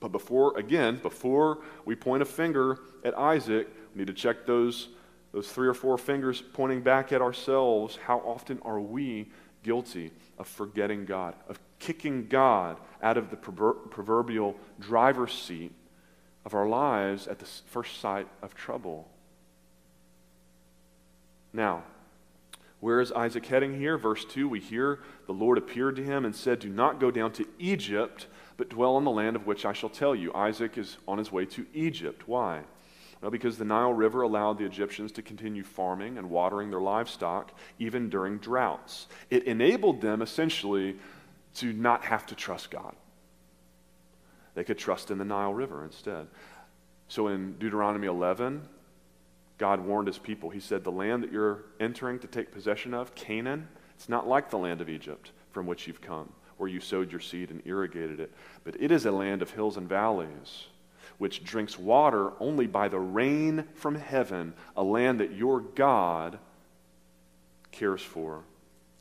But 0.00 0.12
before, 0.12 0.58
again, 0.58 0.98
before 1.02 1.58
we 1.84 1.94
point 1.94 2.22
a 2.22 2.26
finger 2.26 2.78
at 3.04 3.16
Isaac, 3.16 3.68
we 3.94 4.00
need 4.00 4.06
to 4.06 4.14
check 4.14 4.46
those, 4.46 4.88
those 5.32 5.50
three 5.52 5.68
or 5.68 5.74
four 5.74 5.98
fingers 5.98 6.42
pointing 6.54 6.80
back 6.80 7.12
at 7.12 7.20
ourselves. 7.20 7.96
How 7.96 8.18
often 8.20 8.58
are 8.62 8.80
we 8.80 9.28
guilty 9.62 10.10
of 10.38 10.48
forgetting 10.48 11.04
God, 11.04 11.34
of 11.48 11.60
kicking 11.78 12.28
God 12.28 12.78
out 13.02 13.16
of 13.16 13.30
the 13.30 13.36
proverbial 13.36 14.56
driver's 14.78 15.32
seat 15.32 15.72
of 16.44 16.54
our 16.54 16.66
lives 16.66 17.26
at 17.26 17.38
the 17.38 17.44
first 17.44 18.00
sight 18.00 18.26
of 18.42 18.54
trouble. 18.54 19.08
Now, 21.52 21.82
where 22.80 23.00
is 23.00 23.12
Isaac 23.12 23.44
heading 23.44 23.78
here? 23.78 23.98
Verse 23.98 24.24
2, 24.24 24.48
we 24.48 24.60
hear 24.60 25.00
the 25.26 25.32
Lord 25.32 25.58
appeared 25.58 25.96
to 25.96 26.04
him 26.04 26.24
and 26.24 26.34
said, 26.34 26.60
Do 26.60 26.70
not 26.70 27.00
go 27.00 27.10
down 27.10 27.32
to 27.32 27.46
Egypt, 27.58 28.26
but 28.60 28.68
dwell 28.68 28.98
in 28.98 29.04
the 29.04 29.10
land 29.10 29.36
of 29.36 29.46
which 29.46 29.64
I 29.64 29.72
shall 29.72 29.88
tell 29.88 30.14
you. 30.14 30.34
Isaac 30.34 30.76
is 30.76 30.98
on 31.08 31.16
his 31.16 31.32
way 31.32 31.46
to 31.46 31.64
Egypt. 31.72 32.28
Why? 32.28 32.60
Well, 33.22 33.30
because 33.30 33.56
the 33.56 33.64
Nile 33.64 33.94
River 33.94 34.20
allowed 34.20 34.58
the 34.58 34.66
Egyptians 34.66 35.12
to 35.12 35.22
continue 35.22 35.64
farming 35.64 36.18
and 36.18 36.28
watering 36.28 36.68
their 36.68 36.82
livestock 36.82 37.52
even 37.78 38.10
during 38.10 38.36
droughts. 38.36 39.08
It 39.30 39.44
enabled 39.44 40.02
them 40.02 40.20
essentially 40.20 40.96
to 41.54 41.72
not 41.72 42.04
have 42.04 42.26
to 42.26 42.34
trust 42.34 42.70
God. 42.70 42.94
They 44.54 44.64
could 44.64 44.76
trust 44.76 45.10
in 45.10 45.16
the 45.16 45.24
Nile 45.24 45.54
River 45.54 45.82
instead. 45.82 46.26
So 47.08 47.28
in 47.28 47.54
Deuteronomy 47.54 48.08
11, 48.08 48.68
God 49.56 49.80
warned 49.80 50.06
his 50.06 50.18
people. 50.18 50.50
He 50.50 50.60
said, 50.60 50.84
The 50.84 50.92
land 50.92 51.22
that 51.22 51.32
you're 51.32 51.64
entering 51.80 52.18
to 52.18 52.26
take 52.26 52.52
possession 52.52 52.92
of, 52.92 53.14
Canaan, 53.14 53.68
it's 53.94 54.10
not 54.10 54.28
like 54.28 54.50
the 54.50 54.58
land 54.58 54.82
of 54.82 54.90
Egypt 54.90 55.32
from 55.50 55.66
which 55.66 55.86
you've 55.86 56.02
come, 56.02 56.30
where 56.60 56.68
you 56.68 56.78
sowed 56.78 57.10
your 57.10 57.20
seed 57.20 57.50
and 57.50 57.62
irrigated 57.64 58.20
it, 58.20 58.30
but 58.64 58.76
it 58.78 58.90
is 58.90 59.06
a 59.06 59.10
land 59.10 59.40
of 59.40 59.50
hills 59.50 59.78
and 59.78 59.88
valleys, 59.88 60.66
which 61.16 61.42
drinks 61.42 61.78
water 61.78 62.32
only 62.38 62.66
by 62.66 62.86
the 62.86 62.98
rain 62.98 63.64
from 63.74 63.94
heaven, 63.94 64.52
a 64.76 64.82
land 64.82 65.20
that 65.20 65.32
your 65.32 65.60
God 65.60 66.38
cares 67.72 68.02
for. 68.02 68.42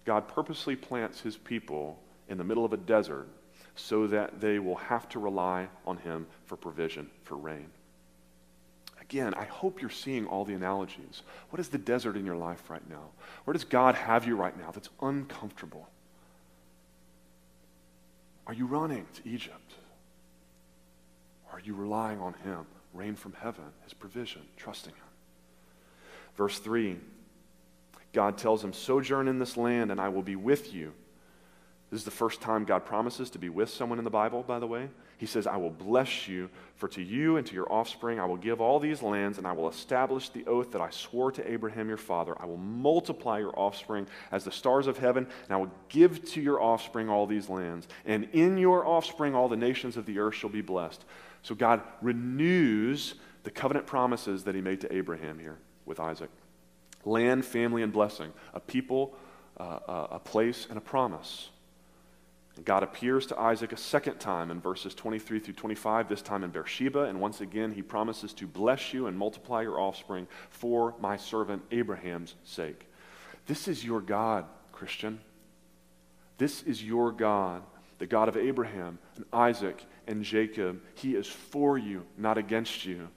God 0.05 0.30
purposely 0.30 0.78
plants 0.78 1.20
his 1.20 1.36
people 1.36 1.99
in 2.30 2.38
the 2.38 2.45
middle 2.45 2.64
of 2.64 2.72
a 2.72 2.78
desert 2.78 3.28
so 3.76 4.07
that 4.07 4.39
they 4.39 4.57
will 4.57 4.76
have 4.76 5.10
to 5.10 5.20
rely 5.20 5.68
on 5.86 5.97
him 5.97 6.28
for 6.45 6.55
provision, 6.55 7.10
for 7.24 7.36
rain. 7.36 7.68
Again, 9.01 9.34
I 9.34 9.45
hope 9.45 9.82
you're 9.82 9.89
seeing 9.89 10.28
all 10.28 10.45
the 10.45 10.53
analogies. 10.53 11.24
What 11.49 11.60
is 11.60 11.68
the 11.68 11.78
desert 11.78 12.16
in 12.16 12.26
your 12.26 12.38
life 12.38 12.70
right 12.70 12.88
now? 12.89 13.10
Where 13.43 13.53
does 13.53 13.66
God 13.66 13.95
have 13.95 14.26
you 14.26 14.38
right 14.38 14.57
now 14.57 14.72
that's 14.72 14.89
uncomfortable? 15.01 15.89
Are 18.50 18.54
you 18.54 18.66
running 18.66 19.06
to 19.14 19.30
Egypt? 19.30 19.74
Or 21.45 21.60
are 21.60 21.62
you 21.62 21.76
relying 21.76 22.20
on 22.20 22.34
Him, 22.43 22.66
rain 22.93 23.16
from 23.16 23.34
heaven, 23.34 23.66
His 23.84 23.93
provision, 23.93 24.41
trusting 24.58 24.93
Him? 24.93 25.04
Verse 26.36 26.60
3 26.60 26.97
God 28.12 28.39
tells 28.39 28.64
him, 28.64 28.74
Sojourn 28.74 29.28
in 29.28 29.38
this 29.38 29.56
land, 29.56 29.91
and 29.91 30.02
I 30.02 30.10
will 30.10 30.24
be 30.24 30.36
with 30.36 30.74
you 30.74 30.93
this 31.89 32.02
is 32.02 32.06
the 32.06 32.12
first 32.12 32.39
time 32.39 32.66
God 32.66 32.86
promises 32.86 33.30
to 33.32 33.39
be 33.39 33.50
with 33.50 33.70
someone 33.70 33.97
in 33.97 34.04
the 34.04 34.12
Bible, 34.12 34.43
by 34.43 34.60
the 34.60 34.68
way. 34.68 34.89
He 35.20 35.26
says, 35.26 35.48
I 35.48 35.58
will 35.58 35.70
bless 35.70 36.30
you, 36.30 36.50
for 36.76 36.88
to 36.88 37.04
you 37.04 37.36
and 37.36 37.46
to 37.46 37.54
your 37.54 37.70
offspring 37.70 38.22
I 38.22 38.26
will 38.26 38.38
give 38.38 38.62
all 38.62 38.80
these 38.80 39.02
lands, 39.02 39.38
and 39.38 39.46
I 39.46 39.52
will 39.52 39.68
establish 39.68 40.30
the 40.30 40.46
oath 40.46 40.72
that 40.72 40.82
I 40.82 40.92
swore 40.92 41.30
to 41.34 41.52
Abraham 41.52 41.90
your 41.90 41.98
father. 41.98 42.42
I 42.42 42.46
will 42.46 42.56
multiply 42.56 43.40
your 43.40 43.54
offspring 43.60 44.08
as 44.32 44.46
the 44.46 44.52
stars 44.52 44.88
of 44.88 44.98
heaven, 44.98 45.26
and 45.26 45.54
I 45.54 45.58
will 45.58 45.72
give 45.90 46.24
to 46.32 46.42
your 46.42 46.62
offspring 46.62 47.10
all 47.10 47.28
these 47.28 47.50
lands. 47.50 47.90
And 48.06 48.30
in 48.32 48.58
your 48.58 48.88
offspring 48.88 49.36
all 49.36 49.50
the 49.50 49.58
nations 49.58 49.98
of 49.98 50.06
the 50.06 50.20
earth 50.20 50.36
shall 50.36 50.50
be 50.50 50.62
blessed. 50.62 51.04
So 51.44 51.54
God 51.54 51.82
renews 52.02 53.16
the 53.44 53.52
covenant 53.52 53.88
promises 53.88 54.46
that 54.46 54.56
he 54.56 54.62
made 54.62 54.80
to 54.82 54.96
Abraham 54.96 55.38
here 55.38 55.58
with 55.86 56.00
Isaac 56.00 56.30
land, 57.04 57.44
family, 57.44 57.82
and 57.82 57.92
blessing, 57.92 58.32
a 58.54 58.60
people, 58.62 59.16
uh, 59.60 59.80
uh 59.86 60.08
a 60.12 60.20
place, 60.20 60.66
and 60.70 60.78
a 60.78 60.82
promise. 60.82 61.50
God 62.66 62.84
appears 62.84 63.26
to 63.28 63.39
Isaac 63.39 63.72
a 63.72 63.78
second 63.78 64.20
time 64.20 64.51
in 64.51 64.60
verses 64.60 64.93
23 64.95 65.39
through 65.39 65.53
25, 65.53 66.10
this 66.10 66.22
time 66.22 66.43
in 66.43 66.49
Beersheba, 66.49 67.03
and 67.03 67.22
once 67.22 67.41
again 67.41 67.72
he 67.72 67.82
promises 67.82 68.34
to 68.34 68.47
bless 68.47 68.93
you 68.93 69.07
and 69.07 69.18
multiply 69.18 69.62
your 69.62 69.80
offspring 69.80 70.28
for 70.49 70.95
my 70.99 71.18
servant 71.18 71.62
Abraham's 71.72 72.36
sake. 72.43 72.88
This 73.45 73.68
is 73.68 73.84
your 73.84 74.01
God, 74.01 74.45
Christian. 74.72 75.20
This 76.38 76.64
is 76.64 76.84
your 76.84 77.12
God, 77.12 77.64
the 77.97 78.07
God 78.07 78.30
of 78.30 78.38
Abraham 78.38 78.99
and 79.16 79.26
Isaac 79.34 79.84
and 80.07 80.24
Jacob. 80.24 80.82
He 80.95 81.16
is 81.16 81.28
for 81.28 81.78
you, 81.78 82.05
not 82.18 82.38
against 82.38 82.86
you. 82.86 83.10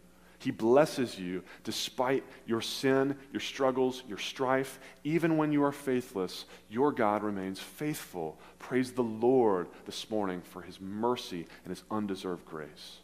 He 0.42 0.50
blesses 0.50 1.16
you 1.16 1.44
despite 1.62 2.24
your 2.46 2.60
sin, 2.60 3.16
your 3.30 3.40
struggles, 3.40 4.02
your 4.08 4.18
strife. 4.18 4.80
Even 5.04 5.36
when 5.36 5.52
you 5.52 5.62
are 5.62 5.70
faithless, 5.70 6.46
your 6.68 6.90
God 6.90 7.22
remains 7.22 7.60
faithful. 7.60 8.40
Praise 8.58 8.90
the 8.90 9.04
Lord 9.04 9.68
this 9.86 10.10
morning 10.10 10.42
for 10.42 10.62
his 10.62 10.80
mercy 10.80 11.46
and 11.64 11.70
his 11.70 11.84
undeserved 11.92 12.44
grace. 12.44 12.98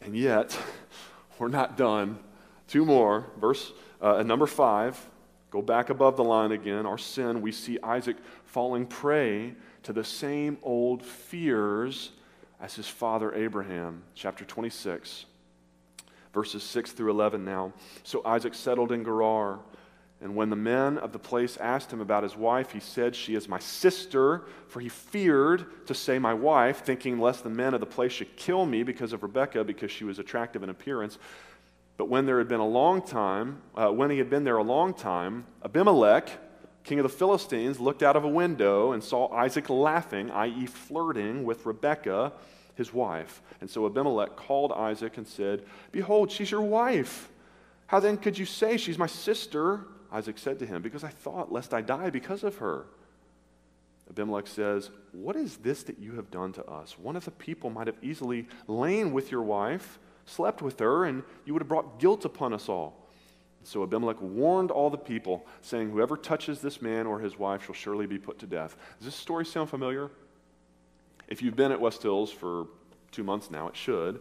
And 0.00 0.16
yet, 0.16 0.58
we're 1.38 1.48
not 1.48 1.76
done. 1.76 2.18
Two 2.66 2.86
more. 2.86 3.26
Verse 3.38 3.72
uh, 4.00 4.22
number 4.22 4.46
five. 4.46 4.98
Go 5.50 5.60
back 5.60 5.90
above 5.90 6.16
the 6.16 6.24
line 6.24 6.50
again. 6.50 6.86
Our 6.86 6.98
sin, 6.98 7.42
we 7.42 7.52
see 7.52 7.78
Isaac 7.82 8.16
falling 8.46 8.86
prey 8.86 9.54
to 9.82 9.92
the 9.92 10.02
same 10.02 10.56
old 10.62 11.04
fears 11.04 12.10
as 12.64 12.74
his 12.74 12.88
father 12.88 13.34
Abraham. 13.34 14.02
Chapter 14.14 14.42
26, 14.42 15.26
verses 16.32 16.62
6 16.62 16.92
through 16.92 17.10
11 17.10 17.44
now. 17.44 17.74
So 18.04 18.22
Isaac 18.24 18.54
settled 18.54 18.90
in 18.90 19.04
Gerar. 19.04 19.58
And 20.22 20.34
when 20.34 20.48
the 20.48 20.56
men 20.56 20.96
of 20.96 21.12
the 21.12 21.18
place 21.18 21.58
asked 21.58 21.92
him 21.92 22.00
about 22.00 22.22
his 22.22 22.34
wife, 22.34 22.72
he 22.72 22.80
said, 22.80 23.14
She 23.14 23.34
is 23.34 23.50
my 23.50 23.58
sister, 23.58 24.44
for 24.68 24.80
he 24.80 24.88
feared 24.88 25.86
to 25.86 25.94
say 25.94 26.18
my 26.18 26.32
wife, 26.32 26.78
thinking 26.78 27.18
lest 27.18 27.44
the 27.44 27.50
men 27.50 27.74
of 27.74 27.80
the 27.80 27.86
place 27.86 28.12
should 28.12 28.34
kill 28.34 28.64
me 28.64 28.82
because 28.82 29.12
of 29.12 29.22
Rebekah, 29.22 29.64
because 29.64 29.90
she 29.90 30.04
was 30.04 30.18
attractive 30.18 30.62
in 30.62 30.70
appearance. 30.70 31.18
But 31.98 32.08
when 32.08 32.24
there 32.24 32.38
had 32.38 32.48
been 32.48 32.60
a 32.60 32.66
long 32.66 33.02
time, 33.02 33.60
uh, 33.76 33.90
when 33.90 34.08
he 34.08 34.16
had 34.16 34.30
been 34.30 34.44
there 34.44 34.56
a 34.56 34.62
long 34.62 34.94
time, 34.94 35.44
Abimelech, 35.62 36.30
king 36.84 36.98
of 36.98 37.02
the 37.04 37.08
Philistines, 37.08 37.80
looked 37.80 38.02
out 38.02 38.14
of 38.14 38.24
a 38.24 38.28
window 38.28 38.92
and 38.92 39.02
saw 39.02 39.32
Isaac 39.32 39.70
laughing, 39.70 40.30
i.e., 40.30 40.66
flirting 40.66 41.44
with 41.44 41.66
Rebekah, 41.66 42.32
his 42.74 42.92
wife. 42.92 43.42
And 43.60 43.68
so 43.68 43.86
Abimelech 43.86 44.36
called 44.36 44.72
Isaac 44.72 45.16
and 45.16 45.26
said, 45.26 45.64
Behold, 45.92 46.30
she's 46.30 46.50
your 46.50 46.62
wife. 46.62 47.30
How 47.86 48.00
then 48.00 48.18
could 48.18 48.38
you 48.38 48.46
say 48.46 48.76
she's 48.76 48.98
my 48.98 49.06
sister? 49.06 49.86
Isaac 50.12 50.38
said 50.38 50.58
to 50.58 50.66
him, 50.66 50.82
Because 50.82 51.04
I 51.04 51.08
thought, 51.08 51.50
lest 51.50 51.72
I 51.72 51.80
die 51.80 52.10
because 52.10 52.44
of 52.44 52.56
her. 52.58 52.84
Abimelech 54.10 54.46
says, 54.46 54.90
What 55.12 55.36
is 55.36 55.56
this 55.58 55.82
that 55.84 55.98
you 55.98 56.12
have 56.12 56.30
done 56.30 56.52
to 56.52 56.64
us? 56.66 56.98
One 56.98 57.16
of 57.16 57.24
the 57.24 57.30
people 57.30 57.70
might 57.70 57.86
have 57.86 57.96
easily 58.02 58.46
lain 58.66 59.12
with 59.12 59.30
your 59.30 59.42
wife, 59.42 59.98
slept 60.26 60.60
with 60.60 60.78
her, 60.80 61.06
and 61.06 61.22
you 61.46 61.54
would 61.54 61.62
have 61.62 61.68
brought 61.68 61.98
guilt 61.98 62.24
upon 62.24 62.52
us 62.52 62.68
all. 62.68 63.03
So 63.64 63.82
Abimelech 63.82 64.20
warned 64.20 64.70
all 64.70 64.90
the 64.90 64.98
people, 64.98 65.46
saying, 65.62 65.90
Whoever 65.90 66.16
touches 66.16 66.60
this 66.60 66.80
man 66.80 67.06
or 67.06 67.18
his 67.18 67.38
wife 67.38 67.64
shall 67.64 67.74
surely 67.74 68.06
be 68.06 68.18
put 68.18 68.38
to 68.40 68.46
death. 68.46 68.76
Does 68.98 69.06
this 69.06 69.14
story 69.14 69.44
sound 69.44 69.70
familiar? 69.70 70.10
If 71.28 71.42
you've 71.42 71.56
been 71.56 71.72
at 71.72 71.80
West 71.80 72.02
Hills 72.02 72.30
for 72.30 72.66
two 73.10 73.24
months 73.24 73.50
now, 73.50 73.68
it 73.68 73.76
should. 73.76 74.20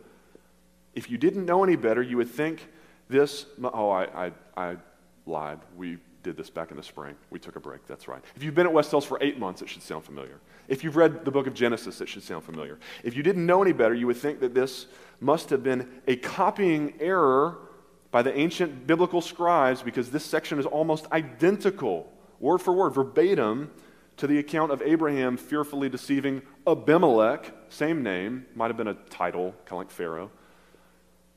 If 0.93 1.09
you 1.09 1.17
didn't 1.17 1.45
know 1.45 1.63
any 1.63 1.75
better, 1.75 2.01
you 2.01 2.17
would 2.17 2.29
think 2.29 2.67
this. 3.09 3.45
Oh, 3.61 3.89
I, 3.89 4.27
I, 4.27 4.31
I 4.55 4.77
lied. 5.25 5.59
We 5.75 5.97
did 6.23 6.37
this 6.37 6.49
back 6.49 6.71
in 6.71 6.77
the 6.77 6.83
spring. 6.83 7.15
We 7.29 7.39
took 7.39 7.57
a 7.57 7.59
break, 7.59 7.85
that's 7.85 8.07
right. 8.07 8.23
If 8.35 8.43
you've 8.43 8.55
been 8.55 8.65
at 8.65 8.73
West 8.73 8.91
Hills 8.91 9.05
for 9.05 9.17
eight 9.21 9.37
months, 9.37 9.61
it 9.61 9.67
should 9.67 9.83
sound 9.83 10.05
familiar. 10.05 10.39
If 10.69 10.83
you've 10.83 10.95
read 10.95 11.25
the 11.25 11.31
book 11.31 11.47
of 11.47 11.53
Genesis, 11.53 11.99
it 11.99 12.07
should 12.07 12.23
sound 12.23 12.45
familiar. 12.45 12.79
If 13.03 13.17
you 13.17 13.23
didn't 13.23 13.45
know 13.45 13.61
any 13.61 13.73
better, 13.73 13.93
you 13.93 14.07
would 14.07 14.17
think 14.17 14.39
that 14.39 14.53
this 14.53 14.85
must 15.19 15.49
have 15.49 15.63
been 15.63 15.89
a 16.07 16.15
copying 16.15 16.93
error 17.01 17.57
by 18.13 18.21
the 18.21 18.37
ancient 18.37 18.85
biblical 18.85 19.21
scribes 19.21 19.81
because 19.81 20.11
this 20.11 20.23
section 20.23 20.59
is 20.59 20.67
almost 20.67 21.11
identical, 21.11 22.13
word 22.39 22.59
for 22.59 22.71
word, 22.71 22.91
verbatim, 22.91 23.71
to 24.17 24.27
the 24.27 24.37
account 24.37 24.71
of 24.71 24.83
Abraham 24.83 25.35
fearfully 25.35 25.89
deceiving 25.89 26.43
Abimelech, 26.67 27.51
same 27.69 28.03
name, 28.03 28.45
might 28.53 28.67
have 28.67 28.77
been 28.77 28.87
a 28.87 28.93
title, 28.93 29.55
kind 29.65 29.71
of 29.71 29.77
like 29.79 29.89
Pharaoh, 29.89 30.29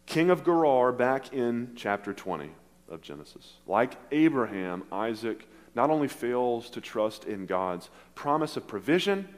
king 0.04 0.28
of 0.28 0.44
Gerar, 0.44 0.92
back 0.92 1.32
in 1.32 1.72
chapter 1.76 2.12
20 2.12 2.50
of 2.90 3.00
Genesis. 3.00 3.54
Like 3.66 3.96
Abraham, 4.12 4.82
Isaac 4.92 5.48
not 5.74 5.88
only 5.88 6.08
fails 6.08 6.68
to 6.70 6.82
trust 6.82 7.24
in 7.24 7.46
God's 7.46 7.88
promise 8.14 8.58
of 8.58 8.66
provision, 8.66 9.30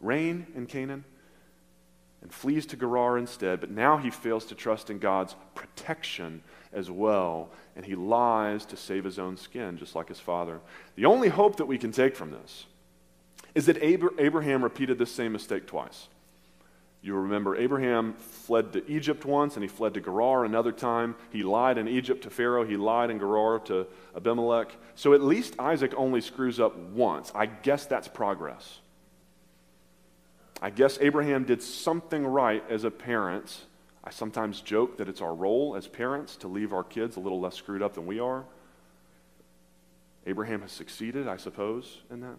rain 0.00 0.46
in 0.54 0.64
Canaan, 0.64 1.04
and 2.22 2.32
flees 2.32 2.64
to 2.66 2.76
Gerar 2.76 3.18
instead, 3.18 3.60
but 3.60 3.70
now 3.70 3.98
he 3.98 4.08
fails 4.08 4.46
to 4.46 4.54
trust 4.54 4.88
in 4.88 4.98
God's 4.98 5.36
protection 5.54 6.42
as 6.72 6.90
well, 6.90 7.50
and 7.74 7.84
he 7.84 7.94
lies 7.94 8.64
to 8.66 8.76
save 8.76 9.04
his 9.04 9.18
own 9.18 9.36
skin, 9.36 9.78
just 9.78 9.94
like 9.94 10.08
his 10.08 10.20
father. 10.20 10.60
The 10.94 11.06
only 11.06 11.28
hope 11.28 11.56
that 11.56 11.66
we 11.66 11.78
can 11.78 11.92
take 11.92 12.16
from 12.16 12.30
this 12.30 12.66
is 13.54 13.66
that 13.66 13.82
Abraham 13.82 14.62
repeated 14.62 14.98
this 14.98 15.10
same 15.10 15.32
mistake 15.32 15.66
twice. 15.66 16.08
You 17.06 17.14
remember 17.14 17.56
Abraham 17.56 18.14
fled 18.14 18.72
to 18.72 18.90
Egypt 18.90 19.24
once 19.24 19.54
and 19.54 19.62
he 19.62 19.68
fled 19.68 19.94
to 19.94 20.00
Gerar 20.00 20.44
another 20.44 20.72
time. 20.72 21.14
He 21.30 21.44
lied 21.44 21.78
in 21.78 21.86
Egypt 21.86 22.24
to 22.24 22.30
Pharaoh, 22.30 22.64
he 22.64 22.76
lied 22.76 23.10
in 23.10 23.18
Gerar 23.18 23.60
to 23.60 23.86
Abimelech. 24.16 24.74
So 24.96 25.14
at 25.14 25.22
least 25.22 25.54
Isaac 25.58 25.94
only 25.96 26.20
screws 26.20 26.58
up 26.58 26.76
once. 26.76 27.30
I 27.34 27.46
guess 27.46 27.86
that's 27.86 28.08
progress. 28.08 28.80
I 30.60 30.70
guess 30.70 30.98
Abraham 31.00 31.44
did 31.44 31.62
something 31.62 32.26
right 32.26 32.64
as 32.68 32.84
a 32.84 32.90
parent 32.90 33.56
I 34.06 34.10
sometimes 34.10 34.60
joke 34.60 34.98
that 34.98 35.08
it's 35.08 35.20
our 35.20 35.34
role 35.34 35.74
as 35.74 35.88
parents 35.88 36.36
to 36.36 36.48
leave 36.48 36.72
our 36.72 36.84
kids 36.84 37.16
a 37.16 37.20
little 37.20 37.40
less 37.40 37.56
screwed 37.56 37.82
up 37.82 37.94
than 37.94 38.06
we 38.06 38.20
are. 38.20 38.44
Abraham 40.26 40.62
has 40.62 40.70
succeeded, 40.70 41.26
I 41.26 41.36
suppose, 41.36 42.02
in 42.08 42.20
that. 42.20 42.36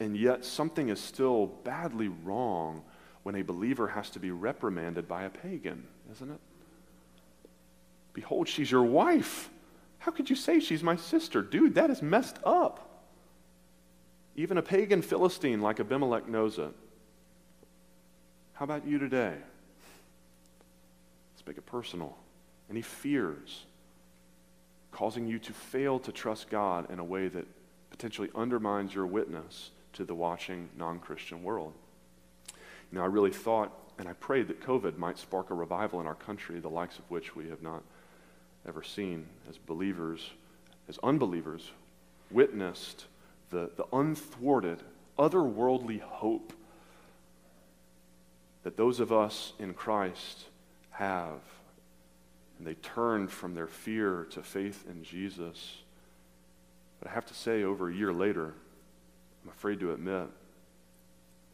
And 0.00 0.16
yet, 0.16 0.46
something 0.46 0.88
is 0.88 1.00
still 1.00 1.46
badly 1.64 2.08
wrong 2.08 2.82
when 3.24 3.34
a 3.34 3.42
believer 3.42 3.88
has 3.88 4.08
to 4.10 4.18
be 4.18 4.30
reprimanded 4.30 5.06
by 5.06 5.24
a 5.24 5.30
pagan, 5.30 5.86
isn't 6.12 6.30
it? 6.30 6.40
Behold, 8.14 8.48
she's 8.48 8.70
your 8.70 8.84
wife. 8.84 9.50
How 9.98 10.12
could 10.12 10.30
you 10.30 10.36
say 10.36 10.60
she's 10.60 10.82
my 10.82 10.96
sister? 10.96 11.42
Dude, 11.42 11.74
that 11.74 11.90
is 11.90 12.00
messed 12.00 12.38
up. 12.44 13.04
Even 14.34 14.56
a 14.56 14.62
pagan 14.62 15.02
Philistine 15.02 15.60
like 15.60 15.78
Abimelech 15.78 16.26
knows 16.26 16.58
it. 16.58 16.72
How 18.54 18.64
about 18.64 18.86
you 18.86 18.98
today? 18.98 19.34
Make 21.48 21.58
it 21.58 21.66
personal. 21.66 22.16
Any 22.70 22.82
fears 22.82 23.64
causing 24.92 25.26
you 25.26 25.38
to 25.38 25.52
fail 25.52 25.98
to 26.00 26.12
trust 26.12 26.50
God 26.50 26.90
in 26.90 26.98
a 26.98 27.04
way 27.04 27.28
that 27.28 27.46
potentially 27.90 28.28
undermines 28.34 28.94
your 28.94 29.06
witness 29.06 29.70
to 29.94 30.04
the 30.04 30.14
watching 30.14 30.68
non 30.76 30.98
Christian 30.98 31.42
world. 31.42 31.72
You 32.92 32.98
know, 32.98 33.02
I 33.02 33.06
really 33.06 33.32
thought 33.32 33.72
and 33.98 34.08
I 34.08 34.12
prayed 34.12 34.48
that 34.48 34.60
COVID 34.60 34.96
might 34.96 35.18
spark 35.18 35.50
a 35.50 35.54
revival 35.54 36.00
in 36.00 36.06
our 36.06 36.14
country, 36.14 36.60
the 36.60 36.68
likes 36.68 36.98
of 36.98 37.10
which 37.10 37.34
we 37.34 37.48
have 37.48 37.62
not 37.62 37.82
ever 38.66 38.82
seen 38.82 39.26
as 39.48 39.58
believers, 39.58 40.30
as 40.88 40.98
unbelievers, 41.02 41.70
witnessed 42.30 43.06
the, 43.50 43.70
the 43.76 43.86
unthwarted, 43.92 44.82
otherworldly 45.18 46.00
hope 46.00 46.52
that 48.62 48.76
those 48.76 49.00
of 49.00 49.12
us 49.12 49.54
in 49.58 49.74
Christ 49.74 50.44
have. 50.98 51.40
And 52.58 52.66
they 52.66 52.74
turned 52.74 53.30
from 53.30 53.54
their 53.54 53.68
fear 53.68 54.26
to 54.30 54.42
faith 54.42 54.84
in 54.88 55.04
Jesus. 55.04 55.78
But 56.98 57.10
I 57.10 57.14
have 57.14 57.26
to 57.26 57.34
say, 57.34 57.62
over 57.62 57.88
a 57.88 57.94
year 57.94 58.12
later, 58.12 58.54
I'm 59.44 59.50
afraid 59.50 59.78
to 59.80 59.92
admit, 59.92 60.26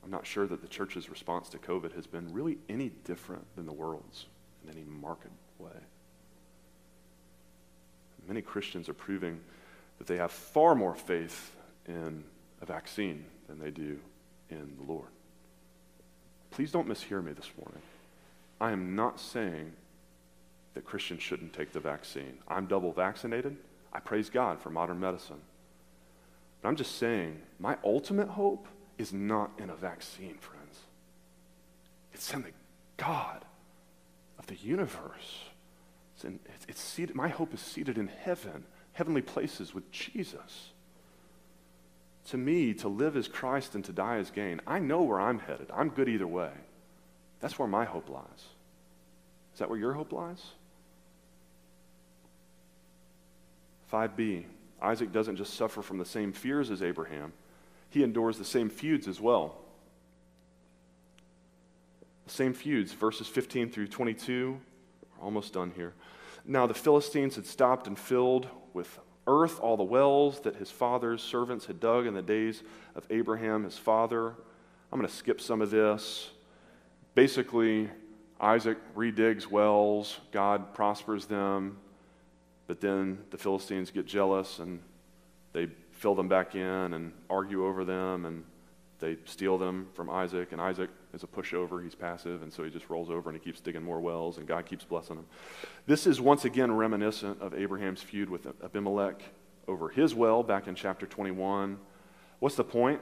I'm 0.02 0.10
not 0.10 0.26
sure 0.26 0.46
that 0.46 0.62
the 0.62 0.68
church's 0.68 1.08
response 1.08 1.48
to 1.50 1.58
COVID 1.58 1.94
has 1.94 2.06
been 2.06 2.32
really 2.32 2.58
any 2.68 2.90
different 3.04 3.44
than 3.56 3.66
the 3.66 3.72
world's 3.72 4.26
in 4.64 4.70
any 4.70 4.84
marked 4.84 5.28
way. 5.58 5.70
Many 8.26 8.40
Christians 8.40 8.88
are 8.88 8.94
proving 8.94 9.38
that 9.98 10.06
they 10.06 10.16
have 10.16 10.30
far 10.30 10.74
more 10.74 10.94
faith 10.94 11.54
in 11.86 12.24
a 12.62 12.66
vaccine 12.66 13.26
than 13.48 13.58
they 13.58 13.70
do 13.70 13.98
in 14.48 14.76
the 14.78 14.90
Lord. 14.90 15.08
Please 16.50 16.72
don't 16.72 16.88
mishear 16.88 17.22
me 17.22 17.32
this 17.32 17.50
morning. 17.58 17.82
I 18.60 18.72
am 18.72 18.94
not 18.94 19.20
saying 19.20 19.72
that 20.74 20.84
Christians 20.84 21.22
shouldn't 21.22 21.52
take 21.52 21.72
the 21.72 21.80
vaccine. 21.80 22.38
I'm 22.48 22.66
double 22.66 22.92
vaccinated. 22.92 23.56
I 23.92 24.00
praise 24.00 24.28
God 24.28 24.60
for 24.60 24.70
modern 24.70 25.00
medicine. 25.00 25.40
But 26.60 26.68
I'm 26.68 26.76
just 26.76 26.96
saying, 26.96 27.40
my 27.58 27.76
ultimate 27.84 28.28
hope 28.28 28.66
is 28.98 29.12
not 29.12 29.52
in 29.58 29.70
a 29.70 29.76
vaccine, 29.76 30.38
friends. 30.38 30.78
It's 32.12 32.32
in 32.32 32.42
the 32.42 32.52
God 32.96 33.44
of 34.38 34.46
the 34.46 34.56
universe. 34.56 35.44
It's, 36.14 36.24
in, 36.24 36.40
it's, 36.54 36.66
it's 36.68 36.80
seated, 36.80 37.14
my 37.14 37.28
hope 37.28 37.52
is 37.54 37.60
seated 37.60 37.98
in 37.98 38.08
heaven, 38.08 38.64
heavenly 38.92 39.22
places 39.22 39.74
with 39.74 39.90
Jesus. 39.90 40.72
To 42.30 42.36
me, 42.36 42.72
to 42.74 42.88
live 42.88 43.16
as 43.16 43.28
Christ 43.28 43.74
and 43.74 43.84
to 43.84 43.92
die 43.92 44.16
as 44.16 44.30
gain, 44.30 44.60
I 44.66 44.78
know 44.78 45.02
where 45.02 45.20
I'm 45.20 45.40
headed. 45.40 45.70
I'm 45.74 45.90
good 45.90 46.08
either 46.08 46.26
way. 46.26 46.50
That's 47.44 47.58
where 47.58 47.68
my 47.68 47.84
hope 47.84 48.08
lies. 48.08 48.24
Is 49.52 49.58
that 49.58 49.68
where 49.68 49.78
your 49.78 49.92
hope 49.92 50.14
lies? 50.14 50.42
5b 53.92 54.44
Isaac 54.80 55.12
doesn't 55.12 55.36
just 55.36 55.52
suffer 55.52 55.82
from 55.82 55.98
the 55.98 56.06
same 56.06 56.32
fears 56.32 56.70
as 56.70 56.82
Abraham, 56.82 57.34
he 57.90 58.02
endures 58.02 58.38
the 58.38 58.46
same 58.46 58.70
feuds 58.70 59.06
as 59.06 59.20
well. 59.20 59.56
The 62.24 62.32
same 62.32 62.54
feuds, 62.54 62.94
verses 62.94 63.26
15 63.28 63.68
through 63.70 63.88
22. 63.88 64.58
We're 65.18 65.24
almost 65.24 65.52
done 65.52 65.70
here. 65.76 65.92
Now 66.46 66.66
the 66.66 66.72
Philistines 66.72 67.36
had 67.36 67.44
stopped 67.44 67.86
and 67.86 67.98
filled 67.98 68.48
with 68.72 68.98
earth 69.26 69.60
all 69.60 69.76
the 69.76 69.84
wells 69.84 70.40
that 70.40 70.56
his 70.56 70.70
father's 70.70 71.22
servants 71.22 71.66
had 71.66 71.78
dug 71.78 72.06
in 72.06 72.14
the 72.14 72.22
days 72.22 72.62
of 72.94 73.04
Abraham, 73.10 73.64
his 73.64 73.76
father. 73.76 74.28
I'm 74.90 74.98
going 74.98 75.06
to 75.06 75.14
skip 75.14 75.42
some 75.42 75.60
of 75.60 75.70
this. 75.70 76.30
Basically, 77.14 77.88
Isaac 78.40 78.78
redigs 78.96 79.46
wells, 79.46 80.18
God 80.32 80.74
prospers 80.74 81.26
them, 81.26 81.78
but 82.66 82.80
then 82.80 83.18
the 83.30 83.38
Philistines 83.38 83.90
get 83.90 84.06
jealous 84.06 84.58
and 84.58 84.80
they 85.52 85.68
fill 85.92 86.14
them 86.14 86.28
back 86.28 86.54
in 86.54 86.92
and 86.94 87.12
argue 87.30 87.64
over 87.66 87.84
them 87.84 88.26
and 88.26 88.44
they 88.98 89.16
steal 89.24 89.58
them 89.58 89.88
from 89.94 90.10
Isaac. 90.10 90.52
And 90.52 90.60
Isaac 90.60 90.90
is 91.12 91.22
a 91.22 91.26
pushover, 91.26 91.82
he's 91.82 91.94
passive, 91.94 92.42
and 92.42 92.52
so 92.52 92.64
he 92.64 92.70
just 92.70 92.90
rolls 92.90 93.10
over 93.10 93.30
and 93.30 93.38
he 93.38 93.44
keeps 93.44 93.60
digging 93.60 93.82
more 93.82 94.00
wells 94.00 94.38
and 94.38 94.46
God 94.46 94.66
keeps 94.66 94.84
blessing 94.84 95.16
him. 95.16 95.26
This 95.86 96.06
is 96.06 96.20
once 96.20 96.44
again 96.44 96.72
reminiscent 96.72 97.40
of 97.40 97.54
Abraham's 97.54 98.02
feud 98.02 98.28
with 98.28 98.46
Abimelech 98.62 99.22
over 99.68 99.88
his 99.88 100.14
well 100.14 100.42
back 100.42 100.66
in 100.66 100.74
chapter 100.74 101.06
21. 101.06 101.78
What's 102.40 102.56
the 102.56 102.64
point? 102.64 103.00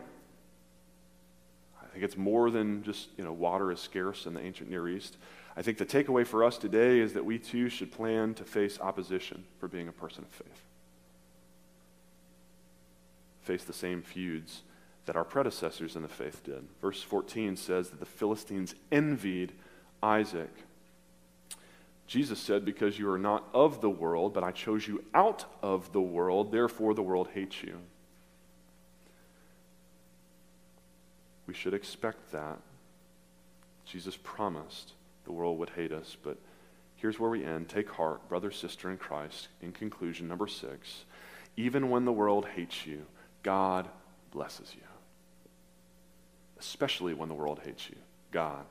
I 1.92 1.94
think 1.94 2.06
it's 2.06 2.16
more 2.16 2.50
than 2.50 2.82
just, 2.82 3.10
you 3.18 3.24
know, 3.24 3.34
water 3.34 3.70
is 3.70 3.78
scarce 3.78 4.24
in 4.24 4.32
the 4.32 4.40
ancient 4.40 4.70
Near 4.70 4.88
East. 4.88 5.18
I 5.54 5.60
think 5.60 5.76
the 5.76 5.84
takeaway 5.84 6.26
for 6.26 6.42
us 6.42 6.56
today 6.56 7.00
is 7.00 7.12
that 7.12 7.26
we 7.26 7.38
too 7.38 7.68
should 7.68 7.92
plan 7.92 8.32
to 8.34 8.44
face 8.44 8.80
opposition 8.80 9.44
for 9.60 9.68
being 9.68 9.88
a 9.88 9.92
person 9.92 10.24
of 10.24 10.30
faith. 10.30 10.62
face 13.42 13.64
the 13.64 13.72
same 13.72 14.00
feuds 14.00 14.62
that 15.04 15.16
our 15.16 15.24
predecessors 15.24 15.96
in 15.96 16.02
the 16.02 16.08
faith 16.08 16.42
did. 16.44 16.64
Verse 16.80 17.02
14 17.02 17.56
says 17.56 17.90
that 17.90 18.00
the 18.00 18.06
Philistines 18.06 18.74
envied 18.90 19.52
Isaac. 20.02 20.50
Jesus 22.06 22.38
said, 22.38 22.64
Because 22.64 22.98
you 22.98 23.10
are 23.10 23.18
not 23.18 23.48
of 23.52 23.80
the 23.80 23.90
world, 23.90 24.32
but 24.32 24.44
I 24.44 24.52
chose 24.52 24.86
you 24.86 25.04
out 25.12 25.44
of 25.60 25.92
the 25.92 26.00
world, 26.00 26.52
therefore 26.52 26.94
the 26.94 27.02
world 27.02 27.28
hates 27.34 27.62
you. 27.62 27.80
We 31.52 31.58
should 31.58 31.74
expect 31.74 32.32
that. 32.32 32.56
Jesus 33.84 34.16
promised 34.16 34.92
the 35.26 35.32
world 35.32 35.58
would 35.58 35.68
hate 35.68 35.92
us, 35.92 36.16
but 36.22 36.38
here's 36.96 37.20
where 37.20 37.28
we 37.28 37.44
end. 37.44 37.68
Take 37.68 37.90
heart, 37.90 38.26
brother, 38.26 38.50
sister 38.50 38.90
in 38.90 38.96
Christ. 38.96 39.48
In 39.60 39.70
conclusion, 39.70 40.28
number 40.28 40.46
six, 40.46 41.04
even 41.58 41.90
when 41.90 42.06
the 42.06 42.12
world 42.12 42.46
hates 42.56 42.86
you, 42.86 43.04
God 43.42 43.86
blesses 44.30 44.72
you. 44.74 44.86
Especially 46.58 47.12
when 47.12 47.28
the 47.28 47.34
world 47.34 47.60
hates 47.62 47.90
you, 47.90 47.96
God 48.30 48.64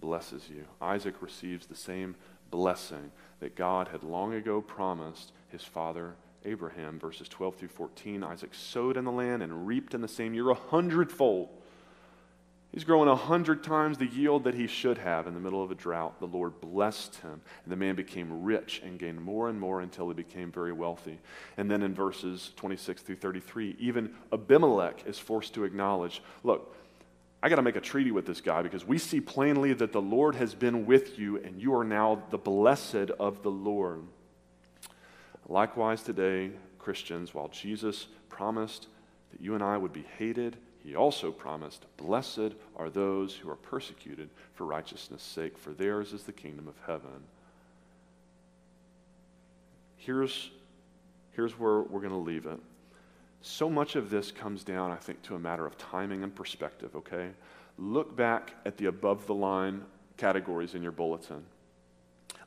blesses 0.00 0.48
you. 0.48 0.64
Isaac 0.80 1.20
receives 1.20 1.66
the 1.66 1.74
same 1.74 2.14
blessing 2.52 3.10
that 3.40 3.56
God 3.56 3.88
had 3.88 4.04
long 4.04 4.32
ago 4.32 4.60
promised 4.60 5.32
his 5.48 5.64
father 5.64 6.14
Abraham. 6.44 7.00
Verses 7.00 7.28
12 7.28 7.56
through 7.56 7.68
14 7.68 8.22
Isaac 8.22 8.54
sowed 8.54 8.96
in 8.96 9.04
the 9.04 9.10
land 9.10 9.42
and 9.42 9.66
reaped 9.66 9.92
in 9.92 10.02
the 10.02 10.06
same 10.06 10.34
year 10.34 10.50
a 10.50 10.54
hundredfold. 10.54 11.48
He's 12.72 12.84
growing 12.84 13.08
a 13.08 13.16
hundred 13.16 13.64
times 13.64 13.96
the 13.96 14.06
yield 14.06 14.44
that 14.44 14.54
he 14.54 14.66
should 14.66 14.98
have 14.98 15.26
in 15.26 15.32
the 15.32 15.40
middle 15.40 15.62
of 15.62 15.70
a 15.70 15.74
drought. 15.74 16.20
The 16.20 16.26
Lord 16.26 16.60
blessed 16.60 17.16
him, 17.16 17.40
and 17.64 17.72
the 17.72 17.76
man 17.76 17.94
became 17.94 18.42
rich 18.42 18.82
and 18.84 18.98
gained 18.98 19.22
more 19.22 19.48
and 19.48 19.58
more 19.58 19.80
until 19.80 20.08
he 20.08 20.14
became 20.14 20.52
very 20.52 20.72
wealthy. 20.72 21.18
And 21.56 21.70
then 21.70 21.82
in 21.82 21.94
verses 21.94 22.52
26 22.56 23.02
through 23.02 23.16
33, 23.16 23.76
even 23.78 24.14
Abimelech 24.32 25.06
is 25.06 25.18
forced 25.18 25.54
to 25.54 25.64
acknowledge 25.64 26.22
look, 26.44 26.76
I 27.42 27.48
got 27.48 27.56
to 27.56 27.62
make 27.62 27.76
a 27.76 27.80
treaty 27.80 28.10
with 28.10 28.26
this 28.26 28.40
guy 28.40 28.62
because 28.62 28.84
we 28.84 28.98
see 28.98 29.20
plainly 29.20 29.72
that 29.72 29.92
the 29.92 30.02
Lord 30.02 30.34
has 30.34 30.54
been 30.54 30.84
with 30.84 31.18
you, 31.18 31.38
and 31.38 31.60
you 31.62 31.74
are 31.74 31.84
now 31.84 32.22
the 32.30 32.38
blessed 32.38 33.10
of 33.18 33.42
the 33.42 33.50
Lord. 33.50 34.02
Likewise, 35.48 36.02
today, 36.02 36.50
Christians, 36.78 37.32
while 37.32 37.48
Jesus 37.48 38.08
promised 38.28 38.88
that 39.30 39.40
you 39.40 39.54
and 39.54 39.62
I 39.62 39.78
would 39.78 39.92
be 39.92 40.04
hated, 40.18 40.58
he 40.88 40.96
also 40.96 41.30
promised, 41.30 41.84
Blessed 41.98 42.54
are 42.74 42.88
those 42.88 43.34
who 43.34 43.50
are 43.50 43.56
persecuted 43.56 44.30
for 44.54 44.64
righteousness' 44.64 45.22
sake, 45.22 45.58
for 45.58 45.74
theirs 45.74 46.14
is 46.14 46.22
the 46.22 46.32
kingdom 46.32 46.66
of 46.66 46.76
heaven. 46.86 47.24
Here's, 49.98 50.50
here's 51.32 51.58
where 51.58 51.80
we're 51.80 52.00
going 52.00 52.12
to 52.12 52.16
leave 52.16 52.46
it. 52.46 52.58
So 53.42 53.68
much 53.68 53.96
of 53.96 54.08
this 54.08 54.32
comes 54.32 54.64
down, 54.64 54.90
I 54.90 54.96
think, 54.96 55.20
to 55.24 55.34
a 55.34 55.38
matter 55.38 55.66
of 55.66 55.76
timing 55.76 56.22
and 56.22 56.34
perspective, 56.34 56.96
okay? 56.96 57.32
Look 57.76 58.16
back 58.16 58.54
at 58.64 58.78
the 58.78 58.86
above 58.86 59.26
the 59.26 59.34
line 59.34 59.82
categories 60.16 60.74
in 60.74 60.82
your 60.82 60.92
bulletin 60.92 61.44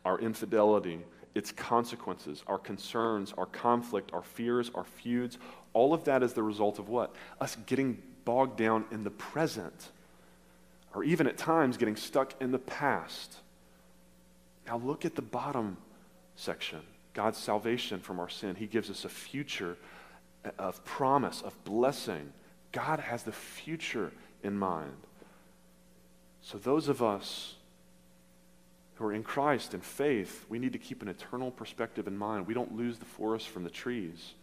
our 0.03 0.19
infidelity, 0.19 0.99
its 1.35 1.51
consequences, 1.51 2.43
our 2.47 2.57
concerns, 2.57 3.35
our 3.37 3.45
conflict, 3.45 4.11
our 4.13 4.23
fears, 4.23 4.71
our 4.73 4.83
feuds, 4.83 5.37
all 5.73 5.93
of 5.93 6.03
that 6.05 6.23
is 6.23 6.33
the 6.33 6.41
result 6.41 6.79
of 6.79 6.89
what? 6.89 7.15
Us 7.39 7.55
getting 7.67 8.01
bogged 8.25 8.57
down 8.57 8.85
in 8.91 9.03
the 9.03 9.09
present, 9.11 9.89
or 10.93 11.03
even 11.03 11.27
at 11.27 11.37
times 11.37 11.77
getting 11.77 11.95
stuck 11.95 12.33
in 12.41 12.51
the 12.51 12.59
past. 12.59 13.37
Now, 14.67 14.77
look 14.77 15.05
at 15.05 15.15
the 15.15 15.21
bottom 15.21 15.77
section 16.35 16.81
God's 17.13 17.37
salvation 17.37 17.99
from 17.99 18.19
our 18.19 18.29
sin. 18.29 18.55
He 18.55 18.67
gives 18.67 18.89
us 18.89 19.03
a 19.03 19.09
future 19.09 19.77
of 20.57 20.83
promise, 20.85 21.41
of 21.41 21.61
blessing. 21.65 22.31
God 22.71 22.99
has 22.99 23.23
the 23.23 23.31
future 23.31 24.11
in 24.43 24.57
mind. 24.57 24.95
So, 26.41 26.57
those 26.57 26.87
of 26.87 27.03
us 27.03 27.55
who 28.95 29.05
are 29.05 29.13
in 29.13 29.23
Christ 29.23 29.73
in 29.73 29.81
faith, 29.81 30.45
we 30.47 30.59
need 30.59 30.73
to 30.73 30.79
keep 30.79 31.01
an 31.01 31.07
eternal 31.07 31.51
perspective 31.51 32.07
in 32.07 32.17
mind. 32.17 32.47
We 32.47 32.53
don't 32.53 32.77
lose 32.77 32.97
the 32.97 33.05
forest 33.05 33.49
from 33.49 33.63
the 33.63 33.69
trees. 33.69 34.33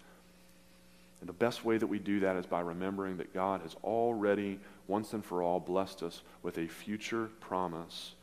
And 1.21 1.29
the 1.29 1.35
best 1.35 1.65
way 1.65 1.79
that 1.79 1.87
we 1.87 1.99
do 1.99 2.21
that 2.21 2.37
is 2.37 2.47
by 2.47 2.61
remembering 2.61 3.17
that 3.17 3.35
God 3.35 3.63
has 3.63 3.75
already, 3.83 4.61
once 4.87 5.13
and 5.13 5.25
for 5.25 5.43
all, 5.43 5.59
blessed 5.59 6.03
us 6.03 6.23
with 6.43 6.59
a 6.59 6.69
future 6.69 7.31
promise, 7.41 8.15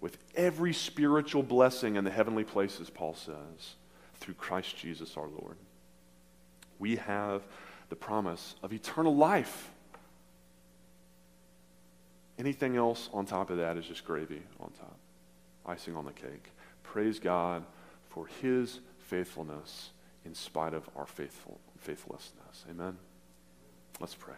with 0.00 0.16
every 0.34 0.72
spiritual 0.72 1.42
blessing 1.42 1.96
in 1.96 2.04
the 2.04 2.10
heavenly 2.10 2.44
places, 2.44 2.88
Paul 2.88 3.14
says, 3.14 3.74
through 4.14 4.34
Christ 4.34 4.76
Jesus 4.76 5.16
our 5.16 5.28
Lord. 5.28 5.56
We 6.78 6.96
have 6.96 7.42
the 7.88 7.96
promise 7.96 8.54
of 8.62 8.72
eternal 8.72 9.14
life. 9.14 9.70
Anything 12.38 12.76
else 12.76 13.10
on 13.12 13.26
top 13.26 13.50
of 13.50 13.58
that 13.58 13.76
is 13.76 13.86
just 13.86 14.04
gravy 14.04 14.42
on 14.60 14.70
top, 14.70 14.96
icing 15.66 15.96
on 15.96 16.04
the 16.04 16.12
cake. 16.12 16.52
Praise 16.82 17.18
God 17.18 17.64
for 18.08 18.26
his 18.40 18.80
faithfulness 18.98 19.90
in 20.24 20.34
spite 20.34 20.74
of 20.74 20.88
our 20.96 21.06
faithful, 21.06 21.58
faithlessness. 21.78 22.64
Amen? 22.70 22.98
Let's 24.00 24.14
pray. 24.14 24.34